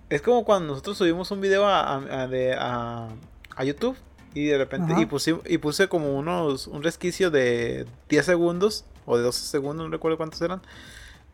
Es 0.09 0.21
como 0.21 0.43
cuando 0.43 0.67
nosotros 0.67 0.97
subimos 0.97 1.31
un 1.31 1.39
video 1.39 1.65
a, 1.65 1.95
a, 1.95 3.09
a, 3.55 3.63
YouTube 3.63 3.95
y 4.33 4.45
de 4.45 4.57
repente. 4.57 4.93
Y 4.99 5.05
puse, 5.05 5.35
y 5.45 5.57
puse 5.57 5.87
como 5.87 6.17
unos. 6.17 6.67
Un 6.67 6.83
resquicio 6.83 7.31
de 7.31 7.85
10 8.09 8.25
segundos 8.25 8.85
o 9.05 9.17
de 9.17 9.23
12 9.23 9.45
segundos, 9.45 9.85
no 9.85 9.91
recuerdo 9.91 10.17
cuántos 10.17 10.41
eran, 10.41 10.61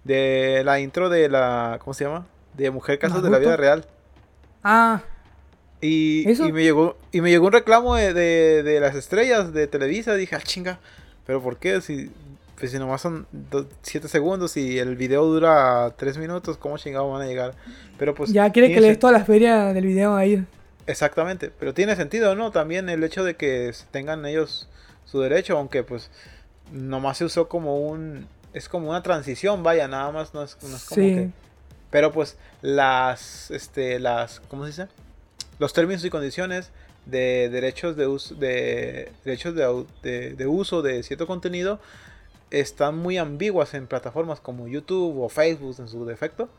de 0.03 0.62
la 0.65 0.79
intro 0.79 1.09
de 1.09 1.29
la, 1.29 1.79
¿cómo 1.83 1.93
se 1.93 2.05
llama? 2.05 2.25
De 2.55 2.71
Mujer 2.71 2.99
Casos 2.99 3.23
de 3.23 3.29
la 3.29 3.38
Vida 3.38 3.57
Real. 3.57 3.85
Ah. 4.63 5.01
Y, 5.81 6.29
y, 6.29 6.51
me 6.51 6.63
llegó 6.63 6.97
y 7.12 7.21
me 7.21 7.29
llegó 7.29 7.47
un 7.47 7.53
reclamo 7.53 7.95
de, 7.95 8.13
de, 8.13 8.79
las 8.79 8.95
estrellas 8.95 9.54
de 9.54 9.67
Televisa. 9.67 10.15
Dije, 10.15 10.35
ah, 10.35 10.41
chinga, 10.43 10.79
¿pero 11.25 11.41
por 11.41 11.58
qué? 11.58 11.79
Si, 11.79 12.12
pues 12.60 12.71
si 12.71 12.79
nomás 12.79 13.02
son 13.02 13.25
7 13.83 14.10
segundos 14.10 14.58
y 14.58 14.77
el 14.77 14.97
video 14.97 15.25
dura 15.25 15.93
3 15.95 16.17
minutos, 16.17 16.58
¿cómo 16.58 16.77
chingados 16.77 17.12
van 17.12 17.21
a 17.21 17.25
llegar? 17.27 17.54
Pero 17.97 18.13
pues... 18.13 18.33
Ya 18.33 18.50
quiere 18.52 18.73
que 18.73 18.81
lees 18.81 19.00
toda 19.00 19.13
la 19.13 19.23
feria 19.23 19.73
del 19.73 19.85
video 19.85 20.15
ahí. 20.15 20.45
Exactamente, 20.90 21.52
pero 21.52 21.75
tiene 21.75 21.96
sentido, 21.96 22.33
¿no? 22.33 22.50
También 22.50 22.90
el 22.90 23.04
hecho 23.04 23.23
de 23.23 23.35
que 23.35 23.71
tengan 23.92 24.25
ellos 24.25 24.67
su 25.06 25.19
derecho, 25.19 25.56
aunque 25.56 25.83
pues 25.83 26.10
nomás 26.71 27.19
se 27.19 27.25
usó 27.25 27.48
como 27.48 27.77
un. 27.77 28.27
Es 28.54 28.67
como 28.67 28.90
una 28.90 29.04
transición, 29.04 29.62
vaya, 29.62 29.87
nada 29.87 30.12
más 30.12 30.33
no 30.33 30.42
es, 30.42 30.56
como 30.56 30.75
que. 30.96 31.29
Pero 31.92 32.12
pues 32.12 32.37
las. 32.63 33.52
Este, 33.52 34.00
las. 34.00 34.40
¿Cómo 34.50 34.63
se 34.63 34.69
dice? 34.69 34.87
Los 35.60 35.73
términos 35.73 36.04
y 36.04 36.10
condiciones 36.10 36.71
de 37.06 37.50
derechos 37.50 37.96
de 37.96 38.08
uso 38.08 38.33
de 38.33 39.12
derechos 39.23 39.54
de, 39.54 40.35
de, 40.35 40.48
uso 40.48 40.81
de 40.81 41.04
cierto 41.04 41.27
contenido 41.27 41.79
están 42.50 42.98
muy 42.98 43.19
ambiguas 43.19 43.75
en 43.75 43.85
plataformas 43.85 44.40
como 44.40 44.67
YouTube 44.67 45.21
o 45.21 45.29
Facebook 45.29 45.75
en 45.77 45.87
su 45.87 46.04
defecto 46.06 46.50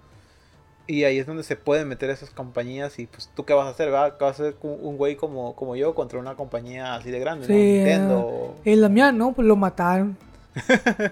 y 0.87 1.05
ahí 1.05 1.19
es 1.19 1.27
donde 1.27 1.43
se 1.43 1.57
pueden 1.57 1.89
meter 1.89 2.11
esas 2.11 2.31
compañías 2.31 2.99
y 2.99 3.07
pues 3.07 3.31
tú 3.35 3.45
qué 3.45 3.53
vas 3.55 3.67
a 3.67 3.71
hacer, 3.71 3.91
¿verdad? 3.91 4.17
¿Qué 4.19 4.25
vas 4.25 4.41
a 4.41 4.43
hacer 4.43 4.57
un 4.63 4.97
güey 4.97 5.17
como, 5.17 5.55
como 5.55 5.77
yo 5.77 5.95
contra 5.95 6.19
una 6.19 6.35
compañía 6.35 6.95
así 6.95 7.11
de 7.11 7.21
grande? 7.21 7.47
Sí, 7.47 7.53
¿no? 7.53 7.59
Nintendo. 7.59 8.57
la 8.65 8.89
mía, 8.89 9.13
¿no? 9.13 9.33
Pues 9.33 9.47
lo 9.47 9.57
mataron. 9.57 10.17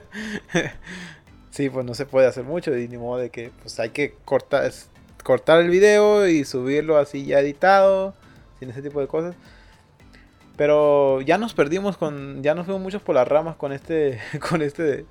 Sí, 1.59 1.71
pues 1.71 1.85
no 1.85 1.93
se 1.95 2.07
puede 2.07 2.29
hacer 2.29 2.45
mucho 2.45 2.77
y 2.79 2.87
ni 2.87 2.99
modo 2.99 3.19
de 3.19 3.31
que 3.31 3.51
pues 3.63 3.81
hay 3.81 3.91
que 3.91 4.15
cortar, 4.25 4.71
cortar 5.25 5.61
el 5.61 5.71
video 5.71 6.29
y 6.29 6.45
subirlo 6.45 6.99
así 6.99 7.25
ya 7.25 7.41
editado, 7.41 8.15
sin 8.61 8.71
ese 8.71 8.81
tipo 8.81 9.01
de 9.01 9.09
cosas. 9.09 9.35
Pero 10.57 11.21
ya 11.21 11.37
nos 11.37 11.55
perdimos 11.55 11.97
con, 11.97 12.45
ya 12.45 12.55
nos 12.55 12.67
fuimos 12.67 12.81
muchos 12.81 13.03
por 13.03 13.17
las 13.17 13.27
ramas 13.27 13.57
con 13.57 13.73
este, 13.73 14.21
con 14.49 14.63
este, 14.63 15.05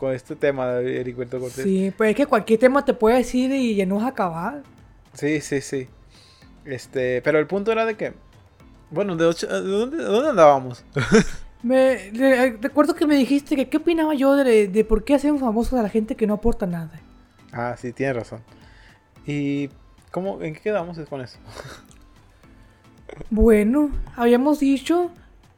con 0.00 0.14
este 0.14 0.34
tema 0.34 0.68
de 0.68 0.98
Heriberto 0.98 1.38
Cortés. 1.38 1.62
Sí, 1.62 1.92
pues 1.94 2.10
es 2.10 2.16
que 2.16 2.24
cualquier 2.24 2.58
tema 2.58 2.82
te 2.82 2.94
puede 2.94 3.18
decir 3.18 3.52
y 3.52 3.74
ya 3.74 3.84
no 3.84 3.96
vas 3.96 4.04
a 4.04 4.08
acabar. 4.08 4.62
Sí, 5.12 5.42
sí, 5.42 5.60
sí. 5.60 5.88
Este, 6.64 7.20
pero 7.20 7.38
el 7.38 7.46
punto 7.46 7.70
era 7.70 7.84
de 7.84 7.98
que, 7.98 8.14
bueno, 8.90 9.14
¿de, 9.14 9.26
dónde, 9.26 9.96
de 9.98 10.04
dónde 10.04 10.30
andábamos? 10.30 10.86
Me, 11.62 12.10
recuerdo 12.62 12.94
que 12.94 13.06
me 13.06 13.14
dijiste 13.14 13.54
que 13.54 13.68
qué 13.68 13.76
opinaba 13.76 14.14
yo 14.14 14.34
de, 14.34 14.68
de, 14.68 14.84
por 14.86 15.04
qué 15.04 15.16
hacemos 15.16 15.42
famosos 15.42 15.78
a 15.78 15.82
la 15.82 15.90
gente 15.90 16.16
que 16.16 16.26
no 16.26 16.32
aporta 16.32 16.66
nada. 16.66 16.98
Ah, 17.52 17.76
sí, 17.78 17.92
tienes 17.92 18.16
razón. 18.16 18.40
¿Y 19.26 19.68
cómo, 20.10 20.40
en 20.40 20.54
qué 20.54 20.60
quedamos 20.60 20.98
con 21.10 21.20
eso? 21.20 21.38
bueno, 23.30 23.90
habíamos 24.16 24.60
dicho 24.60 25.10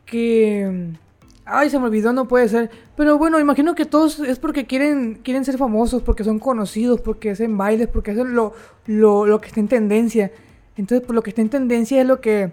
que... 0.05 0.97
Ay, 1.45 1.71
se 1.71 1.79
me 1.79 1.87
olvidó, 1.87 2.13
no 2.13 2.29
puede 2.29 2.49
ser. 2.49 2.71
Pero 2.97 3.19
bueno, 3.19 3.41
imagino 3.41 3.75
que 3.75 3.85
todos 3.85 4.21
es 4.21 4.39
porque 4.39 4.67
quieren, 4.67 5.21
quieren 5.23 5.45
ser 5.45 5.59
famosos, 5.59 6.03
porque 6.03 6.25
son 6.25 6.39
conocidos, 6.39 7.01
porque 7.01 7.31
hacen 7.31 7.57
bailes, 7.59 7.89
porque 7.89 8.13
hacen 8.13 8.35
lo, 8.35 8.55
lo, 8.87 9.27
lo 9.27 9.41
que 9.41 9.49
está 9.49 9.61
en 9.61 9.69
tendencia. 9.69 10.31
Entonces, 10.77 11.01
por 11.01 11.09
pues, 11.09 11.15
lo 11.17 11.23
que 11.23 11.31
está 11.31 11.43
en 11.43 11.51
tendencia 11.51 12.01
es 12.01 12.07
lo 12.07 12.21
que, 12.21 12.53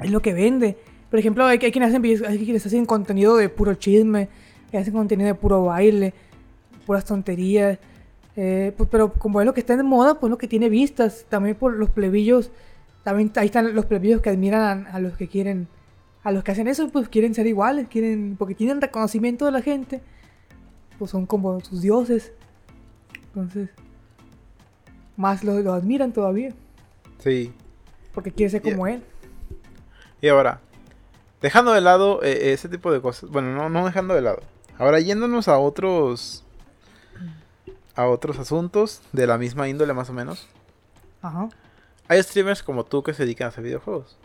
es 0.00 0.10
lo 0.10 0.22
que 0.22 0.32
vende. 0.32 0.76
Por 1.10 1.18
ejemplo, 1.18 1.44
hay, 1.44 1.58
hay 1.60 1.72
quienes 1.72 1.90
hacen 1.90 2.04
hay 2.04 2.38
quienes 2.38 2.64
hacen 2.64 2.86
contenido 2.86 3.36
de 3.36 3.48
puro 3.48 3.74
chisme, 3.74 4.28
hacen 4.72 4.92
contenido 4.92 5.26
de 5.26 5.34
puro 5.34 5.64
baile, 5.64 6.14
puras 6.86 7.04
tonterías. 7.04 7.78
Eh, 8.36 8.72
pues, 8.76 8.88
pero 8.90 9.12
como 9.12 9.40
es 9.40 9.46
lo 9.46 9.52
que 9.52 9.60
está 9.60 9.76
de 9.76 9.82
moda, 9.82 10.20
pues 10.20 10.30
lo 10.30 10.38
que 10.38 10.48
tiene 10.48 10.68
vistas. 10.68 11.26
También 11.28 11.56
por 11.56 11.74
los 11.74 11.90
plebillos, 11.90 12.50
también 13.02 13.32
ahí 13.36 13.46
están 13.46 13.74
los 13.74 13.86
plebillos 13.86 14.20
que 14.20 14.30
admiran 14.30 14.86
a, 14.86 15.00
los 15.00 15.16
que 15.16 15.28
quieren, 15.28 15.66
a 16.28 16.32
los 16.32 16.44
que 16.44 16.52
hacen 16.52 16.68
eso, 16.68 16.88
pues 16.88 17.08
quieren 17.08 17.34
ser 17.34 17.46
iguales, 17.46 17.88
quieren, 17.88 18.36
porque 18.38 18.54
tienen 18.54 18.80
reconocimiento 18.80 19.44
de 19.46 19.52
la 19.52 19.62
gente, 19.62 20.02
pues 20.98 21.10
son 21.10 21.26
como 21.26 21.60
sus 21.60 21.82
dioses. 21.82 22.32
Entonces, 23.28 23.70
más 25.16 25.44
lo, 25.44 25.58
lo 25.60 25.72
admiran 25.72 26.12
todavía. 26.12 26.54
Sí. 27.18 27.52
Porque 28.12 28.32
quiere 28.32 28.50
ser 28.50 28.62
como 28.62 28.86
él. 28.86 29.02
Y 30.20 30.28
ahora, 30.28 30.60
Dejando 31.40 31.72
de 31.72 31.80
lado 31.80 32.22
eh, 32.22 32.52
ese 32.52 32.68
tipo 32.68 32.90
de 32.90 33.00
cosas. 33.00 33.30
Bueno, 33.30 33.54
no, 33.54 33.68
no 33.68 33.86
dejando 33.86 34.14
de 34.14 34.22
lado. 34.22 34.40
Ahora 34.76 35.00
yéndonos 35.00 35.48
a 35.48 35.58
otros. 35.58 36.44
A 37.94 38.06
otros 38.06 38.38
asuntos 38.38 39.02
de 39.12 39.26
la 39.26 39.38
misma 39.38 39.68
índole, 39.68 39.92
más 39.92 40.10
o 40.10 40.12
menos. 40.12 40.46
Ajá. 41.20 41.48
Hay 42.06 42.22
streamers 42.22 42.62
como 42.62 42.84
tú 42.84 43.02
que 43.02 43.12
se 43.12 43.24
dedican 43.24 43.46
a 43.46 43.48
hacer 43.48 43.64
videojuegos. 43.64 44.16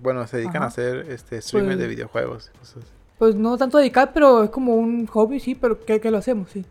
Bueno, 0.00 0.26
se 0.26 0.38
dedican 0.38 0.62
a 0.62 0.66
hacer 0.66 1.06
este 1.10 1.40
streamers 1.40 1.78
de 1.78 1.84
pues 1.84 1.96
videojuegos. 1.96 2.50
Pues 3.18 3.34
no 3.34 3.56
tanto 3.56 3.78
dedicar, 3.78 4.12
pero 4.12 4.44
es 4.44 4.50
como 4.50 4.74
un 4.74 5.06
hobby, 5.06 5.38
sí, 5.38 5.54
pero 5.54 5.84
que, 5.84 6.00
que, 6.00 6.10
lo 6.10 6.18
hacemos, 6.18 6.50
sí. 6.50 6.64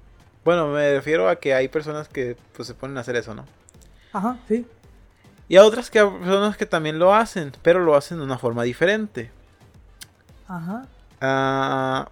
Bueno, 0.43 0.67
me 0.69 0.93
refiero 0.93 1.30
a 1.30 1.36
que 1.36 1.53
hay 1.53 1.67
personas 1.67 2.07
que 2.07 2.36
pues, 2.55 2.67
se 2.67 2.74
ponen 2.74 2.97
a 2.97 3.01
hacer 3.01 3.15
eso, 3.15 3.34
¿no? 3.34 3.45
Ajá, 4.11 4.39
sí. 4.47 4.65
Y 5.47 5.57
a 5.57 5.65
otras 5.65 5.89
que 5.89 6.03
personas 6.03 6.57
que 6.57 6.65
también 6.65 6.97
lo 6.97 7.13
hacen, 7.13 7.51
pero 7.61 7.82
lo 7.82 7.95
hacen 7.95 8.17
de 8.17 8.24
una 8.24 8.38
forma 8.38 8.63
diferente. 8.63 9.32
Ajá. 10.47 10.88
Ah, 11.19 12.09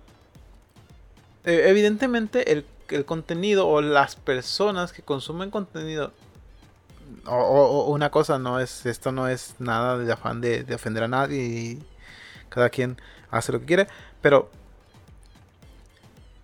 e, 1.44 1.70
evidentemente 1.70 2.52
el, 2.52 2.66
contenido 3.06 3.68
o 3.68 3.82
las 3.82 4.16
personas 4.16 4.94
que 4.94 5.04
consumen 5.04 5.52
contenido 5.52 6.12
o, 7.26 7.92
una 7.92 8.10
cosa 8.10 8.40
no 8.40 8.60
es 8.60 8.86
esto 8.86 9.12
no 9.12 9.28
es 9.28 9.56
nada 9.60 9.98
de 9.98 10.12
afán 10.12 10.42
de, 10.42 10.66
ofender 10.74 11.04
a 11.04 11.08
nadie 11.08 11.44
y 11.44 11.84
cada 12.50 12.70
quien 12.70 12.98
hace 13.32 13.52
lo 13.52 13.60
que 13.60 13.66
quiere 13.66 13.88
pero 14.22 14.50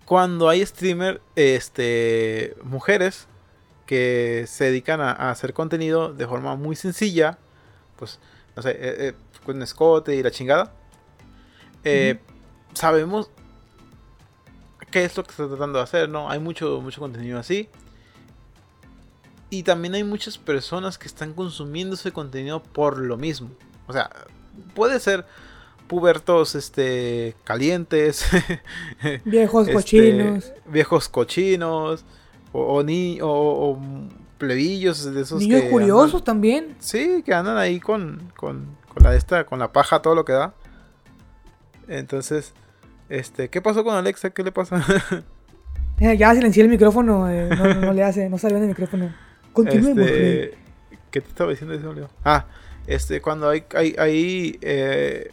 cuando 0.04 0.48
hay 0.48 0.64
streamer 0.64 1.20
este 1.34 2.56
mujeres 2.62 3.26
que 3.86 4.44
se 4.48 4.64
dedican 4.64 5.00
a, 5.00 5.30
hacer 5.30 5.52
contenido 5.52 6.12
de 6.12 6.26
forma 6.26 6.56
muy 6.56 6.76
sencilla 6.76 7.38
pues 7.96 8.18
no 8.54 8.62
sé 8.62 8.70
eh, 8.70 8.76
eh, 8.80 9.12
con 9.44 9.62
escote 9.62 10.14
y 10.14 10.22
la 10.22 10.30
chingada 10.30 10.72
eh, 11.84 12.18
sabemos 12.74 13.30
qué 14.90 15.04
es 15.04 15.16
lo 15.16 15.24
que 15.24 15.30
está 15.30 15.46
tratando 15.46 15.78
de 15.78 15.84
hacer, 15.84 16.08
¿no? 16.08 16.30
Hay 16.30 16.38
mucho, 16.38 16.80
mucho 16.80 17.00
contenido 17.00 17.38
así. 17.38 17.68
Y 19.58 19.62
también 19.62 19.94
hay 19.94 20.04
muchas 20.04 20.38
personas 20.38 20.98
que 20.98 21.06
están 21.06 21.32
consumiendo 21.32 21.94
ese 21.94 22.12
contenido 22.12 22.62
por 22.62 22.98
lo 22.98 23.16
mismo. 23.16 23.50
O 23.86 23.92
sea, 23.92 24.10
puede 24.74 25.00
ser 25.00 25.24
pubertos 25.86 26.56
este 26.56 27.36
calientes 27.44 28.26
viejos 29.24 29.68
este, 29.68 29.72
cochinos 29.72 30.52
viejos 30.66 31.08
cochinos 31.08 32.04
o, 32.50 32.82
ni 32.82 33.20
o, 33.22 33.78
plebillos 34.36 35.14
de 35.14 35.20
esos 35.20 35.40
niños 35.40 35.62
curiosos 35.70 36.24
también 36.24 36.74
sí 36.80 37.22
que 37.24 37.32
andan 37.32 37.56
ahí 37.56 37.78
con, 37.78 38.32
con, 38.36 38.66
con 38.92 39.04
la 39.04 39.14
esta 39.14 39.46
con 39.46 39.60
la 39.60 39.70
paja 39.70 40.02
todo 40.02 40.16
lo 40.16 40.24
que 40.24 40.32
da 40.32 40.54
entonces, 41.88 42.52
este, 43.08 43.48
¿qué 43.48 43.60
pasó 43.60 43.84
con 43.84 43.94
Alexa? 43.94 44.30
¿Qué 44.30 44.42
le 44.42 44.52
pasa? 44.52 44.84
Eh, 45.98 46.14
ya 46.18 46.34
silencié 46.34 46.62
el 46.62 46.68
micrófono, 46.68 47.26
eh, 47.30 47.48
no, 47.48 47.94
le 47.94 48.02
hace, 48.02 48.28
no 48.28 48.36
salió 48.36 48.58
en 48.58 48.64
el 48.64 48.68
micrófono. 48.68 49.14
Continuemos. 49.56 50.06
Este, 50.06 50.58
¿Qué 51.10 51.20
te 51.22 51.28
estaba 51.28 51.50
diciendo 51.50 51.74
eso, 51.74 52.10
Ah, 52.22 52.44
este, 52.86 53.22
cuando 53.22 53.48
hay, 53.48 53.64
hay, 53.74 53.96
hay 53.98 54.58
eh, 54.60 55.30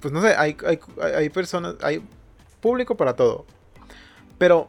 pues 0.00 0.12
no 0.12 0.20
sé, 0.20 0.34
hay, 0.36 0.56
hay, 0.66 0.80
hay 1.14 1.28
personas, 1.30 1.76
hay 1.80 2.02
público 2.60 2.96
para 2.96 3.14
todo. 3.14 3.46
Pero, 4.38 4.68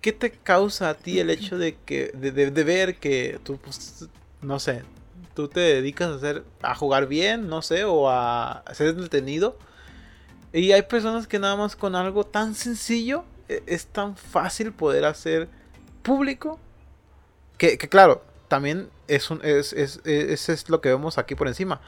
¿qué 0.00 0.12
te 0.12 0.30
causa 0.30 0.90
a 0.90 0.94
ti 0.94 1.18
el 1.18 1.28
hecho 1.28 1.58
de 1.58 1.74
que, 1.74 2.12
de, 2.14 2.30
de, 2.30 2.64
ver 2.64 3.00
que 3.00 3.40
tú, 3.42 3.56
pues, 3.56 4.08
no 4.42 4.60
sé, 4.60 4.84
tú 5.34 5.48
te 5.48 5.58
dedicas 5.58 6.08
a 6.10 6.14
hacer, 6.14 6.44
a 6.62 6.76
jugar 6.76 7.08
bien, 7.08 7.48
no 7.48 7.62
sé, 7.62 7.82
o 7.82 8.08
a 8.08 8.62
ser 8.72 8.90
entretenido? 8.90 9.58
Y 10.52 10.70
hay 10.70 10.82
personas 10.82 11.26
que 11.26 11.40
nada 11.40 11.56
más 11.56 11.74
con 11.74 11.96
algo 11.96 12.24
tan 12.24 12.54
sencillo 12.54 13.24
e, 13.48 13.64
es 13.66 13.86
tan 13.86 14.16
fácil 14.16 14.72
poder 14.72 15.04
hacer 15.04 15.48
público. 16.04 16.60
Que, 17.60 17.76
claro, 17.76 18.22
también 18.48 18.88
es, 19.06 19.30
un, 19.30 19.38
es, 19.44 19.74
es, 19.74 20.00
es, 20.06 20.70
lo 20.70 20.80
que 20.80 20.88
vemos 20.88 21.18
aquí 21.18 21.34
por 21.34 21.46
encima. 21.46 21.82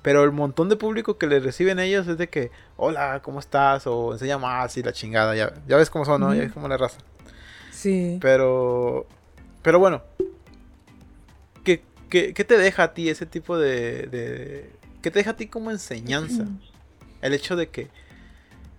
Pero 0.00 0.24
el 0.24 0.32
montón 0.32 0.70
de 0.70 0.76
público 0.76 1.18
que 1.18 1.26
le 1.26 1.38
reciben 1.38 1.78
ellos 1.78 2.08
es 2.08 2.16
de 2.16 2.30
que, 2.30 2.50
hola, 2.78 3.20
¿cómo 3.22 3.38
estás? 3.38 3.86
O 3.86 4.14
enseña 4.14 4.38
más 4.38 4.74
y 4.78 4.82
la 4.82 4.94
chingada. 4.94 5.36
Ya, 5.36 5.52
ya 5.66 5.76
ves 5.76 5.90
cómo 5.90 6.06
son, 6.06 6.22
¿no? 6.22 6.34
Ya 6.34 6.40
ves 6.40 6.52
cómo 6.52 6.66
la 6.66 6.78
raza. 6.78 6.96
Sí. 7.70 8.16
Pero, 8.22 9.04
pero 9.60 9.78
bueno, 9.78 10.02
¿qué, 11.62 11.82
qué, 12.08 12.32
qué 12.32 12.44
te 12.44 12.56
deja 12.56 12.84
a 12.84 12.94
ti 12.94 13.10
ese 13.10 13.26
tipo 13.26 13.58
de, 13.58 14.06
de... 14.06 14.72
¿Qué 15.02 15.10
te 15.10 15.18
deja 15.18 15.32
a 15.32 15.36
ti 15.36 15.48
como 15.48 15.70
enseñanza? 15.70 16.46
El 17.20 17.34
hecho 17.34 17.54
de 17.54 17.68
que 17.68 17.88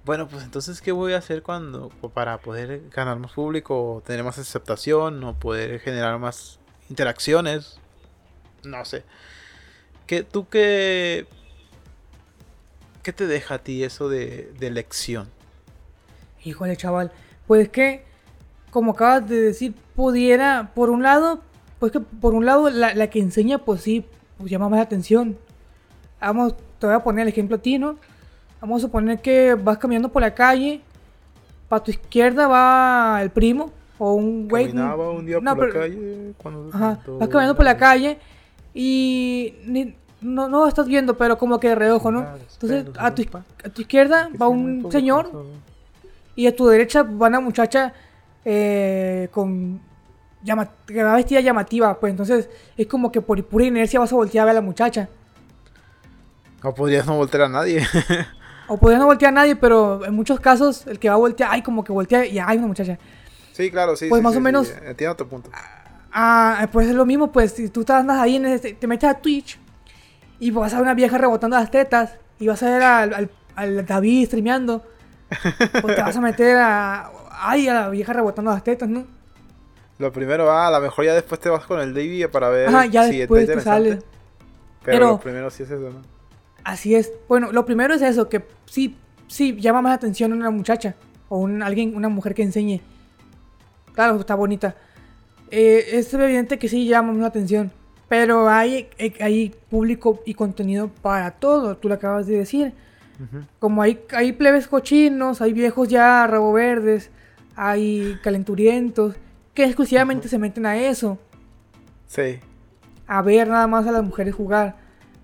bueno, 0.10 0.28
pues 0.28 0.43
entonces, 0.43 0.82
¿qué 0.82 0.91
voy 0.91 1.14
a 1.14 1.20
hacer 1.20 1.43
cuando 1.43 1.89
para 2.16 2.39
poder 2.39 2.82
ganar 2.89 3.20
más 3.20 3.34
público, 3.34 4.01
tener 4.03 4.24
más 4.24 4.39
aceptación, 4.39 5.24
o 5.24 5.38
poder 5.38 5.80
generar 5.82 6.18
más 6.18 6.57
interacciones? 6.89 7.80
No 8.64 8.84
sé. 8.86 9.03
¿Qué, 10.07 10.24
¿Tú 10.24 10.49
qué, 10.49 11.28
qué 13.03 13.14
te 13.14 13.28
deja 13.28 13.53
a 13.53 13.57
ti 13.60 13.84
eso 13.84 14.10
de, 14.10 14.51
de 14.57 14.66
elección? 14.66 15.30
Híjole, 16.43 16.76
chaval. 16.76 17.12
Pues 17.45 17.70
que, 17.70 18.03
como 18.72 18.93
acabas 18.93 19.30
de 19.30 19.39
decir, 19.39 19.76
pudiera, 19.95 20.72
por 20.74 20.89
un 20.89 21.03
lado, 21.03 21.43
pues 21.78 21.91
que 21.91 21.99
por 21.99 22.34
un 22.34 22.47
lado 22.47 22.72
la, 22.72 22.95
la 22.95 23.12
que 23.12 23.20
enseña, 23.20 23.60
pues 23.60 23.82
sí, 23.82 24.07
pues 24.39 24.49
llama 24.49 24.70
más 24.70 24.78
la 24.78 24.86
atención. 24.86 25.38
Vamos, 26.20 26.55
te 26.80 26.88
voy 26.88 26.95
a 26.95 27.03
poner 27.03 27.28
el 27.28 27.30
ejemplo 27.30 27.57
a 27.57 27.62
ti, 27.62 27.78
¿no? 27.78 27.99
Vamos 28.62 28.82
a 28.82 28.88
suponer 28.88 29.22
que 29.22 29.55
vas 29.55 29.78
caminando 29.78 30.10
por 30.10 30.22
la 30.22 30.34
calle. 30.34 30.82
Para 31.68 31.84
tu 31.84 31.91
izquierda 31.91 32.47
va 32.47 33.20
el 33.22 33.30
primo 33.30 33.72
o 33.97 34.14
un 34.14 34.47
güey. 34.47 34.68
Caminaba 34.68 35.12
un 35.12 35.26
día 35.26 35.39
por 35.39 35.68
la 35.68 35.74
calle. 35.74 36.34
Ajá, 36.74 36.99
vas 37.07 37.30
caminando 37.30 37.55
por 37.55 37.66
la 37.66 37.78
calle 37.78 38.18
y 38.74 39.53
no, 40.22 40.49
no 40.49 40.68
estás 40.68 40.88
viendo, 40.88 41.18
pero 41.18 41.38
como 41.38 41.60
que 41.60 41.70
de 41.70 41.76
reojo, 41.76 42.12
¿no? 42.12 42.26
Entonces 42.53 42.86
a 42.97 43.14
tu, 43.14 43.24
a 43.34 43.70
tu 43.70 43.82
izquierda 43.82 44.30
va 44.41 44.47
un 44.47 44.91
señor 44.91 45.32
y 46.36 46.47
a 46.47 46.55
tu 46.55 46.68
derecha 46.68 47.03
va 47.03 47.28
una 47.28 47.39
muchacha 47.39 47.93
eh, 48.45 49.30
con 49.32 49.82
que 50.88 51.03
va 51.03 51.16
vestida 51.16 51.41
llamativa, 51.41 51.99
pues 51.99 52.12
entonces 52.12 52.49
es 52.78 52.88
como 52.88 53.12
que 53.12 53.20
por 53.22 53.43
pura 53.43 53.66
inercia 53.66 53.99
vas 53.99 54.12
a 54.14 54.16
voltear 54.16 54.43
a 54.43 54.45
ver 54.45 54.51
a 54.51 54.62
la 54.62 54.66
muchacha. 54.66 55.10
No 56.64 56.74
podrías 56.74 57.05
no 57.05 57.18
voltear 57.18 57.43
a 57.43 57.49
nadie. 57.49 57.86
O 58.70 58.78
podría 58.78 58.99
no 58.99 59.05
voltear 59.07 59.32
a 59.32 59.36
nadie, 59.36 59.55
pero 59.55 60.05
en 60.05 60.13
muchos 60.13 60.39
casos 60.39 60.86
el 60.88 60.99
que 60.99 61.09
va 61.09 61.15
a 61.15 61.17
voltear, 61.17 61.49
ay, 61.51 61.61
como 61.63 61.84
que 61.84 61.91
voltea 61.91 62.26
y 62.26 62.39
hay 62.39 62.57
una 62.57 62.67
muchacha. 62.67 62.97
Sí, 63.51 63.70
claro, 63.72 63.95
sí. 63.95 64.07
Pues 64.09 64.20
sí, 64.20 64.24
más 64.24 64.32
sí, 64.34 64.38
o 64.38 64.39
sí, 64.39 64.43
menos- 64.43 64.74
Entiendo 64.86 65.15
tu 65.15 65.28
punto. 65.28 65.49
Ah, 66.11 66.67
pues 66.72 66.88
es 66.88 66.95
lo 66.95 67.05
mismo, 67.05 67.32
pues 67.32 67.51
si 67.51 67.70
tú 67.70 67.84
andas 67.89 68.20
ahí, 68.20 68.36
en 68.38 68.45
ese- 68.45 68.74
te 68.74 68.88
metes 68.88 69.09
a 69.09 69.15
Twitch 69.15 69.59
y 70.39 70.51
vas 70.51 70.74
a 70.74 70.78
ver 70.78 70.84
una 70.84 70.93
vieja 70.93 71.17
rebotando 71.17 71.57
las 71.57 71.70
tetas 71.70 72.13
y 72.39 72.47
vas 72.47 72.61
a 72.63 72.70
ver 72.70 72.82
al, 72.82 73.13
al- 73.13 73.32
al 73.55 73.86
David 73.86 74.26
streameando, 74.28 74.84
pues 75.82 75.95
te 75.95 76.01
vas 76.01 76.15
a 76.15 76.22
meter 76.22 76.57
a, 76.57 77.11
ay, 77.32 77.67
a 77.67 77.74
la 77.74 77.89
vieja 77.89 78.13
rebotando 78.13 78.51
las 78.51 78.63
tetas, 78.63 78.88
¿no? 78.89 79.05
Lo 79.97 80.11
primero, 80.13 80.49
ah, 80.51 80.67
a 80.67 80.72
lo 80.72 80.80
mejor 80.80 81.05
ya 81.05 81.13
después 81.13 81.41
te 81.41 81.49
vas 81.49 81.65
con 81.65 81.80
el 81.82 81.93
Davey 81.93 82.26
para 82.28 82.49
ver 82.49 82.70
Ajá, 82.70 82.86
ya 82.86 83.07
si 83.09 83.17
después 83.20 83.45
te 83.45 83.59
sale. 83.59 83.89
Pero, 83.95 84.03
Pero- 84.84 85.07
lo 85.07 85.20
primero 85.20 85.49
sí 85.49 85.63
es 85.63 85.72
eso, 85.72 85.89
¿no? 85.89 86.18
Así 86.70 86.93
es. 86.93 87.11
Bueno, 87.28 87.51
lo 87.51 87.65
primero 87.65 87.95
es 87.95 88.03
eso, 88.03 88.30
que 88.30 88.43
sí, 88.67 88.95
sí 89.28 89.59
llama 89.59 89.82
más 89.82 89.95
atención 89.95 90.34
una 90.34 90.51
muchacha 90.51 90.93
o 91.28 91.39
un, 91.39 91.63
alguien, 91.63 91.95
una 91.95 92.09
mujer 92.09 92.36
que 92.36 92.43
enseñe. 92.43 92.80
Claro, 93.95 94.20
está 94.20 94.36
bonita. 94.36 94.76
Eh, 95.49 95.84
es 95.93 96.13
evidente 96.13 96.59
que 96.59 96.70
sí 96.70 96.86
llama 96.86 97.11
más 97.11 97.26
atención. 97.26 97.72
Pero 98.07 98.47
hay, 98.47 98.88
eh, 98.99 99.13
hay 99.20 99.55
público 99.72 100.22
y 100.28 100.36
contenido 100.36 100.89
para 101.01 101.32
todo, 101.32 101.76
tú 101.76 101.88
lo 101.89 101.95
acabas 101.95 102.28
de 102.28 102.38
decir. 102.38 102.74
Como 103.57 103.82
hay, 103.82 103.99
hay 104.11 104.32
plebes 104.32 104.67
cochinos, 104.67 105.41
hay 105.41 105.53
viejos 105.53 105.89
ya 105.89 106.26
rabo 106.28 106.53
verdes, 106.53 107.09
hay 107.55 108.17
calenturientos, 108.24 109.15
que 109.55 109.63
exclusivamente 109.63 110.28
se 110.28 110.38
meten 110.38 110.67
a 110.67 110.78
eso. 110.78 111.17
Sí. 112.05 112.39
A 113.07 113.24
ver 113.24 113.47
nada 113.47 113.65
más 113.65 113.88
a 113.88 113.91
las 113.91 114.03
mujeres 114.03 114.36
jugar, 114.36 114.78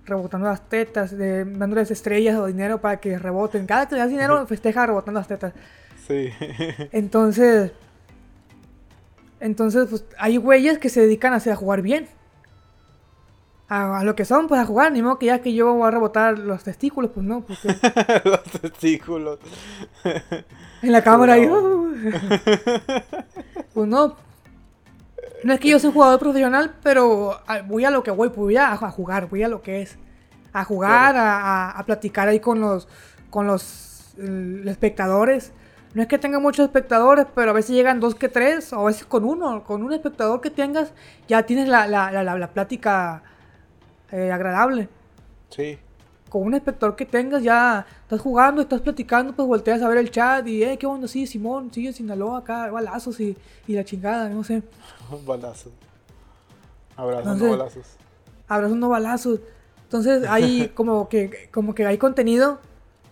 rebotando 0.05 0.47
las 0.47 0.69
tetas, 0.69 1.17
de- 1.17 1.45
dándoles 1.45 1.91
estrellas 1.91 2.37
o 2.37 2.45
dinero 2.45 2.79
para 2.81 2.99
que 2.99 3.17
reboten. 3.19 3.65
Cada 3.65 3.87
que 3.87 3.95
le 3.95 4.01
das 4.01 4.09
dinero, 4.09 4.45
festeja 4.47 4.85
rebotando 4.85 5.19
las 5.19 5.27
tetas. 5.27 5.53
Sí. 6.07 6.29
Entonces, 6.91 7.71
entonces, 9.39 9.87
pues 9.89 10.05
hay 10.17 10.37
güeyes 10.37 10.77
que 10.79 10.89
se 10.89 11.01
dedican 11.01 11.33
a, 11.33 11.37
hacer- 11.37 11.53
a 11.53 11.55
jugar 11.55 11.81
bien. 11.81 12.07
A, 13.67 13.99
a 13.99 14.03
lo 14.03 14.15
que 14.15 14.25
son, 14.25 14.47
pues 14.47 14.61
a 14.61 14.65
jugar. 14.65 14.91
Ni 14.91 15.01
modo 15.01 15.19
que 15.19 15.25
ya 15.27 15.39
que 15.41 15.53
yo 15.53 15.73
voy 15.73 15.87
a 15.87 15.91
rebotar 15.91 16.39
los 16.39 16.63
testículos, 16.63 17.11
pues 17.13 17.25
no. 17.25 17.45
Los 18.23 18.43
testículos. 18.43 19.39
en 20.81 20.91
la 20.91 21.03
cámara 21.03 21.37
y... 21.37 21.45
No. 21.47 21.91
pues 23.73 23.87
no. 23.87 24.15
No 25.43 25.53
es 25.53 25.59
que 25.59 25.69
yo 25.69 25.79
soy 25.79 25.91
jugador 25.91 26.19
profesional, 26.19 26.73
pero 26.81 27.39
a- 27.47 27.61
voy 27.61 27.85
a 27.85 27.91
lo 27.91 28.01
que 28.03 28.11
voy, 28.11 28.29
pues 28.29 28.39
voy 28.39 28.57
a, 28.57 28.71
a 28.71 28.77
jugar, 28.91 29.27
voy 29.29 29.43
a 29.43 29.47
lo 29.47 29.61
que 29.61 29.81
es. 29.81 29.97
A 30.53 30.63
jugar, 30.63 31.15
a, 31.17 31.39
a- 31.39 31.71
a 31.71 31.85
platicar 31.85 32.27
ahí 32.27 32.39
con 32.39 32.59
los, 32.61 32.87
con 33.29 33.45
los 33.47 34.15
espectadores. 34.65 35.51
No 35.93 36.01
es 36.01 36.07
que 36.07 36.17
tenga 36.17 36.39
muchos 36.39 36.65
espectadores, 36.65 37.25
pero 37.35 37.51
a 37.51 37.53
veces 37.53 37.75
llegan 37.75 37.99
dos 37.99 38.15
que 38.15 38.27
tres, 38.29 38.73
o 38.73 38.79
a 38.81 38.85
veces 38.85 39.05
con 39.05 39.23
uno. 39.23 39.63
Con 39.63 39.83
un 39.83 39.93
espectador 39.93 40.41
que 40.41 40.49
tengas, 40.49 40.91
ya 41.27 41.43
tienes 41.43 41.67
la, 41.69 41.87
la, 41.87 42.11
la, 42.11 42.23
la- 42.23 42.37
la 42.37 42.47
plática 42.51 43.23
eh, 44.11 44.31
agradable. 44.31 44.89
Sí. 45.49 45.77
Con 46.35 46.43
un 46.43 46.53
espectador 46.53 46.97
que 46.97 47.05
tengas, 47.05 47.41
ya 47.43 47.85
estás 48.01 48.19
jugando, 48.19 48.61
estás 48.61 48.81
platicando, 48.81 49.33
pues 49.33 49.47
volteas 49.47 49.81
a 49.81 49.87
ver 49.87 49.99
el 49.99 50.11
chat 50.11 50.45
y, 50.45 50.63
eh, 50.65 50.77
qué 50.77 50.85
onda, 50.85 51.07
sí, 51.07 51.25
Simón, 51.27 51.71
sigue 51.71 51.87
en 51.87 51.93
Sinaloa 51.93 52.39
acá, 52.39 52.69
balazos 52.71 53.21
y, 53.21 53.37
y 53.65 53.73
la 53.73 53.85
chingada, 53.85 54.27
no 54.27 54.43
sé. 54.43 54.61
Balazos. 55.25 55.71
Abrazando 56.97 57.31
Entonces- 57.45 57.57
balazos. 57.57 57.85
Habrás 58.49 58.71
unos 58.73 58.89
balazos. 58.89 59.39
Entonces 59.83 60.27
hay 60.27 60.67
como 60.75 61.07
que, 61.07 61.47
como 61.53 61.73
que 61.73 61.85
hay 61.85 61.97
contenido 61.97 62.59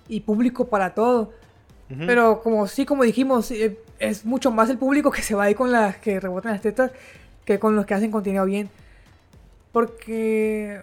y 0.09 0.19
público 0.19 0.67
para 0.67 0.93
todo. 0.93 1.31
Pero 1.87 2.41
como 2.41 2.67
sí, 2.67 2.85
como 2.85 3.03
dijimos, 3.03 3.51
eh, 3.51 3.79
es 3.99 4.25
mucho 4.25 4.51
más 4.51 4.69
el 4.69 4.77
público 4.77 5.11
que 5.11 5.21
se 5.21 5.33
va 5.33 5.43
ahí 5.45 5.55
con 5.55 5.71
las 5.71 5.95
que 5.95 6.19
rebotan 6.19 6.51
las 6.51 6.61
tetas 6.61 6.91
que 7.45 7.57
con 7.57 7.73
los 7.77 7.85
que 7.85 7.93
hacen 7.93 8.11
contenido 8.11 8.43
bien. 8.43 8.69
Porque, 9.71 10.81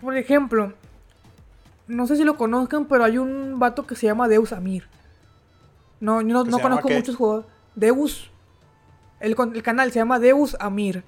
por 0.00 0.16
ejemplo, 0.16 0.72
no 1.88 2.06
sé 2.06 2.16
si 2.16 2.24
lo 2.24 2.36
conozcan, 2.36 2.86
pero 2.86 3.04
hay 3.04 3.18
un 3.18 3.58
vato 3.58 3.86
que 3.86 3.94
se 3.96 4.06
llama 4.06 4.28
Deus 4.28 4.52
Amir. 4.52 4.88
No, 6.00 6.20
yo 6.20 6.28
no, 6.28 6.44
¿Que 6.44 6.50
no 6.50 6.56
se 6.56 6.62
llama 6.62 6.74
conozco 6.76 6.88
qué? 6.88 6.96
muchos 6.96 7.16
jugadores. 7.16 7.46
Deus. 7.74 8.30
El, 9.20 9.34
el 9.54 9.62
canal 9.62 9.90
se 9.92 9.98
llama 9.98 10.18
Deus 10.18 10.56
Amir. 10.60 11.04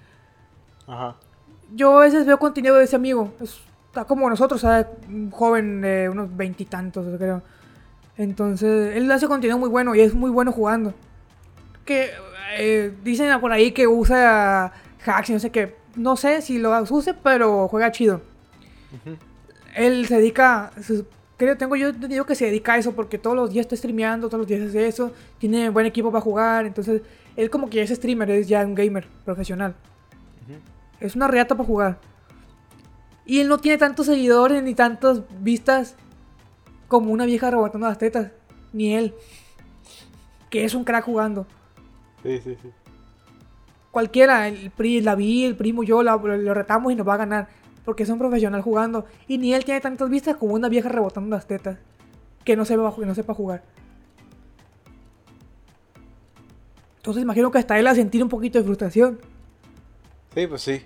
Ajá. 0.86 1.16
Yo 1.74 1.98
a 1.98 2.02
veces 2.02 2.24
veo 2.24 2.38
contenido 2.38 2.76
de 2.76 2.84
ese 2.84 2.96
amigo. 2.96 3.32
Es- 3.40 3.60
está 3.86 4.04
como 4.04 4.28
nosotros, 4.30 4.60
¿sabes? 4.62 4.86
Un 5.08 5.30
joven 5.30 5.80
de 5.82 6.08
unos 6.08 6.34
veintitantos, 6.34 7.06
creo. 7.18 7.42
Entonces, 8.16 8.96
él 8.96 9.10
hace 9.12 9.26
contenido 9.28 9.58
muy 9.58 9.68
bueno 9.68 9.94
y 9.94 10.00
es 10.00 10.14
muy 10.14 10.30
bueno 10.30 10.52
jugando. 10.52 10.94
Que 11.84 12.10
eh, 12.56 12.94
dicen 13.04 13.38
por 13.40 13.52
ahí 13.52 13.72
que 13.72 13.86
usa 13.86 14.72
hacks 15.04 15.30
y 15.30 15.32
no 15.34 15.38
sé 15.38 15.50
qué. 15.50 15.76
No 15.96 16.16
sé 16.16 16.40
si 16.42 16.58
lo 16.58 16.80
use, 16.82 17.14
pero 17.14 17.68
juega 17.68 17.92
chido. 17.92 18.22
Ujú. 18.92 19.16
Él 19.78 20.06
se 20.06 20.16
dedica. 20.16 20.72
Creo, 21.36 21.56
tengo 21.56 21.76
yo 21.76 21.88
entendido 21.88 22.26
que 22.26 22.34
se 22.34 22.46
dedica 22.46 22.72
a 22.72 22.78
eso 22.78 22.96
porque 22.96 23.16
todos 23.16 23.36
los 23.36 23.50
días 23.50 23.64
está 23.64 23.76
streameando, 23.76 24.28
todos 24.28 24.40
los 24.40 24.48
días 24.48 24.68
hace 24.68 24.88
eso. 24.88 25.12
Tiene 25.38 25.70
buen 25.70 25.86
equipo 25.86 26.10
para 26.10 26.20
jugar. 26.20 26.66
Entonces, 26.66 27.02
él 27.36 27.48
como 27.48 27.70
que 27.70 27.80
es 27.80 27.90
streamer, 27.90 28.28
es 28.30 28.48
ya 28.48 28.66
un 28.66 28.74
gamer 28.74 29.06
profesional. 29.24 29.76
Es 30.98 31.14
una 31.14 31.28
reata 31.28 31.54
para 31.54 31.66
jugar. 31.66 32.00
Y 33.24 33.38
él 33.38 33.46
no 33.46 33.58
tiene 33.58 33.78
tantos 33.78 34.06
seguidores 34.06 34.64
ni 34.64 34.74
tantas 34.74 35.22
vistas 35.40 35.94
como 36.88 37.12
una 37.12 37.24
vieja 37.24 37.48
rebotando 37.48 37.86
las 37.86 37.98
tetas. 37.98 38.32
Ni 38.72 38.96
él. 38.96 39.14
Que 40.50 40.64
es 40.64 40.74
un 40.74 40.82
crack 40.82 41.04
jugando. 41.04 41.46
Sí, 42.24 42.40
sí, 42.42 42.56
sí. 42.60 42.70
Cualquiera, 43.92 44.48
el 44.48 44.72
PRI, 44.72 45.02
la 45.02 45.14
vi, 45.14 45.44
el 45.44 45.56
primo, 45.56 45.84
yo, 45.84 46.02
lo 46.02 46.54
retamos 46.54 46.92
y 46.92 46.96
nos 46.96 47.06
va 47.06 47.14
a 47.14 47.18
ganar. 47.18 47.57
Porque 47.89 48.03
es 48.03 48.11
un 48.11 48.18
profesional 48.18 48.61
jugando. 48.61 49.07
Y 49.28 49.39
ni 49.39 49.55
él 49.55 49.64
tiene 49.64 49.80
tantas 49.80 50.11
vistas 50.11 50.36
como 50.36 50.53
una 50.53 50.68
vieja 50.68 50.91
rebotando 50.91 51.34
las 51.34 51.47
tetas. 51.47 51.78
Que 52.45 52.55
no 52.55 52.66
sepa, 52.66 52.95
que 52.95 53.07
no 53.07 53.14
sepa 53.14 53.32
jugar. 53.32 53.62
Entonces 56.99 57.22
imagino 57.22 57.51
que 57.51 57.57
hasta 57.57 57.78
él 57.78 57.86
a 57.86 57.95
sentir 57.95 58.22
un 58.22 58.28
poquito 58.28 58.59
de 58.59 58.64
frustración. 58.66 59.18
Sí, 60.34 60.47
pues 60.47 60.61
sí. 60.61 60.82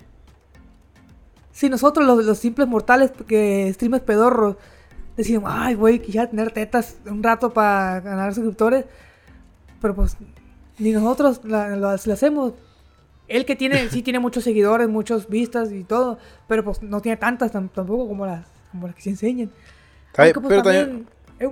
Si 1.50 1.68
nosotros, 1.68 2.06
los, 2.06 2.24
los 2.24 2.38
simples 2.38 2.68
mortales 2.68 3.10
que 3.26 3.72
streamers 3.74 4.04
pedorros, 4.04 4.54
decimos, 5.16 5.50
ay, 5.52 5.74
güey, 5.74 5.98
quisiera 5.98 6.30
tener 6.30 6.52
tetas 6.52 6.98
un 7.06 7.20
rato 7.20 7.52
para 7.52 7.98
ganar 7.98 8.32
suscriptores, 8.32 8.84
pero 9.80 9.96
pues 9.96 10.16
ni 10.78 10.92
nosotros 10.92 11.40
la, 11.42 11.70
lo, 11.70 11.96
lo 11.96 12.12
hacemos. 12.12 12.52
Él 13.32 13.44
que 13.46 13.56
tiene, 13.56 13.88
sí 13.88 14.02
tiene 14.02 14.18
muchos 14.18 14.44
seguidores, 14.44 14.88
muchas 14.88 15.28
vistas 15.28 15.72
y 15.72 15.84
todo, 15.84 16.18
pero 16.48 16.64
pues 16.64 16.82
no 16.82 17.00
tiene 17.00 17.16
tantas 17.16 17.52
tam- 17.52 17.70
tampoco 17.72 18.08
como 18.08 18.26
las, 18.26 18.46
como 18.70 18.86
las 18.86 18.96
que 18.96 19.02
se 19.02 19.10
enseñan. 19.10 19.50
Aunque, 20.16 20.40
pues, 20.40 20.48
pero 20.50 20.62
también, 20.62 21.08
eh, 21.40 21.50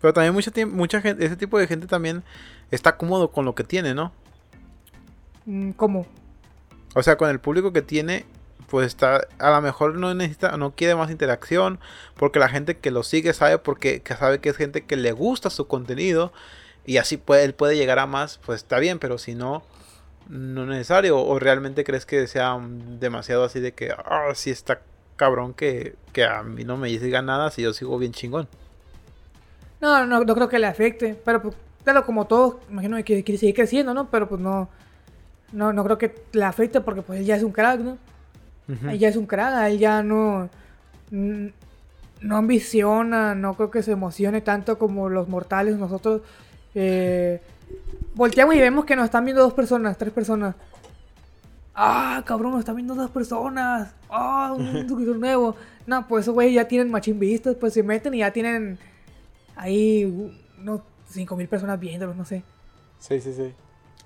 pero 0.00 0.12
también 0.12 0.34
mucha, 0.34 0.50
mucha 0.66 1.00
gente, 1.00 1.24
ese 1.24 1.36
tipo 1.36 1.58
de 1.58 1.66
gente 1.66 1.86
también 1.86 2.22
está 2.70 2.96
cómodo 2.96 3.30
con 3.30 3.44
lo 3.44 3.54
que 3.54 3.64
tiene, 3.64 3.94
¿no? 3.94 4.12
mm, 5.44 5.70
¿Cómo? 5.72 6.06
O 6.94 7.02
sea, 7.02 7.16
con 7.16 7.30
el 7.30 7.40
público 7.40 7.72
que 7.72 7.82
tiene, 7.82 8.26
pues 8.68 8.86
está, 8.86 9.26
a 9.38 9.50
lo 9.50 9.60
mejor 9.60 9.96
no 9.96 10.14
necesita, 10.14 10.56
no 10.56 10.74
quiere 10.74 10.94
más 10.94 11.10
interacción, 11.10 11.78
porque 12.16 12.38
la 12.38 12.48
gente 12.48 12.78
que 12.78 12.90
lo 12.90 13.02
sigue 13.02 13.32
sabe 13.34 13.58
porque 13.58 14.00
que 14.02 14.14
sabe 14.16 14.40
que 14.40 14.48
es 14.50 14.56
gente 14.56 14.84
que 14.84 14.96
le 14.96 15.12
gusta 15.12 15.50
su 15.50 15.66
contenido 15.66 16.32
y 16.86 16.96
así 16.96 17.16
puede, 17.16 17.44
él 17.44 17.54
puede 17.54 17.76
llegar 17.76 17.98
a 17.98 18.06
más, 18.06 18.38
pues 18.44 18.62
está 18.62 18.78
bien, 18.78 18.98
pero 18.98 19.18
si 19.18 19.34
no, 19.34 19.62
no 20.28 20.62
es 20.62 20.68
necesario. 20.68 21.18
O 21.20 21.38
realmente 21.38 21.84
crees 21.84 22.06
que 22.06 22.26
sea 22.26 22.58
demasiado 23.00 23.44
así 23.44 23.60
de 23.60 23.72
que, 23.72 23.92
ah, 23.92 24.30
sí 24.34 24.50
está 24.50 24.80
cabrón 25.16 25.54
que, 25.54 25.96
que 26.12 26.24
a 26.24 26.42
mí 26.42 26.64
no 26.64 26.76
me 26.76 26.88
diga 26.88 27.22
nada 27.22 27.50
si 27.50 27.62
yo 27.62 27.72
sigo 27.72 27.98
bien 27.98 28.12
chingón. 28.12 28.48
No, 29.80 30.06
no, 30.06 30.24
no 30.24 30.34
creo 30.34 30.48
que 30.48 30.58
le 30.58 30.66
afecte, 30.66 31.14
pero 31.24 31.42
pues, 31.42 31.56
claro, 31.84 32.06
como 32.06 32.26
todos, 32.26 32.56
imagino 32.70 32.96
que 33.04 33.24
quiere 33.24 33.38
seguir 33.38 33.54
creciendo, 33.54 33.94
¿no? 33.94 34.08
Pero 34.10 34.28
pues 34.28 34.40
no, 34.40 34.68
no, 35.52 35.72
no 35.72 35.84
creo 35.84 35.98
que 35.98 36.14
le 36.32 36.44
afecte 36.44 36.80
porque 36.80 37.02
pues 37.02 37.20
él 37.20 37.26
ya 37.26 37.36
es 37.36 37.42
un 37.42 37.52
crack, 37.52 37.80
¿no? 37.80 37.98
Él 38.88 38.98
ya 38.98 39.08
es 39.08 39.16
un 39.16 39.26
crack, 39.26 39.66
él 39.68 39.78
ya 39.78 40.02
no, 40.02 40.48
no 41.10 42.36
ambiciona, 42.36 43.34
no 43.34 43.54
creo 43.54 43.70
que 43.70 43.82
se 43.82 43.92
emocione 43.92 44.40
tanto 44.40 44.78
como 44.78 45.08
los 45.08 45.28
mortales 45.28 45.76
nosotros. 45.76 46.22
eh, 46.74 47.40
volteamos 48.14 48.54
y 48.54 48.60
vemos 48.60 48.84
que 48.84 48.96
nos 48.96 49.06
están 49.06 49.24
viendo 49.24 49.42
dos 49.42 49.54
personas, 49.54 49.96
tres 49.98 50.12
personas. 50.12 50.54
Ah, 51.74 52.22
cabrón, 52.26 52.52
nos 52.52 52.60
están 52.60 52.76
viendo 52.76 52.94
dos 52.94 53.10
personas. 53.10 53.94
Ah, 54.08 54.54
un 54.56 54.72
suscriptor 54.88 55.18
nuevo. 55.18 55.56
No, 55.86 56.06
pues 56.06 56.24
esos 56.24 56.34
güeyes 56.34 56.54
ya 56.54 56.68
tienen 56.68 56.90
machín 56.90 57.18
vistas, 57.18 57.56
pues 57.58 57.72
se 57.72 57.82
meten 57.82 58.14
y 58.14 58.18
ya 58.18 58.30
tienen 58.30 58.78
ahí 59.56 60.04
unos 60.58 60.82
5 61.08 61.36
mil 61.36 61.48
personas 61.48 61.78
viéndolos, 61.80 62.16
no 62.16 62.24
sé. 62.24 62.44
Sí, 62.98 63.20
sí, 63.20 63.32
sí. 63.32 63.52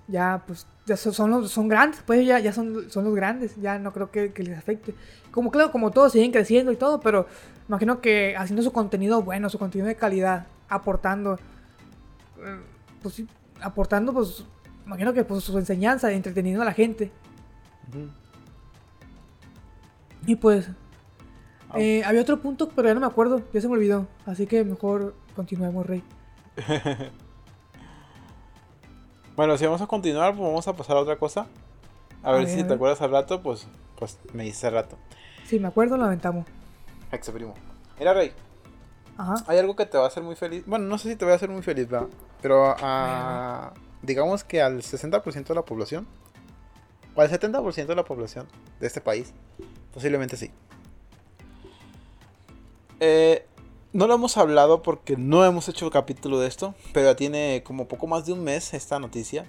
Ya, 0.08 0.42
pues, 0.46 0.66
ya 0.86 0.96
son, 0.96 1.12
son 1.12 1.30
los, 1.30 1.50
son 1.50 1.68
grandes, 1.68 2.00
pues 2.06 2.24
ya, 2.24 2.38
ya 2.38 2.52
son, 2.52 2.90
son 2.90 3.04
los 3.04 3.14
grandes, 3.14 3.56
ya 3.56 3.78
no 3.78 3.92
creo 3.92 4.10
que, 4.10 4.32
que 4.32 4.44
les 4.44 4.56
afecte. 4.56 4.94
Como 5.32 5.50
claro, 5.50 5.72
como 5.72 5.90
todos 5.90 6.12
siguen 6.12 6.30
creciendo 6.30 6.70
y 6.70 6.76
todo, 6.76 7.00
pero 7.00 7.26
imagino 7.68 8.00
que 8.00 8.36
haciendo 8.38 8.62
su 8.62 8.72
contenido 8.72 9.22
bueno, 9.22 9.50
su 9.50 9.58
contenido 9.58 9.88
de 9.88 9.96
calidad, 9.96 10.46
aportando, 10.68 11.34
eh, 12.38 12.60
pues 13.02 13.14
sí, 13.14 13.26
aportando, 13.60 14.12
pues 14.12 14.44
imagino 14.86 15.12
que 15.12 15.24
por 15.24 15.40
su 15.40 15.56
enseñanza, 15.58 16.12
entreteniendo 16.12 16.62
a 16.62 16.64
la 16.64 16.72
gente. 16.72 17.10
Y 20.26 20.36
pues, 20.36 20.68
eh, 21.74 22.02
había 22.04 22.20
otro 22.20 22.40
punto, 22.40 22.68
pero 22.74 22.88
ya 22.88 22.94
no 22.94 23.00
me 23.00 23.06
acuerdo, 23.06 23.42
ya 23.52 23.60
se 23.60 23.68
me 23.68 23.74
olvidó. 23.74 24.06
Así 24.24 24.46
que 24.46 24.64
mejor 24.64 25.14
continuemos, 25.34 25.86
Rey. 25.86 26.02
bueno, 29.36 29.56
si 29.58 29.64
vamos 29.64 29.82
a 29.82 29.86
continuar, 29.86 30.34
pues 30.34 30.46
vamos 30.46 30.66
a 30.66 30.74
pasar 30.74 30.96
a 30.96 31.00
otra 31.00 31.16
cosa. 31.16 31.46
A, 32.22 32.32
ver, 32.32 32.48
si 32.48 32.64
te 32.64 32.74
acuerdas 32.74 33.00
al 33.02 33.12
rato, 33.12 33.42
pues, 33.42 33.68
pues 33.96 34.18
me 34.32 34.44
dice 34.44 34.66
al 34.66 34.74
rato. 34.74 34.96
Si 35.44 35.60
me 35.60 35.68
acuerdo, 35.68 35.96
lo 35.96 36.04
aventamos. 36.04 36.46
Ex 37.12 37.30
primo. 37.30 37.54
Mira, 37.98 38.14
Rey. 38.14 38.32
Ajá. 39.16 39.36
Hay 39.46 39.58
algo 39.58 39.76
que 39.76 39.86
te 39.86 39.96
va 39.96 40.04
a 40.04 40.08
hacer 40.08 40.22
muy 40.22 40.34
feliz. 40.34 40.64
Bueno, 40.66 40.86
no 40.86 40.98
sé 40.98 41.08
si 41.10 41.16
te 41.16 41.24
va 41.24 41.32
a 41.32 41.36
hacer 41.36 41.48
muy 41.48 41.62
feliz, 41.62 41.88
¿verdad? 41.88 42.08
Pero 42.46 42.76
a, 42.78 43.74
digamos 44.02 44.44
que 44.44 44.62
al 44.62 44.80
60% 44.80 45.46
de 45.46 45.54
la 45.56 45.64
población, 45.64 46.06
o 47.16 47.20
al 47.20 47.28
70% 47.28 47.86
de 47.86 47.94
la 47.96 48.04
población 48.04 48.46
de 48.78 48.86
este 48.86 49.00
país, 49.00 49.32
posiblemente 49.92 50.36
sí. 50.36 50.52
Eh, 53.00 53.44
no 53.92 54.06
lo 54.06 54.14
hemos 54.14 54.36
hablado 54.36 54.80
porque 54.80 55.16
no 55.16 55.44
hemos 55.44 55.68
hecho 55.68 55.86
el 55.86 55.90
capítulo 55.90 56.38
de 56.38 56.46
esto, 56.46 56.76
pero 56.92 57.06
ya 57.08 57.16
tiene 57.16 57.64
como 57.66 57.88
poco 57.88 58.06
más 58.06 58.26
de 58.26 58.32
un 58.34 58.44
mes 58.44 58.74
esta 58.74 59.00
noticia. 59.00 59.44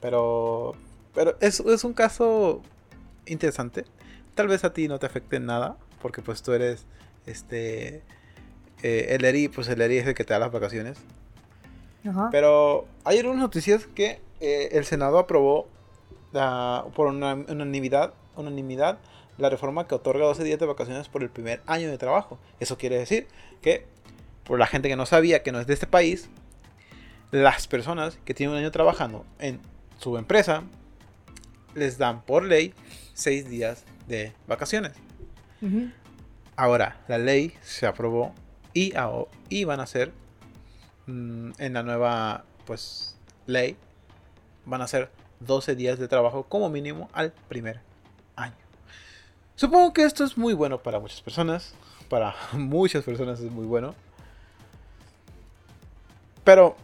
Pero, 0.00 0.76
pero 1.14 1.36
es, 1.40 1.58
es 1.58 1.82
un 1.82 1.94
caso 1.94 2.62
interesante. 3.26 3.84
Tal 4.36 4.46
vez 4.46 4.62
a 4.62 4.72
ti 4.72 4.86
no 4.86 5.00
te 5.00 5.06
afecte 5.06 5.40
nada, 5.40 5.76
porque 6.00 6.22
pues 6.22 6.44
tú 6.44 6.52
eres 6.52 6.86
este 7.26 8.04
eh, 8.84 9.06
el 9.16 9.24
ERI, 9.24 9.48
pues 9.48 9.66
el 9.66 9.80
ERI 9.80 9.96
es 9.96 10.06
el 10.06 10.14
que 10.14 10.22
te 10.22 10.32
da 10.32 10.38
las 10.38 10.52
vacaciones. 10.52 10.98
Pero 12.30 12.86
hay 13.04 13.20
unas 13.20 13.36
noticias 13.36 13.86
que 13.86 14.20
eh, 14.40 14.70
el 14.72 14.84
Senado 14.84 15.18
aprobó 15.18 15.68
por 16.94 17.06
una, 17.06 17.34
unanimidad, 17.34 18.14
unanimidad 18.36 18.98
la 19.38 19.48
reforma 19.48 19.86
que 19.86 19.94
otorga 19.94 20.26
12 20.26 20.44
días 20.44 20.58
de 20.58 20.66
vacaciones 20.66 21.08
por 21.08 21.22
el 21.22 21.30
primer 21.30 21.62
año 21.66 21.88
de 21.88 21.96
trabajo. 21.96 22.38
Eso 22.60 22.76
quiere 22.76 22.98
decir 22.98 23.28
que, 23.62 23.86
por 24.44 24.58
la 24.58 24.66
gente 24.66 24.88
que 24.88 24.96
no 24.96 25.06
sabía 25.06 25.42
que 25.42 25.52
no 25.52 25.60
es 25.60 25.66
de 25.66 25.74
este 25.74 25.86
país, 25.86 26.28
las 27.30 27.68
personas 27.68 28.18
que 28.24 28.34
tienen 28.34 28.54
un 28.54 28.60
año 28.60 28.70
trabajando 28.70 29.24
en 29.38 29.60
su 29.98 30.16
empresa 30.18 30.64
les 31.74 31.98
dan 31.98 32.22
por 32.22 32.44
ley 32.44 32.74
6 33.14 33.48
días 33.48 33.84
de 34.06 34.32
vacaciones. 34.46 34.92
Ahora, 36.56 37.00
la 37.06 37.18
ley 37.18 37.54
se 37.62 37.86
aprobó 37.86 38.34
y, 38.74 38.92
y 39.48 39.64
van 39.64 39.80
a 39.80 39.86
ser 39.86 40.12
mm, 41.08 41.50
en 41.58 41.72
la 41.72 41.82
nueva 41.82 42.44
pues 42.64 43.16
ley 43.46 43.76
van 44.64 44.82
a 44.82 44.86
ser 44.86 45.10
12 45.40 45.74
días 45.74 45.98
de 45.98 46.06
trabajo 46.06 46.44
como 46.44 46.68
mínimo 46.68 47.08
al 47.12 47.32
primer 47.48 47.80
año. 48.36 48.54
Supongo 49.56 49.92
que 49.92 50.04
esto 50.04 50.22
es 50.22 50.38
muy 50.38 50.54
bueno 50.54 50.78
para 50.78 51.00
muchas 51.00 51.20
personas. 51.20 51.74
Para 52.08 52.36
muchas 52.52 53.04
personas 53.04 53.40
es 53.40 53.50
muy 53.50 53.66
bueno. 53.66 53.94
Pero... 56.44 56.76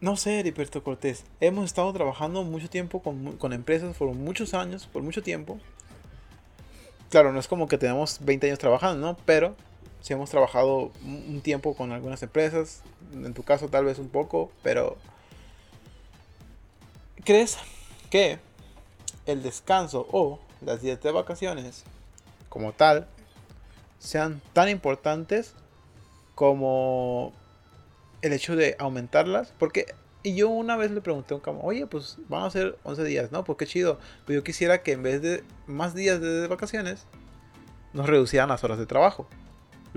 No 0.00 0.16
sé, 0.16 0.38
Heriberto 0.38 0.84
Cortés. 0.84 1.24
Hemos 1.40 1.64
estado 1.64 1.92
trabajando 1.92 2.44
mucho 2.44 2.70
tiempo 2.70 3.02
con, 3.02 3.36
con 3.36 3.52
empresas 3.52 3.96
por 3.96 4.14
muchos 4.14 4.54
años, 4.54 4.86
por 4.86 5.02
mucho 5.02 5.24
tiempo 5.24 5.58
claro, 7.08 7.32
no 7.32 7.40
es 7.40 7.48
como 7.48 7.68
que 7.68 7.78
tenemos 7.78 8.18
20 8.22 8.46
años 8.46 8.58
trabajando, 8.58 9.06
¿no? 9.06 9.16
Pero 9.24 9.56
si 10.00 10.12
hemos 10.12 10.30
trabajado 10.30 10.92
un 11.04 11.40
tiempo 11.42 11.74
con 11.74 11.92
algunas 11.92 12.22
empresas, 12.22 12.82
en 13.12 13.34
tu 13.34 13.42
caso 13.42 13.68
tal 13.68 13.84
vez 13.84 13.98
un 13.98 14.08
poco, 14.08 14.50
pero 14.62 14.96
¿crees 17.24 17.58
que 18.10 18.38
el 19.26 19.42
descanso 19.42 20.06
o 20.12 20.38
las 20.60 20.82
días 20.82 21.00
de 21.02 21.10
vacaciones 21.10 21.84
como 22.48 22.72
tal 22.72 23.06
sean 23.98 24.40
tan 24.52 24.68
importantes 24.68 25.54
como 26.34 27.32
el 28.22 28.32
hecho 28.32 28.56
de 28.56 28.76
aumentarlas? 28.78 29.52
Porque 29.58 29.94
y 30.22 30.34
yo 30.34 30.48
una 30.48 30.76
vez 30.76 30.90
le 30.90 31.00
pregunté 31.00 31.34
a 31.34 31.36
un 31.36 31.40
camarada, 31.40 31.68
oye, 31.68 31.86
pues 31.86 32.18
van 32.28 32.44
a 32.44 32.50
ser 32.50 32.76
11 32.82 33.04
días, 33.04 33.32
¿no? 33.32 33.44
Pues 33.44 33.56
qué 33.56 33.66
chido. 33.66 33.98
Pero 34.26 34.40
yo 34.40 34.44
quisiera 34.44 34.82
que 34.82 34.92
en 34.92 35.02
vez 35.02 35.22
de 35.22 35.44
más 35.66 35.94
días 35.94 36.20
de 36.20 36.46
vacaciones, 36.48 37.06
nos 37.92 38.06
reducieran 38.06 38.48
las 38.48 38.64
horas 38.64 38.78
de 38.78 38.86
trabajo. 38.86 39.28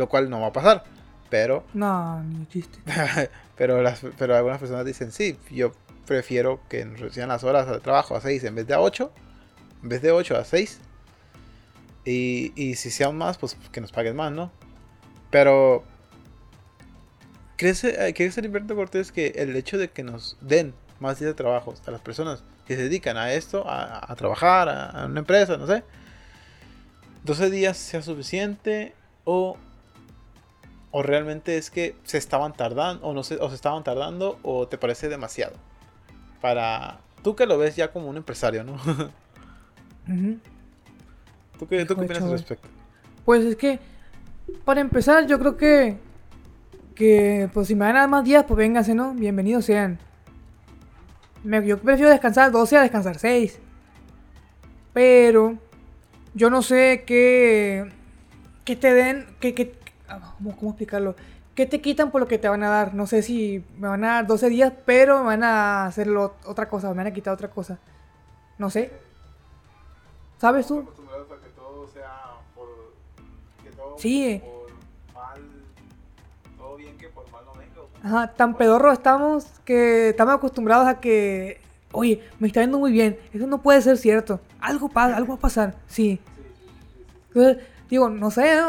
Lo 0.01 0.09
cual 0.09 0.31
no 0.31 0.41
va 0.41 0.47
a 0.47 0.53
pasar. 0.53 0.83
Pero... 1.29 1.63
No, 1.73 2.23
ni 2.23 2.47
chiste. 2.47 2.79
pero, 3.55 3.83
las, 3.83 4.01
pero 4.17 4.35
algunas 4.35 4.59
personas 4.59 4.83
dicen, 4.83 5.11
sí, 5.11 5.37
yo 5.51 5.73
prefiero 6.07 6.59
que 6.67 6.83
nos 6.85 6.99
reducieran 6.99 7.29
las 7.29 7.43
horas 7.43 7.67
de 7.67 7.79
trabajo 7.79 8.15
a 8.15 8.21
6 8.21 8.43
en 8.45 8.55
vez 8.55 8.65
de 8.65 8.73
a 8.73 8.81
8. 8.81 9.11
En 9.83 9.89
vez 9.89 10.01
de 10.01 10.11
8 10.11 10.37
a 10.37 10.43
6. 10.43 10.79
Y, 12.05 12.51
y 12.55 12.75
si 12.75 12.89
sean 12.89 13.15
más, 13.15 13.37
pues 13.37 13.55
que 13.71 13.79
nos 13.79 13.91
paguen 13.91 14.15
más, 14.15 14.31
¿no? 14.31 14.51
Pero 15.29 15.83
¿Crees, 17.61 17.83
eh, 17.83 18.11
¿Crees 18.15 18.35
Heriberto 18.39 18.75
Cortés 18.75 19.11
que 19.11 19.33
el 19.35 19.55
hecho 19.55 19.77
de 19.77 19.91
que 19.91 20.01
nos 20.01 20.35
den 20.41 20.73
más 20.99 21.19
días 21.19 21.29
de 21.29 21.35
trabajo 21.35 21.75
a 21.85 21.91
las 21.91 22.01
personas 22.01 22.43
que 22.65 22.75
se 22.75 22.81
dedican 22.81 23.17
a 23.17 23.33
esto, 23.33 23.63
a, 23.67 24.15
trabajar, 24.15 24.67
a, 24.67 25.05
una 25.05 25.19
empresa, 25.19 25.57
no 25.57 25.67
sé, 25.67 25.83
12 27.23 27.51
días 27.51 27.77
sea 27.77 28.01
suficiente 28.01 28.95
o, 29.25 29.57
o 30.91 31.03
realmente 31.03 31.57
es 31.57 31.71
que 31.71 31.95
se 32.03 32.17
estaban 32.17 32.53
tardando 32.53 33.05
o 33.05 33.13
no 33.13 33.23
se, 33.23 33.35
o 33.35 33.49
se 33.49 33.55
estaban 33.55 33.83
tardando 33.83 34.39
o 34.43 34.67
te 34.67 34.77
parece 34.77 35.09
demasiado 35.09 35.55
para 36.41 36.99
tú 37.23 37.35
que 37.35 37.45
lo 37.45 37.57
ves 37.57 37.75
ya 37.75 37.91
como 37.91 38.09
un 38.09 38.17
empresario, 38.17 38.63
¿no? 38.63 38.77
¿Tú 41.57 41.67
qué, 41.67 41.85
¿tú 41.85 41.95
qué 41.95 42.01
opinas 42.01 42.23
al 42.23 42.31
respecto? 42.31 42.67
Pues 43.23 43.45
es 43.45 43.55
que 43.55 43.79
para 44.65 44.81
empezar 44.81 45.27
yo 45.27 45.39
creo 45.39 45.55
que 45.55 45.97
que 46.95 47.49
pues 47.53 47.67
si 47.67 47.75
me 47.75 47.85
dar 47.85 48.07
más 48.07 48.23
días, 48.23 48.45
pues 48.47 48.57
vénganse, 48.57 48.93
¿no? 48.93 49.13
Bienvenidos 49.13 49.65
sean. 49.65 49.97
yo 51.43 51.79
prefiero 51.79 52.11
descansar 52.11 52.51
12 52.51 52.77
a 52.77 52.81
descansar 52.81 53.17
6. 53.17 53.59
Pero 54.93 55.57
yo 56.33 56.49
no 56.49 56.61
sé 56.61 57.03
qué, 57.07 57.91
qué 58.65 58.75
te 58.75 58.93
den, 58.93 59.25
qué, 59.39 59.73
ah, 59.79 59.80
¿cómo, 60.19 60.71
explicarlo? 60.71 61.15
¿Qué 61.55 61.65
te 61.65 61.81
quitan 61.81 62.11
por 62.11 62.21
lo 62.21 62.27
que 62.27 62.37
te 62.37 62.47
van 62.47 62.63
a 62.63 62.69
dar? 62.69 62.93
No 62.93 63.07
sé 63.07 63.21
si 63.21 63.63
me 63.77 63.87
van 63.87 64.03
a 64.03 64.13
dar 64.13 64.27
12 64.27 64.49
días, 64.49 64.73
pero 64.85 65.19
me 65.19 65.25
van 65.25 65.43
a 65.43 65.85
hacer 65.85 66.09
otra 66.09 66.69
cosa, 66.69 66.89
me 66.89 66.95
van 66.95 67.07
a 67.07 67.13
quitar 67.13 67.33
otra 67.33 67.49
cosa. 67.49 67.77
No 68.57 68.69
sé. 68.69 68.91
¿Sabes 70.37 70.67
tú? 70.67 70.87
Sí. 73.97 74.41
Ajá, 78.03 78.33
tan 78.33 78.57
pedorro 78.57 78.91
estamos 78.91 79.45
que 79.63 80.09
estamos 80.09 80.33
acostumbrados 80.33 80.87
a 80.87 80.99
que, 80.99 81.61
oye, 81.91 82.23
me 82.39 82.47
está 82.47 82.61
yendo 82.61 82.79
muy 82.79 82.91
bien, 82.91 83.19
eso 83.31 83.45
no 83.45 83.61
puede 83.61 83.79
ser 83.81 83.97
cierto, 83.97 84.39
algo 84.59 84.89
pasa, 84.89 85.15
algo 85.15 85.33
va 85.33 85.37
a 85.37 85.41
pasar, 85.41 85.75
sí. 85.85 86.19
Entonces, 87.27 87.63
digo, 87.89 88.09
no 88.09 88.31
sé, 88.31 88.59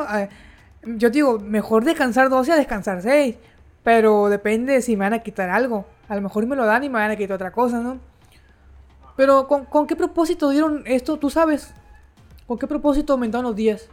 yo 0.85 1.11
digo, 1.11 1.39
mejor 1.39 1.85
descansar 1.85 2.28
12 2.28 2.53
a 2.53 2.57
descansar 2.57 3.03
6, 3.03 3.37
pero 3.83 4.28
depende 4.28 4.83
si 4.83 4.97
me 4.97 5.05
van 5.05 5.14
a 5.14 5.22
quitar 5.22 5.51
algo, 5.51 5.87
a 6.09 6.14
lo 6.14 6.22
mejor 6.22 6.47
me 6.47 6.57
lo 6.57 6.66
dan 6.66 6.85
y 6.85 6.89
me 6.89 6.99
van 6.99 7.11
a 7.11 7.16
quitar 7.16 7.37
otra 7.37 7.53
cosa, 7.53 7.80
¿no? 7.80 7.99
Pero, 9.16 9.47
¿con, 9.47 9.87
qué 9.87 9.95
propósito 9.95 10.51
dieron 10.51 10.83
esto? 10.87 11.18
¿Tú 11.18 11.28
sabes? 11.28 11.74
¿Con 12.47 12.59
qué 12.59 12.66
propósito 12.66 13.12
aumentaron 13.12 13.45
los 13.45 13.57
días? 13.57 13.89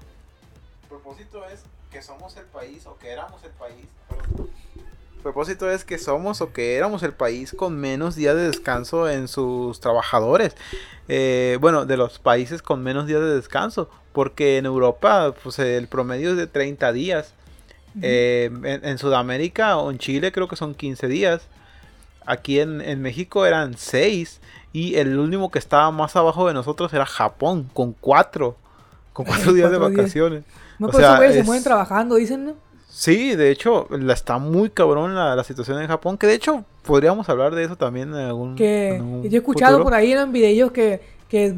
El 0.83 0.89
propósito 0.89 1.43
es 1.45 1.63
que 1.91 2.01
somos 2.01 2.35
el 2.37 2.45
país 2.45 2.85
o 2.87 2.97
que 2.97 3.11
éramos 3.11 3.43
el 3.43 3.51
país 3.51 3.85
propósito 5.19 5.69
es 5.69 5.83
que 5.83 5.97
somos 5.97 6.41
o 6.41 6.51
que 6.51 6.75
éramos 6.75 7.03
el 7.03 7.13
país 7.13 7.53
con 7.55 7.77
menos 7.77 8.15
días 8.15 8.35
de 8.35 8.47
descanso 8.47 9.09
en 9.09 9.27
sus 9.27 9.79
trabajadores. 9.79 10.55
Eh, 11.07 11.57
bueno, 11.61 11.85
de 11.85 11.97
los 11.97 12.19
países 12.19 12.61
con 12.61 12.83
menos 12.83 13.07
días 13.07 13.21
de 13.21 13.35
descanso. 13.35 13.89
Porque 14.13 14.57
en 14.57 14.65
Europa, 14.65 15.33
pues 15.43 15.59
el 15.59 15.87
promedio 15.87 16.31
es 16.31 16.37
de 16.37 16.47
30 16.47 16.91
días. 16.91 17.33
Eh, 18.01 18.51
en, 18.63 18.97
Sudamérica 18.97 19.77
o 19.77 19.91
en 19.91 19.97
Chile 19.97 20.31
creo 20.31 20.47
que 20.47 20.55
son 20.55 20.73
15 20.73 21.07
días. 21.07 21.41
Aquí 22.25 22.59
en, 22.59 23.01
México 23.01 23.45
eran 23.45 23.77
6. 23.77 24.41
Y 24.73 24.95
el 24.95 25.17
último 25.17 25.51
que 25.51 25.59
estaba 25.59 25.91
más 25.91 26.15
abajo 26.15 26.47
de 26.47 26.53
nosotros 26.53 26.93
era 26.93 27.05
Japón, 27.05 27.69
con 27.73 27.93
4. 27.93 28.55
Con 29.13 29.25
4 29.25 29.53
días 29.53 29.71
de 29.71 29.77
vacaciones. 29.77 30.43
No, 30.79 30.87
pero 30.87 30.99
sea, 30.99 31.31
se 31.31 31.43
mueven 31.43 31.63
trabajando, 31.63 32.15
dicen, 32.15 32.45
¿no? 32.45 32.68
Sí, 32.89 33.35
de 33.35 33.51
hecho, 33.51 33.87
la 33.91 34.13
está 34.13 34.39
muy 34.39 34.71
cabrón 34.71 35.13
la, 35.13 35.41
situación 35.43 35.79
en 35.81 35.87
Japón, 35.87 36.17
que 36.17 36.25
de 36.25 36.33
hecho 36.33 36.65
podríamos 36.83 37.29
hablar 37.29 37.53
de 37.53 37.63
eso 37.63 37.75
también 37.75 38.09
en 38.09 38.15
algún 38.15 38.55
Que 38.55 38.99
yo 39.23 39.29
he 39.31 39.37
escuchado 39.37 39.83
por 39.83 39.93
ahí 39.93 40.11
en 40.11 40.31
videos 40.31 40.71
que, 40.71 40.99
que 41.29 41.53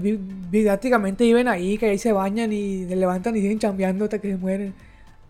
didácticamente 0.52 1.24
viven 1.24 1.48
ahí, 1.48 1.78
que 1.78 1.88
ahí 1.88 1.98
se 1.98 2.12
bañan 2.12 2.52
y 2.52 2.86
se 2.86 2.96
levantan 2.96 3.36
y 3.38 3.42
siguen 3.42 3.60
chambeando 3.60 4.04
hasta 4.04 4.20
que 4.20 4.32
se 4.32 4.38
mueren. 4.38 4.74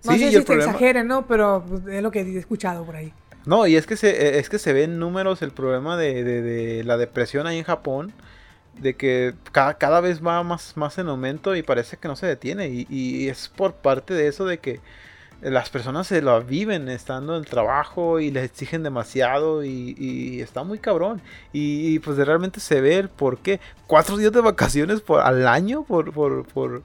No 0.03 0.13
sé 0.13 0.31
si 0.31 0.43
te 0.43 0.53
exageren, 0.55 1.07
¿no? 1.07 1.27
Pero 1.27 1.63
pues, 1.67 1.85
es 1.87 2.01
lo 2.01 2.09
que 2.09 2.21
he 2.21 2.37
escuchado 2.37 2.83
por 2.83 2.95
ahí. 2.95 3.13
No, 3.45 3.67
y 3.67 3.75
es 3.75 3.85
que 3.85 3.95
se, 3.95 4.39
es 4.39 4.49
que 4.49 4.59
se 4.59 4.73
ven 4.73 4.99
números 4.99 5.41
el 5.43 5.51
problema 5.51 5.97
de, 5.97 6.23
de, 6.23 6.83
la 6.83 6.97
depresión 6.97 7.45
ahí 7.45 7.59
en 7.59 7.63
Japón. 7.63 8.11
De 8.79 8.95
que 8.95 9.33
cada, 9.51 9.75
cada, 9.75 9.99
vez 10.01 10.25
va 10.25 10.41
más, 10.43 10.75
más 10.77 10.97
en 10.97 11.07
aumento 11.09 11.55
y 11.55 11.61
parece 11.61 11.97
que 11.97 12.07
no 12.07 12.15
se 12.15 12.25
detiene. 12.25 12.69
Y, 12.69 12.87
y 12.89 13.29
es 13.29 13.49
por 13.49 13.73
parte 13.73 14.13
de 14.15 14.27
eso 14.27 14.45
de 14.45 14.57
que 14.57 14.79
las 15.41 15.69
personas 15.69 16.05
se 16.07 16.21
lo 16.21 16.39
viven 16.43 16.87
estando 16.87 17.35
en 17.35 17.39
el 17.39 17.49
trabajo 17.49 18.19
y 18.19 18.29
les 18.29 18.45
exigen 18.45 18.83
demasiado 18.83 19.63
y, 19.63 20.39
está 20.39 20.63
muy 20.63 20.77
cabrón. 20.77 21.21
Y, 21.51 21.99
pues 21.99 22.17
realmente 22.17 22.59
se 22.59 22.79
ve 22.79 22.97
el 22.97 23.09
por 23.09 23.39
qué. 23.39 23.59
Cuatro 23.87 24.17
días 24.17 24.31
de 24.31 24.41
vacaciones 24.41 25.01
por, 25.01 25.21
al 25.21 25.47
año 25.47 25.83
por, 25.83 26.13
por, 26.13 26.45
por, 26.47 26.83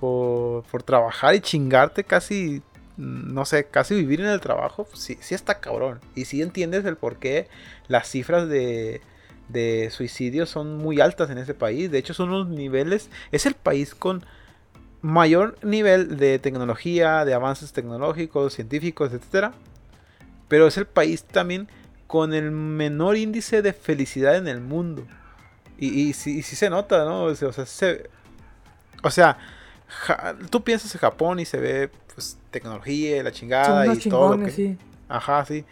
por, 0.00 0.82
trabajar 0.84 1.34
y 1.34 1.40
chingarte 1.40 2.04
casi, 2.04 2.62
no 2.96 3.44
sé, 3.44 3.64
casi 3.64 3.94
vivir 3.94 4.20
en 4.20 4.28
el 4.28 4.40
trabajo. 4.40 4.84
Pues 4.84 5.00
sí, 5.00 5.18
sí 5.20 5.34
está 5.34 5.60
cabrón. 5.60 6.00
Y 6.14 6.24
sí 6.24 6.40
entiendes 6.40 6.86
el 6.86 6.96
por 6.96 7.16
qué 7.16 7.48
las 7.88 8.08
cifras 8.08 8.48
de, 8.48 9.02
de 9.50 9.90
suicidios 9.90 10.48
son 10.48 10.78
muy 10.78 11.00
altas 11.00 11.28
en 11.28 11.36
ese 11.36 11.52
país. 11.52 11.90
De 11.90 11.98
hecho 11.98 12.14
son 12.14 12.30
unos 12.30 12.48
niveles, 12.48 13.10
es 13.32 13.44
el 13.44 13.54
país 13.54 13.94
con 13.94 14.24
mayor 15.02 15.58
nivel 15.62 16.16
de 16.16 16.38
tecnología, 16.38 17.24
de 17.24 17.34
avances 17.34 17.72
tecnológicos, 17.72 18.54
científicos, 18.54 19.12
etcétera, 19.12 19.52
pero 20.48 20.66
es 20.66 20.76
el 20.76 20.86
país 20.86 21.24
también 21.24 21.68
con 22.06 22.32
el 22.34 22.50
menor 22.50 23.16
índice 23.16 23.62
de 23.62 23.72
felicidad 23.72 24.36
en 24.36 24.48
el 24.48 24.60
mundo. 24.60 25.06
Y, 25.78 25.88
y, 25.88 26.12
sí, 26.12 26.42
se 26.42 26.70
nota, 26.70 27.04
¿no? 27.04 27.24
O 27.24 27.34
sea, 27.34 27.48
o 29.02 29.10
sea 29.10 29.38
tú 30.50 30.62
piensas 30.62 30.94
en 30.94 31.00
Japón 31.00 31.40
y 31.40 31.44
se 31.44 31.58
ve 31.58 31.90
pues 32.14 32.38
tecnología 32.50 33.18
y 33.18 33.22
la 33.22 33.32
chingada 33.32 33.92
y 33.92 33.98
todo 33.98 34.36
lo 34.36 34.44
que... 34.44 34.50
sí. 34.50 34.78
Ajá, 35.08 35.44
sí. 35.44 35.64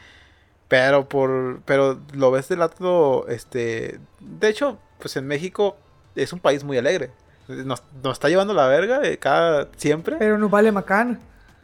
Pero 0.68 1.08
por 1.08 1.62
pero 1.64 2.00
lo 2.12 2.30
ves 2.30 2.48
del 2.48 2.60
lado 2.60 3.26
este 3.28 3.98
de 4.20 4.48
hecho, 4.48 4.78
pues 4.98 5.16
en 5.16 5.26
México 5.26 5.76
es 6.14 6.32
un 6.32 6.40
país 6.40 6.64
muy 6.64 6.78
alegre. 6.78 7.10
Nos, 7.64 7.82
está 8.12 8.28
llevando 8.28 8.54
la 8.54 8.66
verga 8.66 9.00
de 9.00 9.18
cada 9.18 9.68
siempre. 9.76 10.16
Pero 10.18 10.38
nos 10.38 10.50
vale 10.50 10.72
macana. 10.72 11.18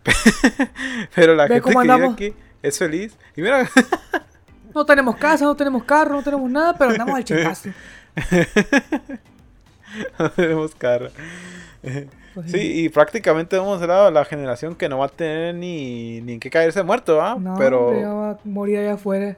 Pero 1.15 1.35
la 1.35 1.49
gente 1.49 1.71
que 1.71 1.79
vive 1.79 2.07
aquí 2.07 2.35
es 2.63 2.79
feliz. 2.79 3.17
Y 3.37 3.43
mira. 3.43 3.69
no 4.75 4.85
tenemos 4.85 5.17
casa, 5.17 5.45
no 5.45 5.57
tenemos 5.57 5.85
carro, 5.85 6.17
no 6.17 6.23
tenemos 6.23 6.51
nada, 6.51 6.77
pero 6.77 6.91
andamos 6.91 7.15
al 7.15 7.25
chingazo. 7.25 7.71
no 10.19 10.31
tenemos 10.31 10.75
carro. 10.75 11.09
Pues 12.35 12.51
sí. 12.51 12.85
y 12.85 12.89
prácticamente 12.91 13.57
hemos 13.57 13.81
ser 13.81 13.89
la 13.89 14.25
generación 14.27 14.75
que 14.75 14.89
no 14.89 14.99
va 14.99 15.07
a 15.07 15.09
tener 15.09 15.55
ni, 15.55 16.21
ni 16.21 16.35
en 16.35 16.41
qué 16.41 16.51
caerse 16.51 16.83
muerto, 16.83 17.23
¿ah? 17.23 17.37
No, 17.41 17.55
pero 17.57 18.19
va 18.19 18.31
a 18.33 18.39
morir 18.45 18.79
allá 18.79 18.95
afuera. 18.95 19.37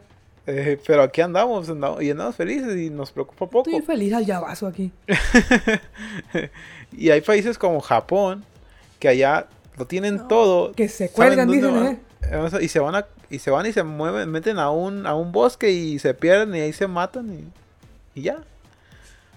Eh, 0.50 0.80
pero 0.86 1.02
aquí 1.02 1.20
andamos, 1.20 1.68
y 2.00 2.10
andamos 2.10 2.34
felices 2.34 2.74
y 2.74 2.88
nos 2.88 3.12
preocupa 3.12 3.50
poco. 3.50 3.68
Estoy 3.68 3.82
feliz 3.82 4.14
al 4.14 4.24
llavazo 4.24 4.66
aquí. 4.66 4.90
y 6.92 7.10
hay 7.10 7.20
países 7.20 7.58
como 7.58 7.80
Japón 7.80 8.46
que 8.98 9.08
allá 9.08 9.46
lo 9.76 9.86
tienen 9.86 10.26
todo. 10.26 10.72
Que 10.72 10.88
se 10.88 11.10
cuelgan, 11.10 11.50
dicen, 11.50 11.76
¿eh? 11.84 11.98
Y 12.62 12.68
se 12.68 12.80
van 12.80 12.94
a, 12.94 13.06
y 13.28 13.40
se 13.40 13.50
van 13.50 13.66
y 13.66 13.74
se 13.74 13.82
mueven, 13.82 14.30
meten 14.30 14.58
a 14.58 14.70
un, 14.70 15.06
a 15.06 15.14
un 15.14 15.32
bosque 15.32 15.70
y 15.70 15.98
se 15.98 16.14
pierden 16.14 16.54
y 16.54 16.60
ahí 16.60 16.72
se 16.72 16.86
matan 16.86 17.30
y, 17.30 18.18
y 18.18 18.22
ya. 18.22 18.38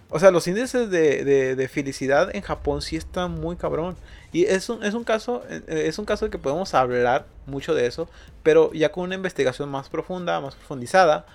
O 0.09 0.18
sea, 0.18 0.32
los 0.32 0.47
índices 0.47 0.89
de, 0.89 1.26
de, 1.26 1.57
de, 1.57 1.68
felicidad 1.68 2.34
en 2.34 2.41
Japón 2.41 2.82
sí 2.82 2.95
están 2.95 3.32
muy 3.32 3.57
cabrón. 3.57 3.97
Y 4.34 4.45
es 4.45 4.69
un, 4.69 4.84
es 4.84 4.93
un 4.93 5.03
caso, 5.03 5.43
eh, 5.49 5.86
es 5.88 5.99
un 5.99 6.05
caso 6.05 6.25
de 6.25 6.32
que 6.32 6.38
podemos 6.38 6.73
hablar 6.73 7.25
mucho 7.45 7.73
de 7.73 7.86
eso, 7.86 8.07
pero 8.43 8.71
ya 8.73 8.91
con 8.91 9.03
una 9.03 9.15
investigación 9.15 9.69
más 9.69 9.89
profunda, 9.89 10.39
más 10.39 10.55
profundizada, 10.55 11.25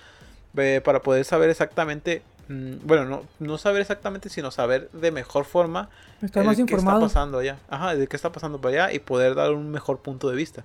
eh, 0.57 0.81
para 0.83 1.01
poder 1.01 1.23
saber 1.23 1.49
exactamente, 1.49 2.23
mm, 2.47 2.77
bueno, 2.83 3.05
no, 3.05 3.23
no 3.39 3.57
saber 3.59 3.81
exactamente, 3.81 4.29
sino 4.29 4.49
saber 4.49 4.89
de 4.91 5.11
mejor 5.11 5.45
forma 5.45 5.89
Estar 6.21 6.43
más 6.43 6.57
informado. 6.57 6.99
qué 6.99 7.05
está 7.05 7.19
pasando 7.19 7.37
allá, 7.37 7.59
ajá, 7.69 7.95
de 7.95 8.07
qué 8.07 8.15
está 8.15 8.31
pasando 8.31 8.59
por 8.59 8.71
allá 8.71 8.91
y 8.91 8.99
poder 8.99 9.35
dar 9.35 9.51
un 9.51 9.69
mejor 9.69 9.99
punto 9.99 10.29
de 10.29 10.35
vista. 10.35 10.63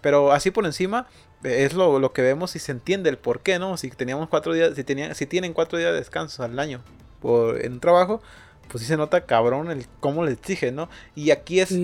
Pero 0.00 0.32
así 0.32 0.50
por 0.50 0.64
encima 0.64 1.06
eh, 1.44 1.64
es 1.64 1.74
lo, 1.74 1.98
lo 1.98 2.12
que 2.14 2.22
vemos 2.22 2.56
y 2.56 2.58
se 2.58 2.72
entiende 2.72 3.10
el 3.10 3.18
por 3.18 3.40
qué, 3.40 3.58
¿no? 3.58 3.76
Si 3.76 3.90
teníamos 3.90 4.30
cuatro 4.30 4.54
días, 4.54 4.74
si 4.74 4.84
tenían, 4.84 5.14
si 5.14 5.26
tienen 5.26 5.52
cuatro 5.52 5.78
días 5.78 5.92
de 5.92 5.98
descanso 5.98 6.42
al 6.42 6.58
año 6.58 6.80
por, 7.20 7.62
en 7.62 7.74
un 7.74 7.80
trabajo, 7.80 8.22
pues 8.68 8.82
sí 8.82 8.88
se 8.88 8.96
nota 8.96 9.26
cabrón 9.26 9.70
el 9.70 9.86
cómo 10.00 10.24
le 10.24 10.32
exige, 10.32 10.72
¿no? 10.72 10.88
Y 11.14 11.30
aquí 11.30 11.60
es. 11.60 11.74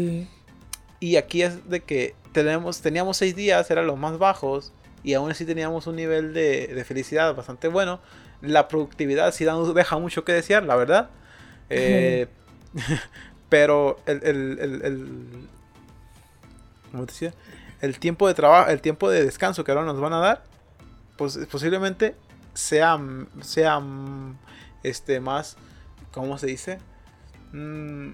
Y 1.01 1.17
aquí 1.17 1.43
es 1.43 1.69
de 1.69 1.81
que 1.81 2.15
tenemos, 2.33 2.81
teníamos 2.81 3.17
seis 3.17 3.35
días, 3.35 3.71
eran 3.71 3.87
los 3.87 3.99
más 3.99 4.19
bajos, 4.19 4.73
y 5.03 5.15
aún 5.15 5.31
así 5.31 5.45
teníamos 5.45 5.87
un 5.87 5.97
nivel 5.97 6.33
de, 6.33 6.85
felicidad 6.87 7.35
bastante 7.35 7.69
bueno. 7.69 8.01
La 8.41 8.69
productividad 8.69 9.33
sí 9.35 9.45
deja 9.75 9.99
mucho 9.99 10.25
que 10.25 10.33
desear, 10.33 10.65
la 10.65 10.77
verdad. 10.77 11.11
Eh, 11.71 12.29
pero 13.49 13.99
el, 14.07 14.23
el, 14.25 14.59
el, 14.61 14.83
el 14.85 15.49
¿cómo 16.93 17.07
te 17.07 17.13
decía? 17.13 17.35
El 17.81 17.99
tiempo 17.99 18.29
de 18.29 18.35
trabajo, 18.35 18.71
el 18.71 18.81
tiempo 18.81 19.11
de 19.11 19.25
descanso 19.25 19.65
que 19.65 19.73
ahora 19.73 19.85
nos 19.85 20.01
van 20.01 20.13
a 20.13 20.19
dar, 20.19 20.45
pues 21.17 21.39
posiblemente 21.51 22.15
sea, 22.55 23.01
sea 23.41 23.83
este, 24.83 25.21
más 25.21 25.57
¿cómo 26.13 26.39
se 26.39 26.47
dice? 26.47 26.79
Mm, 27.53 28.13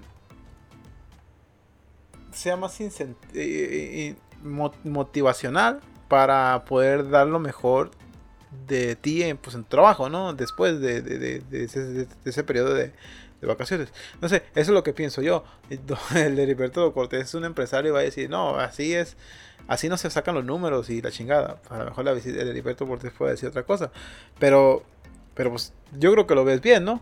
sea 2.31 2.57
más 2.57 2.79
motivacional 4.83 5.81
para 6.07 6.63
poder 6.65 7.09
dar 7.09 7.27
lo 7.27 7.39
mejor 7.39 7.91
de 8.67 8.95
ti 8.95 9.23
en, 9.23 9.37
pues, 9.37 9.55
en 9.55 9.63
trabajo, 9.63 10.09
¿no? 10.09 10.33
Después 10.33 10.79
de, 10.79 11.43
ese, 12.25 12.43
periodo 12.43 12.73
de, 12.73 12.91
vacaciones. 13.41 13.93
No 14.21 14.27
sé, 14.27 14.43
eso 14.51 14.61
es 14.61 14.69
lo 14.69 14.83
que 14.83 14.93
pienso 14.93 15.21
yo. 15.21 15.43
El 16.15 16.39
Heriberto 16.39 16.91
Cortés 16.93 17.27
es 17.27 17.33
un 17.35 17.45
empresario 17.45 17.91
y 17.91 17.93
va 17.93 17.99
a 17.99 18.03
decir, 18.03 18.29
no, 18.29 18.57
así 18.57 18.93
es, 18.93 19.17
así 19.67 19.87
no 19.87 19.97
se 19.97 20.09
sacan 20.09 20.35
los 20.35 20.45
números 20.45 20.89
y 20.89 21.01
la 21.01 21.11
chingada. 21.11 21.61
A 21.69 21.77
lo 21.77 21.85
mejor 21.85 22.05
la, 22.05 22.11
el 22.11 22.47
Heriberto 22.49 22.87
Cortés 22.87 23.13
puede 23.13 23.31
decir 23.31 23.49
otra 23.49 23.63
cosa. 23.63 23.91
Pero, 24.39 24.83
pero 25.35 25.51
pues 25.51 25.73
yo 25.97 26.11
creo 26.11 26.25
que 26.25 26.35
lo 26.35 26.43
ves 26.43 26.61
bien, 26.61 26.83
¿no? 26.85 27.01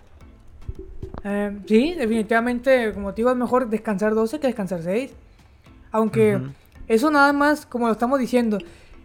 Eh, 1.24 1.60
sí, 1.66 1.96
definitivamente, 1.96 2.94
como 2.94 3.14
te 3.14 3.18
digo, 3.18 3.32
es 3.32 3.38
mejor 3.38 3.70
descansar 3.70 4.14
12 4.14 4.40
que 4.40 4.48
descansar 4.48 4.82
6. 4.82 5.14
Aunque 5.92 6.42
eso 6.88 7.10
nada 7.12 7.34
más, 7.34 7.66
como 7.66 7.88
lo 7.88 7.94
estamos 7.94 8.20
diciendo, 8.20 8.60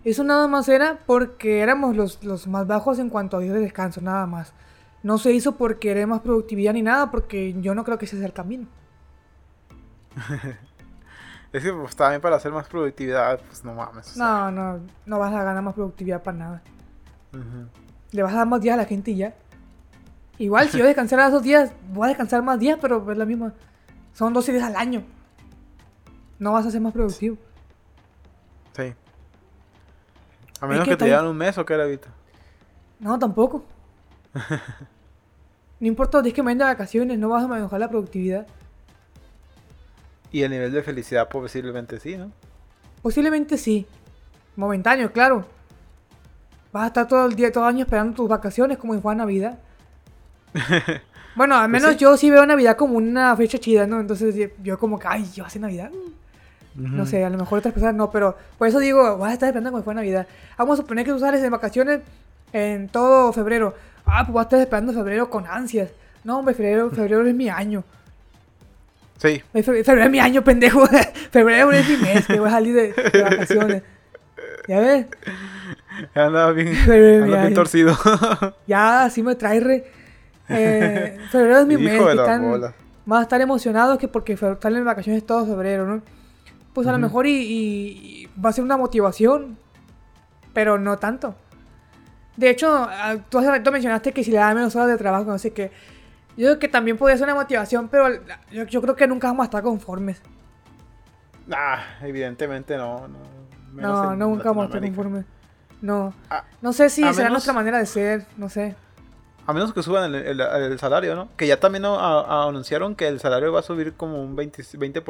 eso 0.05 0.25
nada 0.25 0.49
más 0.49 0.69
era 0.69 0.99
porque 1.07 1.61
éramos 1.61 1.97
los, 1.97 2.23
los 2.25 2.47
más 2.49 2.67
bajos 2.67 2.99
en 2.99 3.09
cuanto 3.09 3.37
a 3.37 3.41
días 3.41 3.55
de 3.55 3.61
descanso, 3.61 4.01
nada 4.01 4.27
más. 4.27 4.53
No 5.03 5.19
se 5.19 5.33
hizo 5.33 5.57
porque 5.57 5.91
era 5.91 6.07
más 6.07 6.21
productividad 6.21 6.75
ni 6.75 6.83
nada, 6.83 7.11
porque 7.11 7.55
yo 7.61 7.75
no 7.75 7.85
creo 7.85 7.99
que 7.99 8.05
ese 8.05 8.17
sea 8.17 8.27
el 8.27 8.33
camino. 8.33 8.67
es 11.53 11.63
que 11.63 11.73
pues, 11.73 11.97
también 11.97 12.21
para 12.21 12.37
hacer 12.37 12.53
más 12.53 12.69
productividad, 12.69 13.41
pues 13.41 13.65
no 13.65 13.75
mames. 13.75 14.17
No, 14.17 14.51
no, 14.51 14.81
no 15.07 15.19
vas 15.19 15.33
a 15.33 15.43
ganar 15.43 15.63
más 15.63 15.75
productividad 15.75 16.23
para 16.23 16.39
nada. 16.39 16.63
Le 18.11 18.23
vas 18.23 18.33
a 18.35 18.39
dar 18.39 18.47
más 18.47 18.61
días 18.61 18.75
a 18.75 18.77
la 18.77 18.85
gente 18.85 19.13
y 19.13 19.17
ya. 19.17 19.35
Igual, 20.43 20.69
si 20.69 20.77
yo 20.77 20.85
descansara 20.85 21.29
esos 21.29 21.45
días, 21.45 21.73
voy 21.93 22.07
a 22.07 22.09
descansar 22.09 22.43
más 22.43 22.59
días, 22.59 22.77
pero 22.81 23.09
es 23.13 23.17
la 23.17 23.25
misma. 23.25 23.55
Son 24.13 24.33
12 24.33 24.51
días 24.51 24.65
al 24.65 24.75
año. 24.75 25.05
No 26.41 26.51
vas 26.53 26.67
a 26.67 26.73
ser 26.73 26.81
más 26.81 26.93
productivo. 26.93 27.37
Sí. 28.77 28.93
A 30.61 30.67
menos 30.67 30.89
que, 30.89 30.97
te 30.97 31.05
llevan 31.05 31.27
un 31.27 31.37
mes 31.37 31.57
o 31.59 31.65
qué 31.65 31.75
era 31.75 31.85
ahorita. 31.85 32.09
No, 32.99 33.21
tampoco. 33.21 33.65
no 35.81 35.87
importa 35.87 36.21
días 36.23 36.35
que 36.35 36.43
me 36.43 36.57
de 36.57 36.65
vacaciones, 36.65 37.21
no 37.21 37.29
vas 37.29 37.45
a 37.45 37.47
mejorar 37.47 37.79
la 37.79 37.89
productividad. 37.89 38.49
Y 40.33 40.43
el 40.43 40.51
nivel 40.51 40.73
de 40.73 40.83
felicidad 40.83 41.29
posiblemente 41.29 42.01
sí, 42.01 42.17
¿no? 42.17 42.33
Posiblemente 43.01 43.57
sí. 43.57 43.87
Momentáneo, 44.57 45.13
claro. 45.13 45.47
Vas 46.73 46.83
a 46.83 46.87
estar 46.89 47.07
todo 47.07 47.27
el 47.27 47.37
día, 47.37 47.53
todo 47.53 47.63
el 47.63 47.77
año 47.77 47.85
esperando 47.85 48.17
tus 48.17 48.29
vacaciones 48.29 48.77
como 48.77 48.93
si 48.95 49.01
fuera 49.01 49.19
Navidad. 49.19 49.61
bueno, 51.35 51.57
al 51.57 51.71
pues 51.71 51.83
menos 51.83 51.97
yo 51.97 52.17
sí 52.17 52.31
veo 52.31 52.45
Navidad 52.47 52.77
como 52.77 52.97
una 52.97 53.37
fecha 53.37 53.59
chida, 53.59 53.87
¿no? 53.87 54.01
Entonces 54.01 54.51
yo 54.63 54.79
como 54.79 54.99
que, 54.99 55.09
ay, 55.09 55.31
yo 55.35 55.45
hace 55.45 55.59
Navidad. 55.59 55.91
No 56.75 57.05
sé, 57.05 57.23
a 57.23 57.29
lo 57.29 57.37
mejor 57.37 57.59
otras 57.59 57.75
personas 57.75 57.95
no, 57.95 58.11
pero 58.11 58.37
por 58.57 58.67
eso 58.67 58.79
digo, 58.79 59.19
vas 59.19 59.31
a 59.31 59.35
estar 59.35 59.49
esperando 59.49 59.71
como 59.71 59.83
fue 59.83 59.95
Navidad. 59.95 60.27
Vamos 60.57 60.79
a 60.79 60.83
suponer 60.83 61.05
que 61.05 61.13
tú 61.13 61.19
sales 61.19 61.43
de 61.43 61.51
vacaciones 61.51 62.01
en 62.53 62.89
todo 62.89 63.33
febrero. 63.33 63.75
Ah, 64.07 64.25
pues 64.25 64.35
vas 64.35 64.45
a 64.45 64.47
estar 64.47 64.61
esperando 64.61 64.93
febrero 64.93 65.29
con 65.29 65.47
ansias. 65.47 65.91
No, 66.25 66.39
hombre, 66.39 66.55
febrero, 66.55 66.91
febrero 66.95 67.27
es 67.27 67.35
mi 67.35 67.49
año. 67.49 67.85
Sí. 69.19 69.43
Febrero, 69.53 70.03
es 70.03 70.11
mi 70.11 70.19
año, 70.19 70.43
pendejo. 70.43 70.87
febrero 71.31 71.71
es 71.73 71.89
mi 71.89 71.97
mes 71.99 72.27
que 72.27 72.41
voy 72.41 72.49
a 72.49 72.53
salir 72.53 72.75
de, 72.75 73.23
vacaciones. 73.23 73.83
¿Ya 74.67 74.81
ves? 74.81 75.07
Andaba 76.15 76.53
bien, 76.53 76.75
andaba 76.75 77.43
bien 77.43 77.55
torcido. 77.55 77.97
ya, 78.67 79.05
así 79.05 79.23
me 79.23 79.35
trae 79.35 79.61
re. 79.61 79.85
Eh, 80.53 81.19
febrero 81.31 81.61
es 81.61 81.67
mi 81.67 81.77
mes. 81.77 82.01
más 83.05 83.19
a 83.19 83.23
estar 83.23 83.41
emocionados 83.41 83.99
que 83.99 84.09
porque 84.09 84.35
están 84.35 84.77
en 84.77 84.85
vacaciones 84.85 85.25
todo 85.25 85.47
febrero, 85.47 85.87
¿no? 85.87 86.03
Pues 86.73 86.87
a 86.87 86.93
lo 86.93 86.99
mejor 86.99 87.27
y, 87.27 88.29
va 88.43 88.51
a 88.51 88.53
ser 88.53 88.65
una 88.65 88.77
motivación 88.77 89.59
pero 90.53 90.79
no 90.79 90.99
tanto. 90.99 91.35
De 92.37 92.51
hecho, 92.51 92.89
tú 93.29 93.39
hace 93.39 93.51
rato 93.51 93.73
mencionaste 93.73 94.13
que 94.13 94.25
si 94.25 94.31
le 94.31 94.39
da 94.39 94.55
menos 94.55 94.75
horas 94.77 94.89
de 94.89 94.97
trabajo, 94.97 95.25
no 95.25 95.39
sé 95.39 95.53
qué. 95.53 95.71
Yo 96.37 96.49
creo 96.49 96.59
que 96.59 96.69
también 96.69 96.97
podría 96.97 97.17
ser 97.17 97.25
una 97.25 97.35
motivación, 97.35 97.89
pero 97.89 98.09
yo, 98.51 98.65
yo 98.65 98.83
creo 98.83 98.97
que 98.97 99.07
nunca 99.07 99.29
vamos 99.29 99.45
a 99.45 99.47
estar 99.47 99.63
conformes. 99.63 100.21
Ah, 101.51 101.83
evidentemente 102.03 102.77
no. 102.77 103.09
No, 103.75 104.15
no, 104.15 104.17
nunca 104.17 104.45
vamos 104.49 104.65
a 104.65 104.67
estar 104.67 104.81
conformes. 104.81 105.25
No. 105.81 106.15
Ah, 106.31 106.45
no 106.61 106.73
sé 106.73 106.89
si 106.89 107.03
será 107.13 107.29
nuestra 107.29 107.53
manera 107.53 107.79
de 107.79 107.87
ser, 107.87 108.27
no 108.37 108.49
sé. 108.49 108.77
A 109.47 109.53
menos 109.53 109.73
que 109.73 109.83
suban 109.83 110.15
el, 110.15 110.79
salario, 110.79 111.17
¿no? 111.17 111.29
Que 111.37 111.47
ya 111.47 111.59
también 111.59 111.85
anunciaron 111.85 112.95
que 112.95 113.09
el 113.09 113.19
salario 113.19 113.53
va 113.53 113.61
a 113.61 113.63
subir 113.63 113.95
como 113.95 114.23
un 114.23 114.37
20%, 114.37 114.79
20 114.79 115.03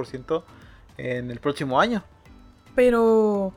en 0.98 1.30
el 1.30 1.38
próximo 1.38 1.78
año. 1.78 2.02
Pero. 2.74 3.52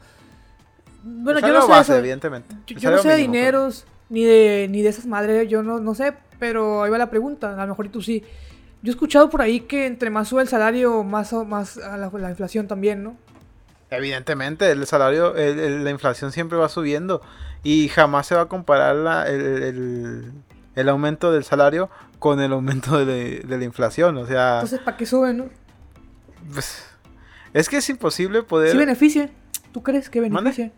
Bueno, 1.04 1.40
yo 1.40 1.54
no 1.54 1.84
sé. 1.84 1.98
evidentemente. 1.98 2.56
Yo, 2.68 2.92
no 2.92 2.98
sé 2.98 3.10
de 3.10 3.16
dineros, 3.16 3.86
ni, 4.10 4.26
de, 4.26 4.68
ni 4.70 4.82
de 4.82 4.90
esas 4.90 5.06
madres, 5.06 5.48
yo 5.48 5.64
no, 5.64 5.80
no 5.80 5.96
sé, 5.96 6.14
pero 6.40 6.84
ahí 6.84 6.92
va 6.92 6.98
la 6.98 7.10
pregunta, 7.10 7.54
a 7.54 7.66
lo 7.66 7.68
mejor 7.68 7.90
tú 7.90 8.02
sí. 8.02 8.24
Yo 8.82 8.92
he 8.92 8.94
escuchado 8.94 9.30
por 9.30 9.42
ahí 9.42 9.62
que 9.62 9.86
entre 9.86 10.10
más 10.10 10.28
sube 10.28 10.42
el 10.42 10.48
salario, 10.48 11.04
más, 11.04 11.32
más 11.34 11.78
la, 11.78 12.12
la 12.14 12.30
inflación 12.30 12.68
también, 12.68 13.04
¿no? 13.04 13.16
Evidentemente, 13.90 14.72
el 14.72 14.86
salario, 14.88 15.34
la 15.36 15.90
inflación 15.90 16.32
siempre 16.32 16.58
va 16.58 16.70
subiendo 16.70 17.22
y 17.64 17.88
jamás 17.90 18.28
se 18.28 18.36
va 18.36 18.42
a 18.42 18.46
comparar 18.48 18.96
la, 18.96 19.28
el, 19.28 20.32
el, 20.76 20.90
aumento 20.90 21.32
del 21.32 21.44
salario 21.44 21.90
con 22.20 22.40
el 22.40 22.54
aumento 22.54 23.06
de, 23.06 23.40
de, 23.40 23.58
la 23.58 23.64
inflación, 23.64 24.18
o 24.18 24.26
sea... 24.26 24.56
Entonces, 24.56 24.80
¿para 24.80 24.98
qué 24.98 25.06
sube, 25.06 25.34
no? 25.34 25.46
Pues, 26.54 26.86
es 27.54 27.70
que 27.70 27.78
es 27.78 27.90
imposible 27.90 28.44
poder... 28.44 28.72
Sí 28.72 28.78
beneficia. 28.78 29.30
¿Tú 29.72 29.84
crees 29.84 30.10
que 30.10 30.22
beneficia? 30.22 30.72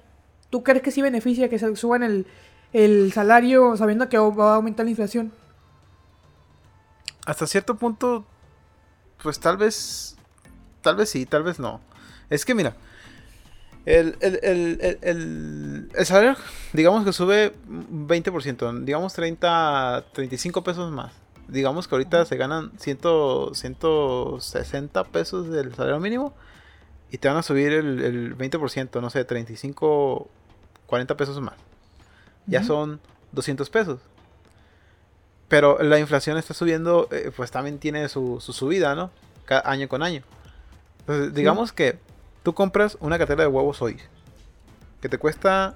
¿Tú 0.49 0.63
crees 0.63 0.81
que 0.81 0.91
sí 0.91 1.01
beneficia 1.01 1.49
que 1.49 1.59
se 1.59 1.75
suban 1.75 2.03
el, 2.03 2.25
el 2.73 3.11
salario 3.13 3.75
sabiendo 3.77 4.09
que 4.09 4.17
va 4.17 4.53
a 4.53 4.55
aumentar 4.55 4.85
la 4.85 4.91
inflación? 4.91 5.31
hasta 7.27 7.45
cierto 7.45 7.75
punto, 7.75 8.25
pues 9.21 9.37
tal 9.37 9.57
vez, 9.57 10.15
tal 10.81 10.95
vez 10.95 11.09
sí, 11.09 11.25
tal 11.25 11.43
vez 11.43 11.59
no. 11.59 11.81
Es 12.29 12.45
que 12.45 12.55
mira, 12.55 12.77
el, 13.87 14.17
el, 15.01 16.05
salario, 16.05 16.35
digamos 16.73 17.05
que 17.05 17.13
sube 17.13 17.53
20%, 17.69 18.83
digamos 18.83 19.13
30, 19.13 20.05
35 20.11 20.61
pesos 20.61 20.91
más. 20.91 21.13
Digamos 21.47 21.87
que 21.87 21.95
ahorita 21.95 22.25
se 22.25 22.35
ganan 22.35 22.73
100, 22.77 22.99
160 23.53 25.03
pesos 25.05 25.49
del 25.49 25.73
salario 25.73 26.01
mínimo 26.01 26.33
y 27.11 27.17
te 27.19 27.29
van 27.29 27.37
a 27.37 27.43
subir 27.43 27.71
el, 27.71 28.37
20%, 28.37 28.99
no 29.01 29.09
sé, 29.09 29.23
35, 29.23 30.27
40 30.85 31.15
pesos 31.15 31.39
más. 31.39 31.55
Ya 32.45 32.63
son 32.63 32.99
200 33.31 33.69
pesos. 33.69 33.99
Pero 35.47 35.81
la 35.81 35.97
inflación 35.97 36.37
está 36.37 36.53
subiendo, 36.53 37.07
eh, 37.11 37.31
pues 37.33 37.51
también 37.51 37.79
tiene 37.79 38.09
su, 38.09 38.41
subida, 38.41 38.95
¿no? 38.95 39.11
Cada 39.45 39.69
año 39.69 39.87
con 39.87 40.03
año. 40.03 40.23
Entonces, 40.99 41.33
digamos 41.33 41.71
que 41.71 41.99
tú 42.47 42.53
compras 42.53 42.97
una 43.01 43.17
cartera 43.17 43.41
de 43.43 43.49
huevos 43.49 43.81
hoy, 43.81 43.97
que 45.01 45.09
te 45.09 45.17
cuesta 45.17 45.75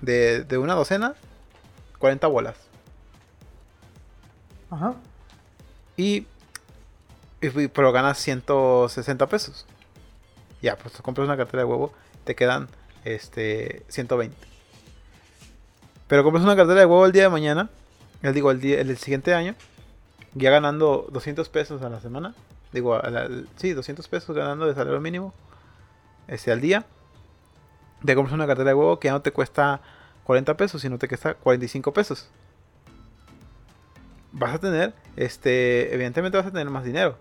de, 0.00 0.46
una 0.56 0.72
docena 0.72 1.14
40 1.98 2.26
bolas. 2.28 2.56
Ajá. 4.70 4.94
Y, 5.98 6.26
pero 7.38 7.92
ganas 7.92 8.16
160 8.16 9.26
pesos. 9.26 9.66
Ya, 10.62 10.78
pues 10.78 10.94
tú 10.94 11.02
compras 11.02 11.26
una 11.26 11.36
cartera 11.36 11.64
de 11.64 11.68
huevo, 11.68 11.92
te 12.24 12.34
quedan 12.34 12.68
este 13.04 13.84
120. 13.88 14.34
Pero 16.08 16.24
compras 16.24 16.44
una 16.44 16.56
cartera 16.56 16.80
de 16.80 16.86
huevo 16.86 17.04
el 17.04 17.12
día 17.12 17.24
de 17.24 17.28
mañana 17.28 17.68
ya 18.22 18.32
digo, 18.32 18.50
el, 18.50 18.62
día, 18.62 18.80
el, 18.80 18.96
siguiente 18.96 19.34
año, 19.34 19.54
ya 20.32 20.48
ganando 20.48 21.08
200 21.12 21.46
pesos 21.50 21.82
a 21.82 21.90
la 21.90 22.00
semana, 22.00 22.34
digo, 22.72 22.98
sí, 23.56 23.74
200 23.74 24.08
pesos 24.08 24.34
ganando 24.34 24.64
de 24.64 24.72
salario 24.72 24.98
mínimo 24.98 25.34
ese 26.28 26.52
al 26.52 26.60
día, 26.60 26.86
te 28.04 28.14
compras 28.14 28.34
una 28.34 28.46
cartera 28.46 28.70
de 28.70 28.74
huevo 28.74 28.98
que 28.98 29.08
ya 29.08 29.12
no 29.12 29.22
te 29.22 29.32
cuesta 29.32 29.80
40 30.24 30.56
pesos, 30.56 30.82
sino 30.82 30.98
te 30.98 31.08
cuesta 31.08 31.34
45 31.34 31.92
pesos. 31.92 32.28
Vas 34.32 34.54
a 34.54 34.58
tener, 34.58 34.94
este, 35.16 35.94
evidentemente 35.94 36.36
vas 36.36 36.46
a 36.46 36.50
tener 36.50 36.68
más 36.68 36.84
dinero. 36.84 37.16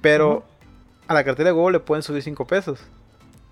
Pero 0.00 0.44
a 1.08 1.14
la 1.14 1.24
cartera 1.24 1.48
de 1.48 1.52
huevo 1.52 1.70
le 1.70 1.80
pueden 1.80 2.02
subir 2.02 2.22
5 2.22 2.46
pesos. 2.46 2.80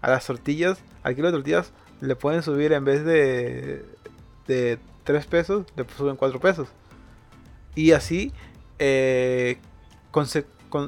A 0.03 0.11
las 0.11 0.27
tortillas, 0.27 0.79
al 1.03 1.15
kilo 1.15 1.29
de 1.29 1.33
tortillas, 1.33 1.73
le 2.01 2.15
pueden 2.17 2.43
subir 2.43 2.73
en 2.73 2.85
vez 2.85 3.05
de, 3.05 3.85
de 4.47 4.79
3 5.05 5.27
pesos, 5.27 5.67
le 5.77 5.87
suben 5.97 6.17
4 6.17 6.41
pesos. 6.41 6.69
Y 7.75 7.93
así, 7.93 8.33
eh, 8.79 9.59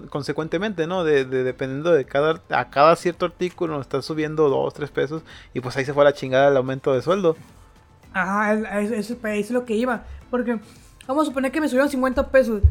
consecuentemente, 0.09 0.87
¿no? 0.87 1.05
De, 1.05 1.25
dependiendo 1.25 1.93
de 1.93 2.05
cada, 2.05 2.43
a 2.51 2.71
cada 2.71 2.97
cierto 2.97 3.27
artículo, 3.27 3.75
nos 3.75 3.87
están 3.87 4.03
subiendo 4.03 4.49
2, 4.49 4.75
3 4.75 4.91
pesos. 4.91 5.23
Y 5.55 5.61
pues 5.61 5.77
ahí 5.77 5.85
se 5.85 5.95
fue 5.95 6.05
la 6.05 6.13
chingada 6.13 6.49
el 6.49 6.57
aumento 6.57 6.93
de 6.93 7.03
sueldo. 7.03 7.37
Ajá, 8.13 8.55
eso, 8.81 9.17
es 9.25 9.51
lo 9.51 9.65
que 9.65 9.75
iba. 9.75 10.05
Porque 10.31 10.59
vamos 11.07 11.23
a 11.23 11.27
suponer 11.27 11.53
que 11.53 11.61
me 11.61 11.69
subieron 11.69 11.89
50 11.89 12.31
pesos. 12.31 12.63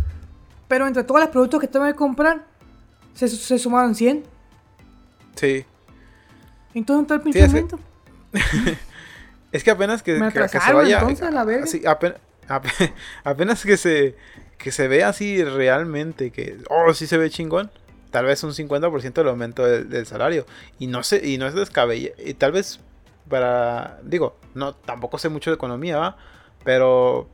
Pero 0.67 0.87
entre 0.87 1.03
todos 1.03 1.21
los 1.21 1.29
productos 1.29 1.59
que 1.59 1.67
tengo 1.67 1.85
que 1.85 1.95
comprar, 1.95 2.45
se, 3.13 3.27
se 3.27 3.59
sumaron 3.59 3.95
100. 3.95 4.23
Sí. 5.35 5.65
Entonces, 6.73 6.85
¿dónde 6.85 7.01
está 7.01 7.15
el 7.15 7.21
pinche 7.21 7.43
aumento? 7.45 7.79
Es 9.55 9.63
que 9.63 9.71
apenas 9.71 10.03
que, 10.03 10.15
se 10.15 10.73
vaya. 10.73 10.99
apenas, 13.23 13.63
que 13.63 13.77
se 13.77 14.17
que 14.57 14.71
se 14.71 14.87
ve 14.87 15.03
así 15.03 15.43
realmente 15.43 16.31
que 16.31 16.57
oh 16.69 16.93
sí 16.93 17.07
se 17.07 17.17
ve 17.17 17.29
chingón 17.29 17.71
tal 18.11 18.25
vez 18.25 18.43
un 18.43 18.51
50% 18.51 19.13
del 19.13 19.27
aumento 19.27 19.65
del, 19.65 20.05
salario 20.05 20.45
y 20.79 20.87
no 20.87 21.03
sé 21.03 21.27
y 21.27 21.37
no 21.37 21.47
es 21.47 21.53
descabella 21.53 22.11
y 22.17 22.33
tal 22.33 22.51
vez 22.51 22.79
para 23.29 23.99
digo 24.03 24.37
no 24.53 24.73
tampoco 24.73 25.17
sé 25.17 25.29
mucho 25.29 25.49
de 25.49 25.55
economía 25.55 25.97
¿va? 25.97 26.17
pero 26.63 27.27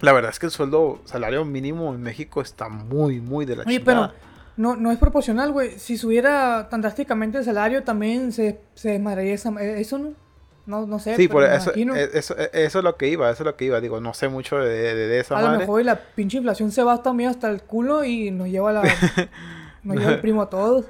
la 0.00 0.12
verdad 0.12 0.30
es 0.30 0.38
que 0.38 0.46
el 0.46 0.52
sueldo 0.52 1.00
salario 1.04 1.44
mínimo 1.44 1.94
en 1.94 2.02
México 2.02 2.40
está 2.40 2.68
muy 2.68 3.20
muy 3.20 3.44
de 3.44 3.56
la 3.56 3.64
Oye, 3.66 3.80
pero 3.80 4.12
no, 4.60 4.76
no 4.76 4.92
es 4.92 4.98
proporcional, 4.98 5.52
güey. 5.52 5.78
Si 5.78 5.96
subiera 5.96 6.68
tan 6.68 6.82
drásticamente 6.82 7.38
el 7.38 7.44
salario, 7.44 7.82
también 7.82 8.30
se, 8.30 8.60
se 8.74 8.90
desmadraría 8.90 9.32
eso, 9.32 9.98
¿no? 9.98 10.12
No, 10.70 10.86
no 10.86 11.00
sé. 11.00 11.16
Sí, 11.16 11.26
por 11.26 11.42
eso, 11.42 11.72
e, 11.74 12.10
eso, 12.14 12.38
e, 12.38 12.50
eso, 12.52 12.78
es 12.78 12.84
lo 12.84 12.96
que 12.96 13.08
iba, 13.08 13.28
eso 13.28 13.42
es 13.42 13.44
lo 13.44 13.56
que 13.56 13.64
iba. 13.64 13.80
Digo, 13.80 14.00
no 14.00 14.14
sé 14.14 14.28
mucho 14.28 14.56
de, 14.58 14.94
de, 14.94 15.18
esa 15.18 15.36
A 15.36 15.42
lo 15.42 15.58
mejor 15.58 15.84
la 15.84 15.96
pinche 15.96 16.36
inflación 16.36 16.70
se 16.70 16.84
va 16.84 17.02
también 17.02 17.30
hasta 17.30 17.50
el 17.50 17.60
culo 17.62 18.04
y 18.04 18.30
nos 18.30 18.48
lleva 18.48 18.72
la... 18.72 18.82
nos 19.82 19.96
lleva 19.96 20.12
el 20.12 20.20
primo 20.20 20.42
a 20.42 20.48
todos. 20.48 20.86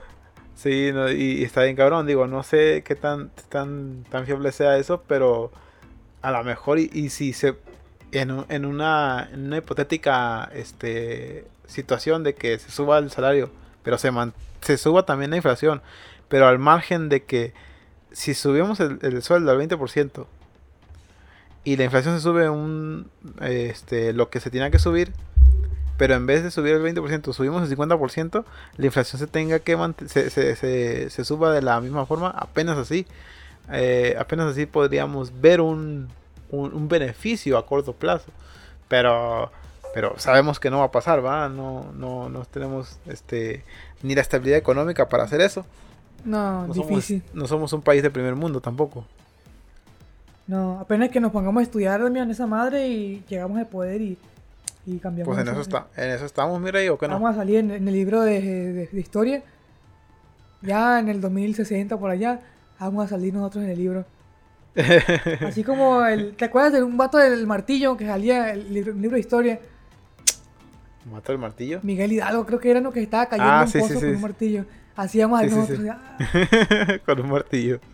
Sí, 0.54 0.92
y, 1.16 1.42
está 1.42 1.62
bien 1.62 1.76
cabrón. 1.76 2.06
Digo, 2.06 2.26
no 2.26 2.42
sé 2.42 2.82
qué 2.84 2.94
tan, 2.94 3.30
tan, 3.48 4.04
tan 4.10 4.26
fiable 4.26 4.52
sea 4.52 4.76
eso, 4.76 5.02
pero 5.06 5.50
a 6.20 6.30
lo 6.30 6.44
mejor 6.44 6.78
y, 6.78 7.08
si 7.08 7.32
se... 7.32 7.56
En, 8.12 8.44
en, 8.48 8.66
una, 8.66 9.30
en 9.32 9.46
una 9.46 9.58
hipotética 9.58 10.50
este, 10.52 11.46
situación 11.66 12.22
de 12.22 12.34
que 12.34 12.58
se 12.58 12.70
suba 12.70 12.98
el 12.98 13.10
salario, 13.10 13.50
pero 13.82 13.96
se, 13.96 14.10
se 14.60 14.76
suba 14.76 15.06
también 15.06 15.30
la 15.30 15.36
inflación, 15.36 15.80
pero 16.28 16.48
al 16.48 16.58
margen 16.58 17.08
de 17.08 17.22
que 17.22 17.54
si 18.12 18.34
subimos 18.34 18.80
el, 18.80 19.22
sueldo 19.22 19.50
al 19.50 19.58
20% 19.58 20.26
y 21.64 21.76
la 21.76 21.84
inflación 21.84 22.16
se 22.16 22.22
sube 22.22 22.48
un 22.48 23.10
este 23.40 24.12
lo 24.12 24.30
que 24.30 24.40
se 24.40 24.50
tiene 24.50 24.70
que 24.70 24.78
subir, 24.78 25.12
pero 25.96 26.14
en 26.14 26.26
vez 26.26 26.42
de 26.42 26.50
subir 26.50 26.74
el 26.74 26.82
20%, 26.82 27.32
subimos 27.32 27.70
el 27.70 27.76
50%, 27.76 28.44
la 28.76 28.86
inflación 28.86 29.20
se 29.20 29.26
tenga 29.26 29.58
que 29.58 29.76
se, 30.06 30.30
se, 30.30 31.10
se, 31.10 31.24
suba 31.24 31.52
de 31.52 31.62
la 31.62 31.80
misma 31.80 32.06
forma, 32.06 32.30
apenas 32.30 32.78
así. 32.78 33.06
Eh, 33.72 34.16
apenas 34.18 34.46
así 34.52 34.66
podríamos 34.66 35.40
ver 35.40 35.60
un, 35.60 36.08
un, 36.50 36.88
beneficio 36.88 37.58
a 37.58 37.66
corto 37.66 37.92
plazo. 37.92 38.32
Pero 38.88 39.52
pero 39.92 40.14
sabemos 40.18 40.60
que 40.60 40.70
no 40.70 40.78
va 40.78 40.86
a 40.86 40.90
pasar, 40.90 41.24
¿va? 41.24 41.48
No, 41.48 41.92
no, 41.94 42.28
no 42.28 42.44
tenemos 42.44 42.98
este 43.06 43.64
ni 44.02 44.14
la 44.14 44.22
estabilidad 44.22 44.58
económica 44.58 45.08
para 45.08 45.24
hacer 45.24 45.40
eso. 45.40 45.66
No, 46.24 46.66
difícil. 46.68 47.22
no 47.32 47.46
somos 47.46 47.72
un 47.72 47.82
país 47.82 48.02
de 48.02 48.10
primer 48.10 48.34
mundo 48.36 48.60
tampoco. 48.60 49.04
No, 50.46 50.80
apenas 50.80 51.10
que 51.10 51.20
nos 51.20 51.30
pongamos 51.30 51.60
a 51.60 51.62
estudiar, 51.62 52.00
en 52.00 52.30
esa 52.30 52.46
madre 52.46 52.88
y 52.88 53.22
llegamos 53.28 53.56
al 53.58 53.68
poder 53.68 54.00
y, 54.00 54.18
y 54.84 54.98
cambiamos. 54.98 55.32
Pues 55.32 55.46
en 55.46 55.52
eso, 55.52 55.60
está, 55.60 55.86
en 55.96 56.10
eso 56.10 56.24
estamos, 56.24 56.60
mira, 56.60 56.80
¿o 56.92 56.98
qué 56.98 57.06
no? 57.06 57.14
Vamos 57.14 57.30
a 57.30 57.34
salir 57.36 57.58
en, 57.58 57.70
el 57.70 57.84
libro 57.94 58.22
de, 58.22 58.88
historia. 58.92 59.44
Ya 60.62 60.98
en 60.98 61.08
el 61.08 61.20
2060 61.20 61.96
por 61.96 62.10
allá, 62.10 62.40
vamos 62.80 63.06
a 63.06 63.08
salir 63.08 63.32
nosotros 63.32 63.62
en 63.62 63.70
el 63.70 63.78
libro. 63.78 64.04
Así 65.46 65.62
como 65.62 66.04
el. 66.04 66.34
¿Te 66.34 66.46
acuerdas 66.46 66.72
de 66.72 66.82
un 66.82 66.96
vato 66.96 67.18
del 67.18 67.46
martillo 67.46 67.96
que 67.96 68.06
salía 68.06 68.52
el 68.52 68.74
libro, 68.74 68.92
libro 68.92 69.14
de 69.14 69.20
historia? 69.20 69.60
¿Mata 71.10 71.32
el 71.32 71.38
martillo? 71.38 71.80
Miguel 71.82 72.12
Hidalgo, 72.12 72.44
creo 72.44 72.58
que 72.58 72.70
era 72.70 72.80
uno 72.80 72.92
que 72.92 73.02
estaba 73.02 73.26
cayendo 73.26 73.52
ah, 73.52 73.64
un 73.64 73.72
pozo 73.72 73.94
con 73.94 74.08
un 74.08 74.20
martillo. 74.20 74.64
Hacíamos 74.96 75.40
sí, 75.40 75.46
nosotros. 75.48 75.80
Con 77.06 77.20
un 77.20 77.30
martillo. 77.30 77.80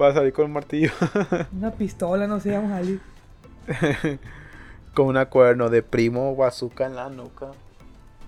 Va 0.00 0.08
a 0.08 0.12
salir 0.12 0.34
con 0.34 0.44
un 0.44 0.52
martillo. 0.52 0.90
una 1.56 1.70
pistola, 1.70 2.26
no 2.26 2.38
sé, 2.38 2.50
vamos 2.50 2.70
a 2.70 2.80
salir. 2.80 3.00
con 4.92 5.06
una 5.06 5.30
cuerno 5.30 5.70
de 5.70 5.82
primo 5.82 6.36
bazooka 6.36 6.84
en 6.84 6.96
la 6.96 7.08
nuca. 7.08 7.52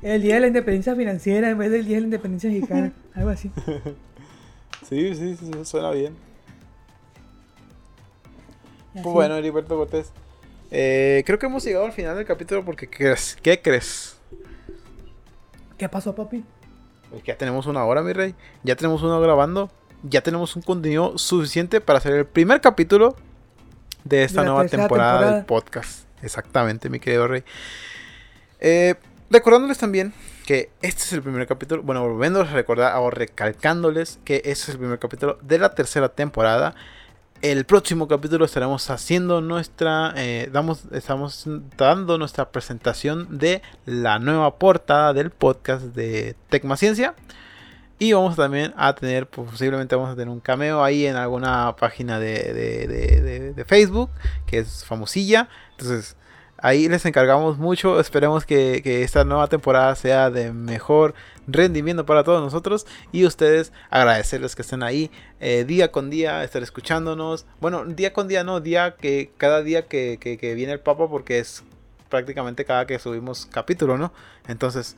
El 0.00 0.22
día 0.22 0.36
de 0.36 0.40
la 0.40 0.46
independencia 0.46 0.96
financiera 0.96 1.50
en 1.50 1.58
vez 1.58 1.70
del 1.70 1.84
día 1.84 1.96
de 1.96 2.00
la 2.00 2.06
independencia 2.06 2.48
mexicana. 2.48 2.90
algo 3.14 3.28
así. 3.28 3.50
Sí, 4.88 5.14
sí, 5.14 5.36
sí, 5.36 5.50
suena 5.64 5.90
bien. 5.90 6.16
Pues 8.94 9.04
bueno, 9.04 9.36
Heriberto 9.36 9.76
Cortés. 9.76 10.10
Eh, 10.70 11.22
creo 11.26 11.38
que 11.38 11.46
hemos 11.46 11.62
llegado 11.64 11.84
al 11.84 11.92
final 11.92 12.16
del 12.16 12.24
capítulo 12.24 12.64
porque 12.64 12.88
¿qué 12.88 13.60
crees? 13.60 14.16
¿Qué 15.76 15.88
pasó, 15.88 16.14
papi? 16.14 16.44
Ya 17.24 17.36
tenemos 17.36 17.66
una 17.66 17.84
hora, 17.84 18.02
mi 18.02 18.12
rey. 18.12 18.34
Ya 18.62 18.76
tenemos 18.76 19.02
uno 19.02 19.20
grabando. 19.20 19.70
Ya 20.02 20.20
tenemos 20.20 20.54
un 20.56 20.62
contenido 20.62 21.18
suficiente 21.18 21.80
para 21.80 21.98
hacer 21.98 22.12
el 22.14 22.26
primer 22.26 22.60
capítulo 22.60 23.16
de 24.04 24.24
esta 24.24 24.44
nueva 24.44 24.66
temporada, 24.66 25.34
del 25.34 25.44
podcast. 25.44 26.06
Exactamente, 26.22 26.88
mi 26.88 27.00
querido 27.00 27.26
rey. 27.26 27.42
Eh, 28.60 28.94
recordándoles 29.30 29.78
también 29.78 30.14
que 30.46 30.70
este 30.80 31.02
es 31.02 31.12
el 31.12 31.22
primer 31.22 31.46
capítulo. 31.46 31.82
Bueno, 31.82 32.08
volviendo 32.08 32.40
a 32.40 32.44
recordar 32.44 32.96
o 32.96 33.10
recalcándoles 33.10 34.18
que 34.24 34.36
este 34.36 34.50
es 34.50 34.68
el 34.70 34.78
primer 34.78 34.98
capítulo 34.98 35.38
de 35.42 35.58
la 35.58 35.74
tercera 35.74 36.08
temporada 36.08 36.74
el 37.42 37.64
próximo 37.64 38.08
capítulo 38.08 38.44
estaremos 38.44 38.90
haciendo 38.90 39.40
nuestra, 39.40 40.12
eh, 40.16 40.48
damos, 40.52 40.84
estamos 40.92 41.44
dando 41.76 42.18
nuestra 42.18 42.50
presentación 42.50 43.38
de 43.38 43.62
la 43.86 44.18
nueva 44.18 44.58
portada 44.58 45.12
del 45.12 45.30
podcast 45.30 45.84
de 45.86 46.34
Tecmaciencia. 46.48 47.14
Y 48.00 48.12
vamos 48.12 48.36
también 48.36 48.74
a 48.76 48.94
tener, 48.94 49.28
pues, 49.28 49.50
posiblemente 49.50 49.96
vamos 49.96 50.12
a 50.12 50.14
tener 50.14 50.28
un 50.28 50.40
cameo 50.40 50.84
ahí 50.84 51.06
en 51.06 51.16
alguna 51.16 51.74
página 51.76 52.20
de, 52.20 52.52
de, 52.52 53.52
de 53.54 53.64
Facebook, 53.64 54.10
que 54.46 54.58
es 54.58 54.84
famosilla. 54.84 55.48
Entonces, 55.72 56.16
Ahí 56.60 56.88
les 56.88 57.04
encargamos 57.06 57.58
mucho. 57.58 58.00
Esperemos 58.00 58.44
que, 58.44 58.82
esta 59.02 59.24
nueva 59.24 59.46
temporada 59.46 59.94
sea 59.94 60.30
de 60.30 60.52
mejor 60.52 61.14
rendimiento 61.46 62.04
para 62.04 62.24
todos 62.24 62.42
nosotros. 62.42 62.86
Y 63.12 63.24
ustedes 63.24 63.72
agradecerles 63.90 64.56
que 64.56 64.62
estén 64.62 64.82
ahí 64.82 65.10
eh, 65.40 65.64
día 65.64 65.92
con 65.92 66.10
día, 66.10 66.42
estar 66.44 66.62
escuchándonos. 66.62 67.46
Bueno, 67.60 67.84
día 67.84 68.12
con 68.12 68.28
día 68.28 68.44
no, 68.44 68.60
día 68.60 68.96
que 68.96 69.30
cada 69.36 69.62
día 69.62 69.86
que, 69.86 70.18
que 70.20 70.54
viene 70.54 70.72
el 70.72 70.80
Papa, 70.80 71.08
porque 71.08 71.38
es 71.38 71.64
prácticamente 72.08 72.64
cada 72.64 72.86
que 72.86 72.98
subimos 72.98 73.46
capítulo, 73.46 73.96
¿no? 73.98 74.12
Entonces, 74.46 74.96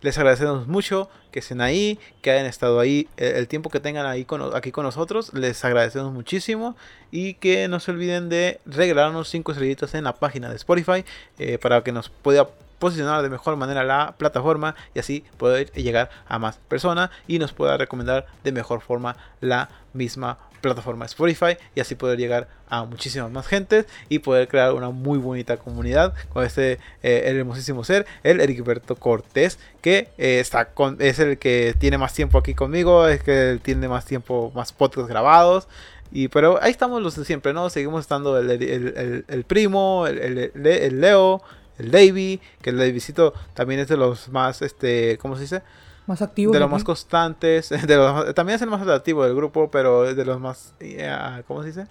les 0.00 0.16
agradecemos 0.18 0.66
mucho 0.66 1.08
que 1.30 1.40
estén 1.40 1.60
ahí, 1.60 1.98
que 2.22 2.30
hayan 2.30 2.46
estado 2.46 2.80
ahí 2.80 3.08
el, 3.16 3.46
tiempo 3.48 3.70
que 3.70 3.80
tengan 3.80 4.06
ahí 4.06 4.26
aquí 4.54 4.72
con 4.72 4.84
nosotros. 4.84 5.32
Les 5.34 5.64
agradecemos 5.64 6.12
muchísimo 6.12 6.76
y 7.10 7.34
que 7.34 7.68
no 7.68 7.80
se 7.80 7.90
olviden 7.90 8.28
de 8.28 8.60
regalarnos 8.66 9.28
5 9.28 9.52
estrellitas 9.52 9.94
en 9.94 10.04
la 10.04 10.14
página 10.14 10.48
de 10.48 10.56
Spotify 10.56 11.04
eh, 11.38 11.58
para 11.58 11.82
que 11.82 11.92
nos 11.92 12.08
pueda 12.08 12.48
posicionar 12.78 13.22
de 13.22 13.28
mejor 13.28 13.56
manera 13.56 13.84
la 13.84 14.14
plataforma 14.16 14.74
y 14.94 15.00
así 15.00 15.24
poder 15.36 15.70
llegar 15.72 16.10
a 16.26 16.38
más 16.38 16.56
personas 16.56 17.10
y 17.28 17.38
nos 17.38 17.52
pueda 17.52 17.76
recomendar 17.76 18.26
de 18.42 18.52
mejor 18.52 18.80
forma 18.80 19.16
la 19.40 19.68
misma 19.92 20.38
plataforma 20.60 21.04
Spotify 21.06 21.56
y 21.74 21.80
así 21.80 21.94
poder 21.94 22.18
llegar 22.18 22.48
a 22.68 22.84
muchísimas 22.84 23.30
más 23.30 23.46
gente 23.46 23.86
y 24.08 24.20
poder 24.20 24.48
crear 24.48 24.72
una 24.74 24.90
muy 24.90 25.18
bonita 25.18 25.56
comunidad 25.56 26.14
con 26.32 26.44
este 26.44 26.78
eh, 27.02 27.22
hermosísimo 27.24 27.84
ser, 27.84 28.06
el 28.22 28.40
Ericberto 28.40 28.96
Cortés, 28.96 29.58
que 29.80 30.08
eh, 30.18 30.40
está 30.40 30.66
con, 30.66 30.96
es 31.00 31.18
el 31.18 31.38
que 31.38 31.74
tiene 31.78 31.98
más 31.98 32.14
tiempo 32.14 32.38
aquí 32.38 32.54
conmigo, 32.54 33.08
es 33.08 33.22
que 33.22 33.58
tiene 33.62 33.88
más 33.88 34.04
tiempo, 34.04 34.52
más 34.54 34.72
podcasts 34.72 35.08
grabados. 35.08 35.68
Y, 36.12 36.28
pero 36.28 36.60
ahí 36.60 36.72
estamos 36.72 37.02
los 37.02 37.14
de 37.16 37.24
siempre, 37.24 37.52
¿no? 37.52 37.70
Seguimos 37.70 38.00
estando 38.00 38.36
el, 38.38 38.50
el, 39.28 39.44
primo, 39.44 40.06
el, 40.08 40.50
Leo, 41.00 41.40
el 41.78 41.90
Davey, 41.90 42.40
que 42.62 42.70
el 42.70 42.78
Davycito 42.78 43.32
también 43.54 43.80
es 43.80 43.88
de 43.88 43.96
los 43.96 44.28
más, 44.28 44.60
este, 44.60 45.18
¿cómo 45.18 45.36
se 45.36 45.42
dice? 45.42 45.62
Más 46.10 46.22
activo. 46.22 46.52
De 46.52 46.58
los 46.58 46.68
más 46.68 46.82
constantes. 46.82 47.68
De 47.86 48.32
también 48.34 48.56
es 48.56 48.62
el 48.62 48.68
más 48.68 48.84
activo 48.88 49.22
del 49.22 49.36
grupo, 49.36 49.70
pero 49.70 50.12
de 50.12 50.24
los 50.24 50.40
más. 50.40 50.74
¿Cómo 51.46 51.62
se 51.62 51.68
dice? 51.68 51.86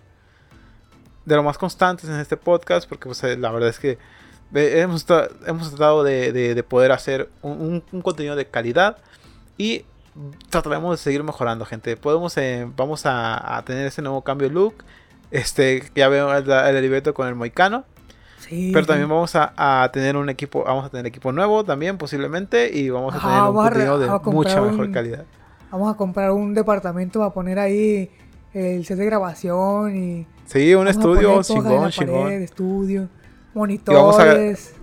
De 1.24 1.36
los 1.38 1.46
más 1.46 1.58
constantes 1.58 2.10
en 2.10 2.20
este 2.20 2.36
podcast, 2.36 2.90
porque 2.90 3.06
pues, 3.06 3.24
eh, 3.24 3.38
la 3.38 3.50
verdad 3.50 3.70
es 3.70 3.80
que 3.80 3.98
hemos, 4.54 5.06
hemos 5.46 5.70
tratado 5.70 6.04
de, 6.04 6.66
poder 6.68 6.92
hacer 6.92 7.30
un, 7.42 7.80
contenido 8.04 8.36
de 8.36 8.46
calidad 8.46 8.98
y 9.58 9.86
trataremos 10.50 11.00
de 11.00 11.02
seguir 11.02 11.24
mejorando, 11.24 11.64
gente. 11.64 11.96
Podemos, 11.96 12.36
eh, 12.36 12.68
vamos 12.76 13.04
a, 13.06 13.64
tener 13.66 13.88
ese 13.88 14.02
nuevo 14.02 14.22
cambio 14.26 14.50
de 14.50 14.54
look. 14.54 14.84
Este, 15.32 15.90
ya 15.96 16.10
veo 16.10 16.36
el, 16.36 16.52
el 16.52 17.14
con 17.14 17.30
el 17.30 17.36
moicano. 17.36 17.86
Pero 18.48 18.86
también 18.86 19.10
vamos 19.10 19.32
a, 19.36 19.90
tener 19.92 20.16
un 20.16 20.30
equipo, 20.30 20.64
vamos 20.64 20.86
a 20.86 20.90
tener 20.90 21.06
equipo 21.06 21.32
nuevo 21.32 21.64
también 21.64 21.98
posiblemente 21.98 22.76
y 22.76 22.90
vamos 22.90 23.16
a 23.16 23.20
tener 23.20 23.42
un 23.42 23.54
contenido 23.54 24.00
de 24.00 24.32
mucha 24.32 24.62
mejor 24.62 24.92
calidad. 24.92 25.26
Vamos 25.72 25.94
a 25.94 25.98
comprar 25.98 26.32
un 26.32 26.54
departamento 26.54 27.24
a 27.24 27.34
poner 27.34 27.60
ahí 27.60 28.10
el 28.54 28.86
set 28.86 28.98
de 28.98 29.06
grabación 29.06 29.96
y 29.96 30.28
Sí, 30.46 30.74
un 30.74 30.88
estudio 30.88 31.44
chingón, 31.44 31.92
chingón. 31.92 32.32
estudio, 32.32 33.08
monitores. 33.54 34.74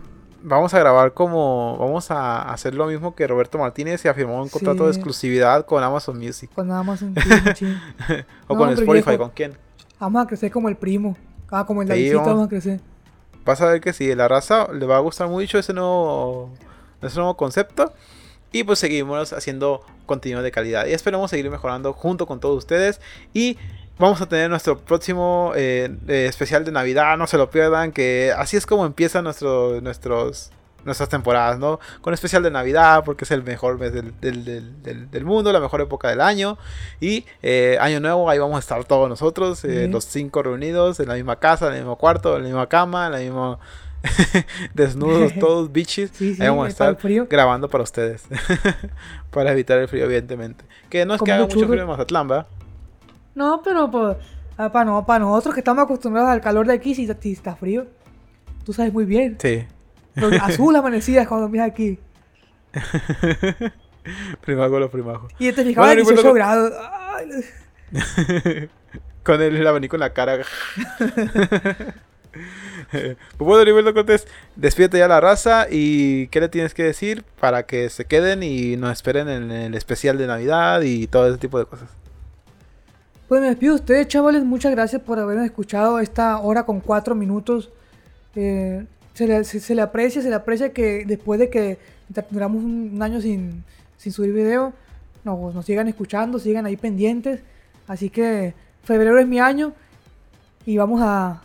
Vamos 0.42 0.72
a, 0.74 0.78
grabar 0.78 1.12
como 1.12 1.76
vamos 1.76 2.08
a 2.12 2.52
hacer 2.52 2.72
lo 2.72 2.86
mismo 2.86 3.16
que 3.16 3.26
Roberto 3.26 3.58
Martínez 3.58 4.04
y 4.04 4.08
afirmó 4.08 4.40
un 4.40 4.48
contrato 4.48 4.84
de 4.84 4.92
exclusividad 4.92 5.66
con 5.66 5.82
Amazon 5.82 6.18
Music. 6.18 6.50
Con 6.54 6.70
Amazon 6.70 7.14
Music. 7.14 7.66
o 8.46 8.56
con 8.56 8.70
Spotify, 8.70 9.18
¿con 9.18 9.30
quién? 9.30 9.54
Vamos 9.98 10.22
a 10.22 10.26
crecer 10.28 10.52
como 10.52 10.68
el 10.68 10.76
primo. 10.76 11.16
Ah, 11.50 11.66
como 11.66 11.82
el 11.82 11.88
Davidito 11.88 12.22
vamos 12.22 12.46
a 12.46 12.48
crecer 12.48 12.80
vas 13.46 13.62
a 13.62 13.66
ver 13.66 13.80
que 13.80 13.94
sí, 13.94 14.14
la 14.14 14.28
raza 14.28 14.68
le 14.72 14.84
va 14.84 14.96
a 14.96 15.00
gustar 15.00 15.28
mucho 15.28 15.58
ese 15.58 15.72
nuevo, 15.72 16.52
ese 17.00 17.16
nuevo 17.16 17.36
concepto. 17.36 17.94
Y 18.52 18.64
pues 18.64 18.78
seguimos 18.78 19.32
haciendo 19.32 19.82
contenido 20.04 20.42
de 20.42 20.50
calidad. 20.50 20.86
Y 20.86 20.92
esperamos 20.92 21.30
seguir 21.30 21.50
mejorando 21.50 21.92
junto 21.92 22.26
con 22.26 22.40
todos 22.40 22.58
ustedes. 22.58 23.00
Y 23.32 23.56
vamos 23.98 24.20
a 24.20 24.26
tener 24.26 24.50
nuestro 24.50 24.78
próximo 24.78 25.52
eh, 25.56 25.90
eh, 26.08 26.26
especial 26.28 26.64
de 26.64 26.72
Navidad. 26.72 27.16
No 27.16 27.26
se 27.26 27.38
lo 27.38 27.50
pierdan. 27.50 27.92
Que 27.92 28.32
así 28.36 28.56
es 28.56 28.66
como 28.66 28.86
empiezan 28.86 29.24
nuestro, 29.24 29.80
nuestros 29.80 30.50
nuestras 30.86 31.08
temporadas, 31.08 31.58
¿no? 31.58 31.78
Con 32.00 32.14
especial 32.14 32.42
de 32.42 32.50
Navidad, 32.50 33.02
porque 33.04 33.24
es 33.24 33.30
el 33.30 33.42
mejor 33.42 33.78
mes 33.78 33.92
del, 33.92 35.24
mundo, 35.24 35.52
la 35.52 35.60
mejor 35.60 35.82
época 35.82 36.08
del 36.08 36.20
año. 36.20 36.56
Y 37.00 37.26
eh, 37.42 37.76
Año 37.80 38.00
Nuevo, 38.00 38.30
ahí 38.30 38.38
vamos 38.38 38.56
a 38.56 38.60
estar 38.60 38.82
todos 38.84 39.08
nosotros, 39.08 39.64
eh, 39.64 39.88
los 39.88 40.04
cinco 40.04 40.42
reunidos, 40.42 41.00
en 41.00 41.08
la 41.08 41.14
misma 41.14 41.36
casa, 41.36 41.66
en 41.66 41.74
el 41.74 41.80
mismo 41.80 41.96
cuarto, 41.96 42.36
en 42.36 42.42
la 42.44 42.48
misma 42.48 42.68
cama, 42.68 43.06
en 43.06 43.12
la 43.12 43.18
misma... 43.18 43.58
desnudos 44.74 45.32
todos, 45.40 45.72
bichis. 45.72 46.12
ahí 46.20 46.48
vamos 46.48 46.66
a 46.66 46.68
estar 46.68 46.96
grabando 47.28 47.68
para 47.68 47.82
ustedes. 47.82 48.24
para 49.30 49.52
evitar 49.52 49.78
el 49.78 49.88
frío, 49.88 50.04
evidentemente. 50.04 50.64
Que 50.88 51.04
no 51.04 51.14
es 51.14 51.22
que 51.22 51.32
haga 51.32 51.44
mucho 51.44 51.66
frío 51.66 51.82
en 51.82 51.88
Mazatlán, 51.88 52.28
¿verdad? 52.28 52.46
No, 53.34 53.60
pero 53.62 53.90
pues, 53.90 54.16
ah, 54.56 54.70
para, 54.70 54.84
no, 54.84 55.04
para 55.04 55.24
nosotros 55.24 55.54
que 55.54 55.60
estamos 55.60 55.84
acostumbrados 55.84 56.30
al 56.30 56.40
calor 56.40 56.66
de 56.66 56.74
aquí, 56.74 56.94
si, 56.94 57.06
si 57.20 57.32
está 57.32 57.56
frío, 57.56 57.86
tú 58.64 58.72
sabes 58.72 58.92
muy 58.92 59.04
bien. 59.04 59.36
Sí. 59.40 59.66
Azul 60.40 60.76
amanecidas 60.76 61.26
cuando 61.26 61.48
miras 61.48 61.70
aquí. 61.70 61.98
primago 64.40 64.78
los 64.78 64.90
primajos. 64.90 65.32
Y 65.38 65.52
te 65.52 65.64
fijaba 65.64 65.88
bueno, 65.88 66.02
18 66.02 66.32
grados. 66.32 66.72
Con 69.22 69.42
el 69.42 69.66
abanico 69.66 69.96
en 69.96 70.00
la 70.00 70.12
cara. 70.12 70.38
pues 70.98 71.94
bueno, 73.38 73.62
Heriberto 73.62 73.94
Cortés, 73.94 74.26
despídete 74.54 74.98
ya 74.98 75.08
la 75.08 75.20
raza 75.20 75.66
y 75.68 76.28
qué 76.28 76.40
le 76.40 76.48
tienes 76.48 76.74
que 76.74 76.84
decir 76.84 77.24
para 77.40 77.64
que 77.64 77.90
se 77.90 78.04
queden 78.04 78.42
y 78.42 78.76
nos 78.76 78.92
esperen 78.92 79.28
en 79.28 79.50
el 79.50 79.74
especial 79.74 80.18
de 80.18 80.28
Navidad 80.28 80.82
y 80.82 81.08
todo 81.08 81.28
ese 81.28 81.38
tipo 81.38 81.58
de 81.58 81.66
cosas. 81.66 81.88
Pues 83.28 83.40
me 83.40 83.48
despido 83.48 83.74
de 83.74 83.80
ustedes, 83.80 84.06
chavales. 84.06 84.44
Muchas 84.44 84.70
gracias 84.70 85.02
por 85.02 85.18
haberme 85.18 85.44
escuchado 85.44 85.98
esta 85.98 86.38
hora 86.38 86.64
con 86.64 86.78
cuatro 86.78 87.16
minutos. 87.16 87.70
Eh, 88.36 88.86
se 89.16 89.26
le, 89.26 89.44
se, 89.44 89.74
le, 89.74 89.80
aprecia, 89.80 90.20
se 90.20 90.28
le 90.28 90.34
aprecia 90.34 90.74
que 90.74 91.04
después 91.06 91.40
de 91.40 91.48
que 91.48 91.78
duramos 92.30 92.62
un, 92.62 92.98
año 93.00 93.18
sin, 93.22 93.64
sin, 93.96 94.12
subir 94.12 94.34
video, 94.34 94.74
nos, 95.24 95.54
nos 95.54 95.64
sigan 95.64 95.88
escuchando, 95.88 96.38
sigan 96.38 96.66
ahí 96.66 96.76
pendientes. 96.76 97.40
Así 97.86 98.10
que 98.10 98.52
febrero 98.84 99.18
es 99.18 99.26
mi 99.26 99.40
año 99.40 99.72
y 100.66 100.76
vamos 100.76 101.00
a... 101.02 101.42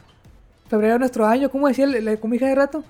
Febrero 0.70 0.96
es 0.96 1.00
nuestro 1.00 1.26
año, 1.26 1.50
¿cómo 1.50 1.70
decía 1.70 1.86
el, 1.86 2.20
como 2.20 2.36
de 2.36 2.56
rato? 2.56 2.84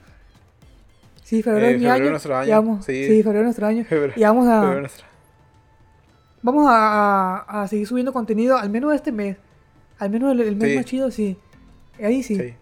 Sí, 1.23 1.43
febrero 1.43 1.67
es 1.67 1.75
eh, 1.75 1.77
mi 1.77 1.85
año. 1.85 2.09
Nuestro 2.09 2.35
año. 2.35 2.49
Vamos, 2.49 2.85
sí. 2.85 3.21
febrero 3.21 3.39
es 3.39 3.45
nuestro 3.45 3.67
año. 3.67 3.85
y 4.15 4.21
vamos 4.23 4.47
a... 4.47 4.81
Vamos 6.41 6.65
a, 6.67 7.61
a, 7.61 7.67
seguir 7.67 7.85
subiendo 7.85 8.11
contenido, 8.11 8.57
al 8.57 8.71
menos 8.71 8.95
este 8.95 9.11
mes. 9.11 9.37
Al 9.99 10.09
menos 10.09 10.31
el, 10.31 10.55
mes 10.55 10.75
más 10.75 10.85
chido, 10.85 11.11
sí. 11.11 11.37
Ahí 12.03 12.23
sí. 12.23 12.35
sí. 12.35 12.55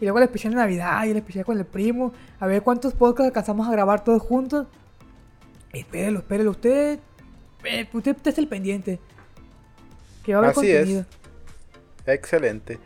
Y 0.00 0.04
luego 0.04 0.18
el 0.18 0.24
especial 0.24 0.52
de 0.52 0.60
Navidad 0.60 1.04
y 1.04 1.10
el 1.10 1.16
especial 1.16 1.44
con 1.44 1.58
el 1.58 1.64
primo. 1.64 2.12
A 2.40 2.46
ver 2.46 2.62
cuántos 2.62 2.94
podcasts 2.94 3.28
alcanzamos 3.28 3.68
a 3.68 3.72
grabar 3.72 4.02
todos 4.02 4.22
juntos. 4.22 4.66
Espérelo, 5.72 6.20
espérelo. 6.20 6.50
Usted, 6.50 6.98
eh, 7.64 7.88
usted, 7.92 8.16
usted 8.16 8.30
es 8.32 8.38
el 8.38 8.48
pendiente. 8.48 9.00
Que 10.24 10.32
va 10.34 10.38
a 10.38 10.42
haber 10.44 10.50
Así 10.50 10.60
contenido. 10.60 11.00
Es. 11.00 12.14
Excelente. 12.14 12.78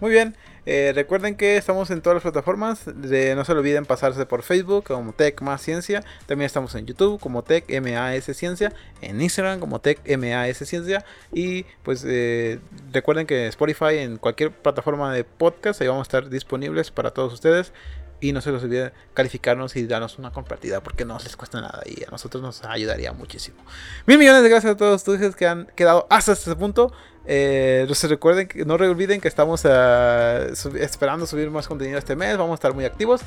Muy 0.00 0.10
bien. 0.10 0.36
Eh, 0.68 0.92
recuerden 0.92 1.36
que 1.36 1.56
estamos 1.56 1.90
en 1.92 2.02
todas 2.02 2.16
las 2.16 2.22
plataformas. 2.22 2.86
no 2.86 3.44
se 3.44 3.52
olviden 3.52 3.86
pasarse 3.86 4.26
por 4.26 4.42
Facebook 4.42 4.84
como 4.84 5.12
Tech 5.12 5.40
Más 5.40 5.62
Ciencia. 5.62 6.02
También 6.26 6.46
estamos 6.46 6.74
en 6.74 6.86
YouTube 6.86 7.20
como 7.20 7.44
Tech 7.44 7.64
MAS 7.80 8.24
Ciencia. 8.36 8.72
En 9.00 9.20
Instagram 9.20 9.60
como 9.60 9.80
Tech 9.80 10.00
MAS 10.18 10.58
Ciencia. 10.58 11.04
Y 11.32 11.64
pues 11.84 12.04
eh, 12.04 12.58
recuerden 12.92 13.26
que 13.26 13.46
Spotify 13.46 13.98
en 13.98 14.16
cualquier 14.16 14.50
plataforma 14.50 15.12
de 15.12 15.22
podcast 15.22 15.80
ahí 15.80 15.86
vamos 15.86 16.00
a 16.00 16.08
estar 16.08 16.28
disponibles 16.28 16.90
para 16.90 17.12
todos 17.12 17.32
ustedes. 17.32 17.72
Y 18.18 18.32
no 18.32 18.40
se 18.40 18.50
les 18.50 18.62
olvide 18.62 18.92
calificarnos 19.14 19.76
y 19.76 19.86
darnos 19.86 20.18
una 20.18 20.32
compartida 20.32 20.82
porque 20.82 21.04
no 21.04 21.18
les 21.18 21.36
cuesta 21.36 21.60
nada 21.60 21.82
y 21.84 22.02
a 22.02 22.10
nosotros 22.10 22.42
nos 22.42 22.64
ayudaría 22.64 23.12
muchísimo. 23.12 23.58
Mil 24.06 24.18
millones 24.18 24.42
de 24.42 24.48
gracias 24.48 24.72
a 24.72 24.76
todos 24.76 25.06
ustedes 25.06 25.36
que 25.36 25.46
han 25.46 25.66
quedado 25.76 26.06
hasta 26.08 26.32
este 26.32 26.56
punto. 26.56 26.92
Eh, 27.26 27.86
se 27.92 28.08
recuerden, 28.08 28.48
no 28.66 28.74
olviden 28.74 29.20
que 29.20 29.28
estamos 29.28 29.62
ah, 29.64 30.46
esperando 30.78 31.26
subir 31.26 31.50
más 31.50 31.66
contenido 31.66 31.98
este 31.98 32.16
mes. 32.16 32.36
Vamos 32.36 32.52
a 32.52 32.54
estar 32.54 32.74
muy 32.74 32.84
activos 32.84 33.22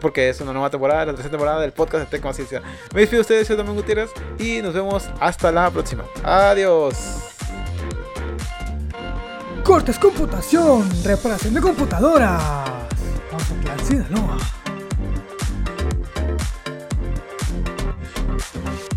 porque 0.00 0.28
es 0.28 0.40
una 0.40 0.52
nueva 0.52 0.70
temporada, 0.70 1.06
la 1.06 1.12
tercera 1.12 1.30
temporada 1.30 1.60
del 1.60 1.72
podcast 1.72 2.04
de 2.04 2.10
Tecnoconciencia. 2.10 2.62
Me 2.94 3.00
despido 3.00 3.18
de 3.18 3.22
ustedes, 3.22 3.46
soy 3.46 3.56
Domingo 3.56 3.76
Gutiérrez 3.76 4.10
y 4.38 4.60
nos 4.62 4.74
vemos 4.74 5.08
hasta 5.20 5.52
la 5.52 5.70
próxima. 5.70 6.04
Adiós. 6.22 6.96
Cortes 9.62 9.98
computación, 9.98 10.88
reparación 11.02 11.54
de 11.54 11.60
computadoras. 11.60 12.42
Vamos 13.32 13.50
a 13.50 13.76
Plan 18.52 18.95